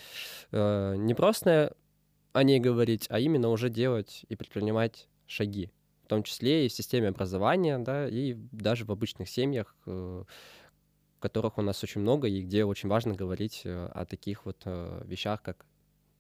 э, 0.51 0.95
не 0.95 1.13
просто 1.13 1.75
о 2.31 2.43
ней 2.43 2.61
говорить, 2.61 3.07
а 3.09 3.19
именно 3.19 3.49
уже 3.49 3.69
делать 3.69 4.25
и 4.29 4.37
предпринимать 4.37 5.09
шаги, 5.27 5.71
в 6.05 6.07
том 6.07 6.23
числе 6.23 6.65
и 6.65 6.69
в 6.69 6.73
системе 6.73 7.09
образования, 7.09 7.77
да, 7.79 8.07
и 8.07 8.33
даже 8.53 8.85
в 8.85 8.91
обычных 8.91 9.27
семьях, 9.27 9.75
э, 9.85 10.23
которых 11.19 11.57
у 11.57 11.61
нас 11.61 11.83
очень 11.83 11.99
много, 11.99 12.29
и 12.29 12.43
где 12.43 12.63
очень 12.63 12.87
важно 12.87 13.13
говорить 13.13 13.63
э, 13.65 13.87
о 13.93 14.05
таких 14.05 14.45
вот 14.45 14.61
э, 14.63 15.03
вещах, 15.05 15.41
как 15.41 15.65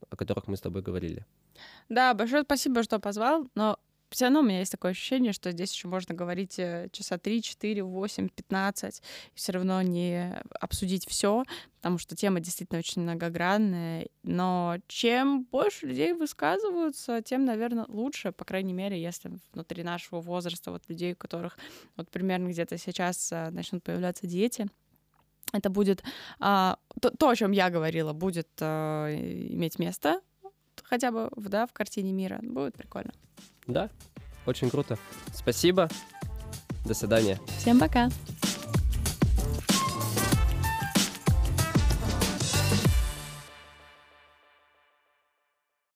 о 0.09 0.17
которых 0.17 0.47
мы 0.47 0.57
с 0.57 0.61
тобой 0.61 0.81
говорили. 0.81 1.25
Да, 1.87 2.13
большое 2.13 2.43
спасибо, 2.43 2.83
что 2.83 2.99
позвал, 2.99 3.47
но 3.55 3.79
все 4.11 4.25
равно 4.25 4.41
у 4.41 4.43
меня 4.43 4.59
есть 4.59 4.71
такое 4.71 4.91
ощущение, 4.91 5.31
что 5.31 5.51
здесь 5.51 5.73
еще 5.73 5.87
можно 5.87 6.13
говорить 6.13 6.59
э, 6.59 6.89
часа 6.91 7.17
3, 7.17 7.41
4, 7.41 7.83
8, 7.83 8.29
15, 8.29 8.99
и 8.99 9.35
все 9.35 9.51
равно 9.53 9.81
не 9.81 10.37
обсудить 10.59 11.07
все, 11.07 11.45
потому 11.77 11.97
что 11.97 12.15
тема 12.15 12.41
действительно 12.41 12.79
очень 12.79 13.01
многогранная. 13.01 14.07
Но 14.23 14.77
чем 14.87 15.43
больше 15.45 15.87
людей 15.87 16.13
высказываются, 16.13 17.21
тем, 17.21 17.45
наверное, 17.45 17.85
лучше, 17.87 18.31
по 18.33 18.43
крайней 18.43 18.73
мере, 18.73 19.01
если 19.01 19.31
внутри 19.53 19.83
нашего 19.83 20.19
возраста, 20.19 20.71
вот 20.71 20.83
людей, 20.89 21.13
у 21.13 21.15
которых 21.15 21.57
вот 21.95 22.09
примерно 22.09 22.49
где-то 22.49 22.77
сейчас 22.77 23.31
э, 23.31 23.49
начнут 23.51 23.81
появляться 23.81 24.27
дети, 24.27 24.67
это 25.53 25.69
будет 25.69 26.03
а, 26.39 26.77
то, 27.01 27.09
то, 27.09 27.29
о 27.29 27.35
чем 27.35 27.51
я 27.51 27.69
говорила, 27.69 28.13
будет 28.13 28.49
а, 28.61 29.09
иметь 29.09 29.79
место 29.79 30.21
хотя 30.83 31.11
бы 31.11 31.29
да, 31.37 31.65
в 31.65 31.73
картине 31.73 32.11
мира. 32.11 32.39
Будет 32.41 32.75
прикольно. 32.75 33.13
Да, 33.67 33.89
очень 34.45 34.69
круто. 34.69 34.97
Спасибо. 35.33 35.89
До 36.85 36.93
свидания. 36.93 37.39
Всем 37.59 37.79
пока. 37.79 38.09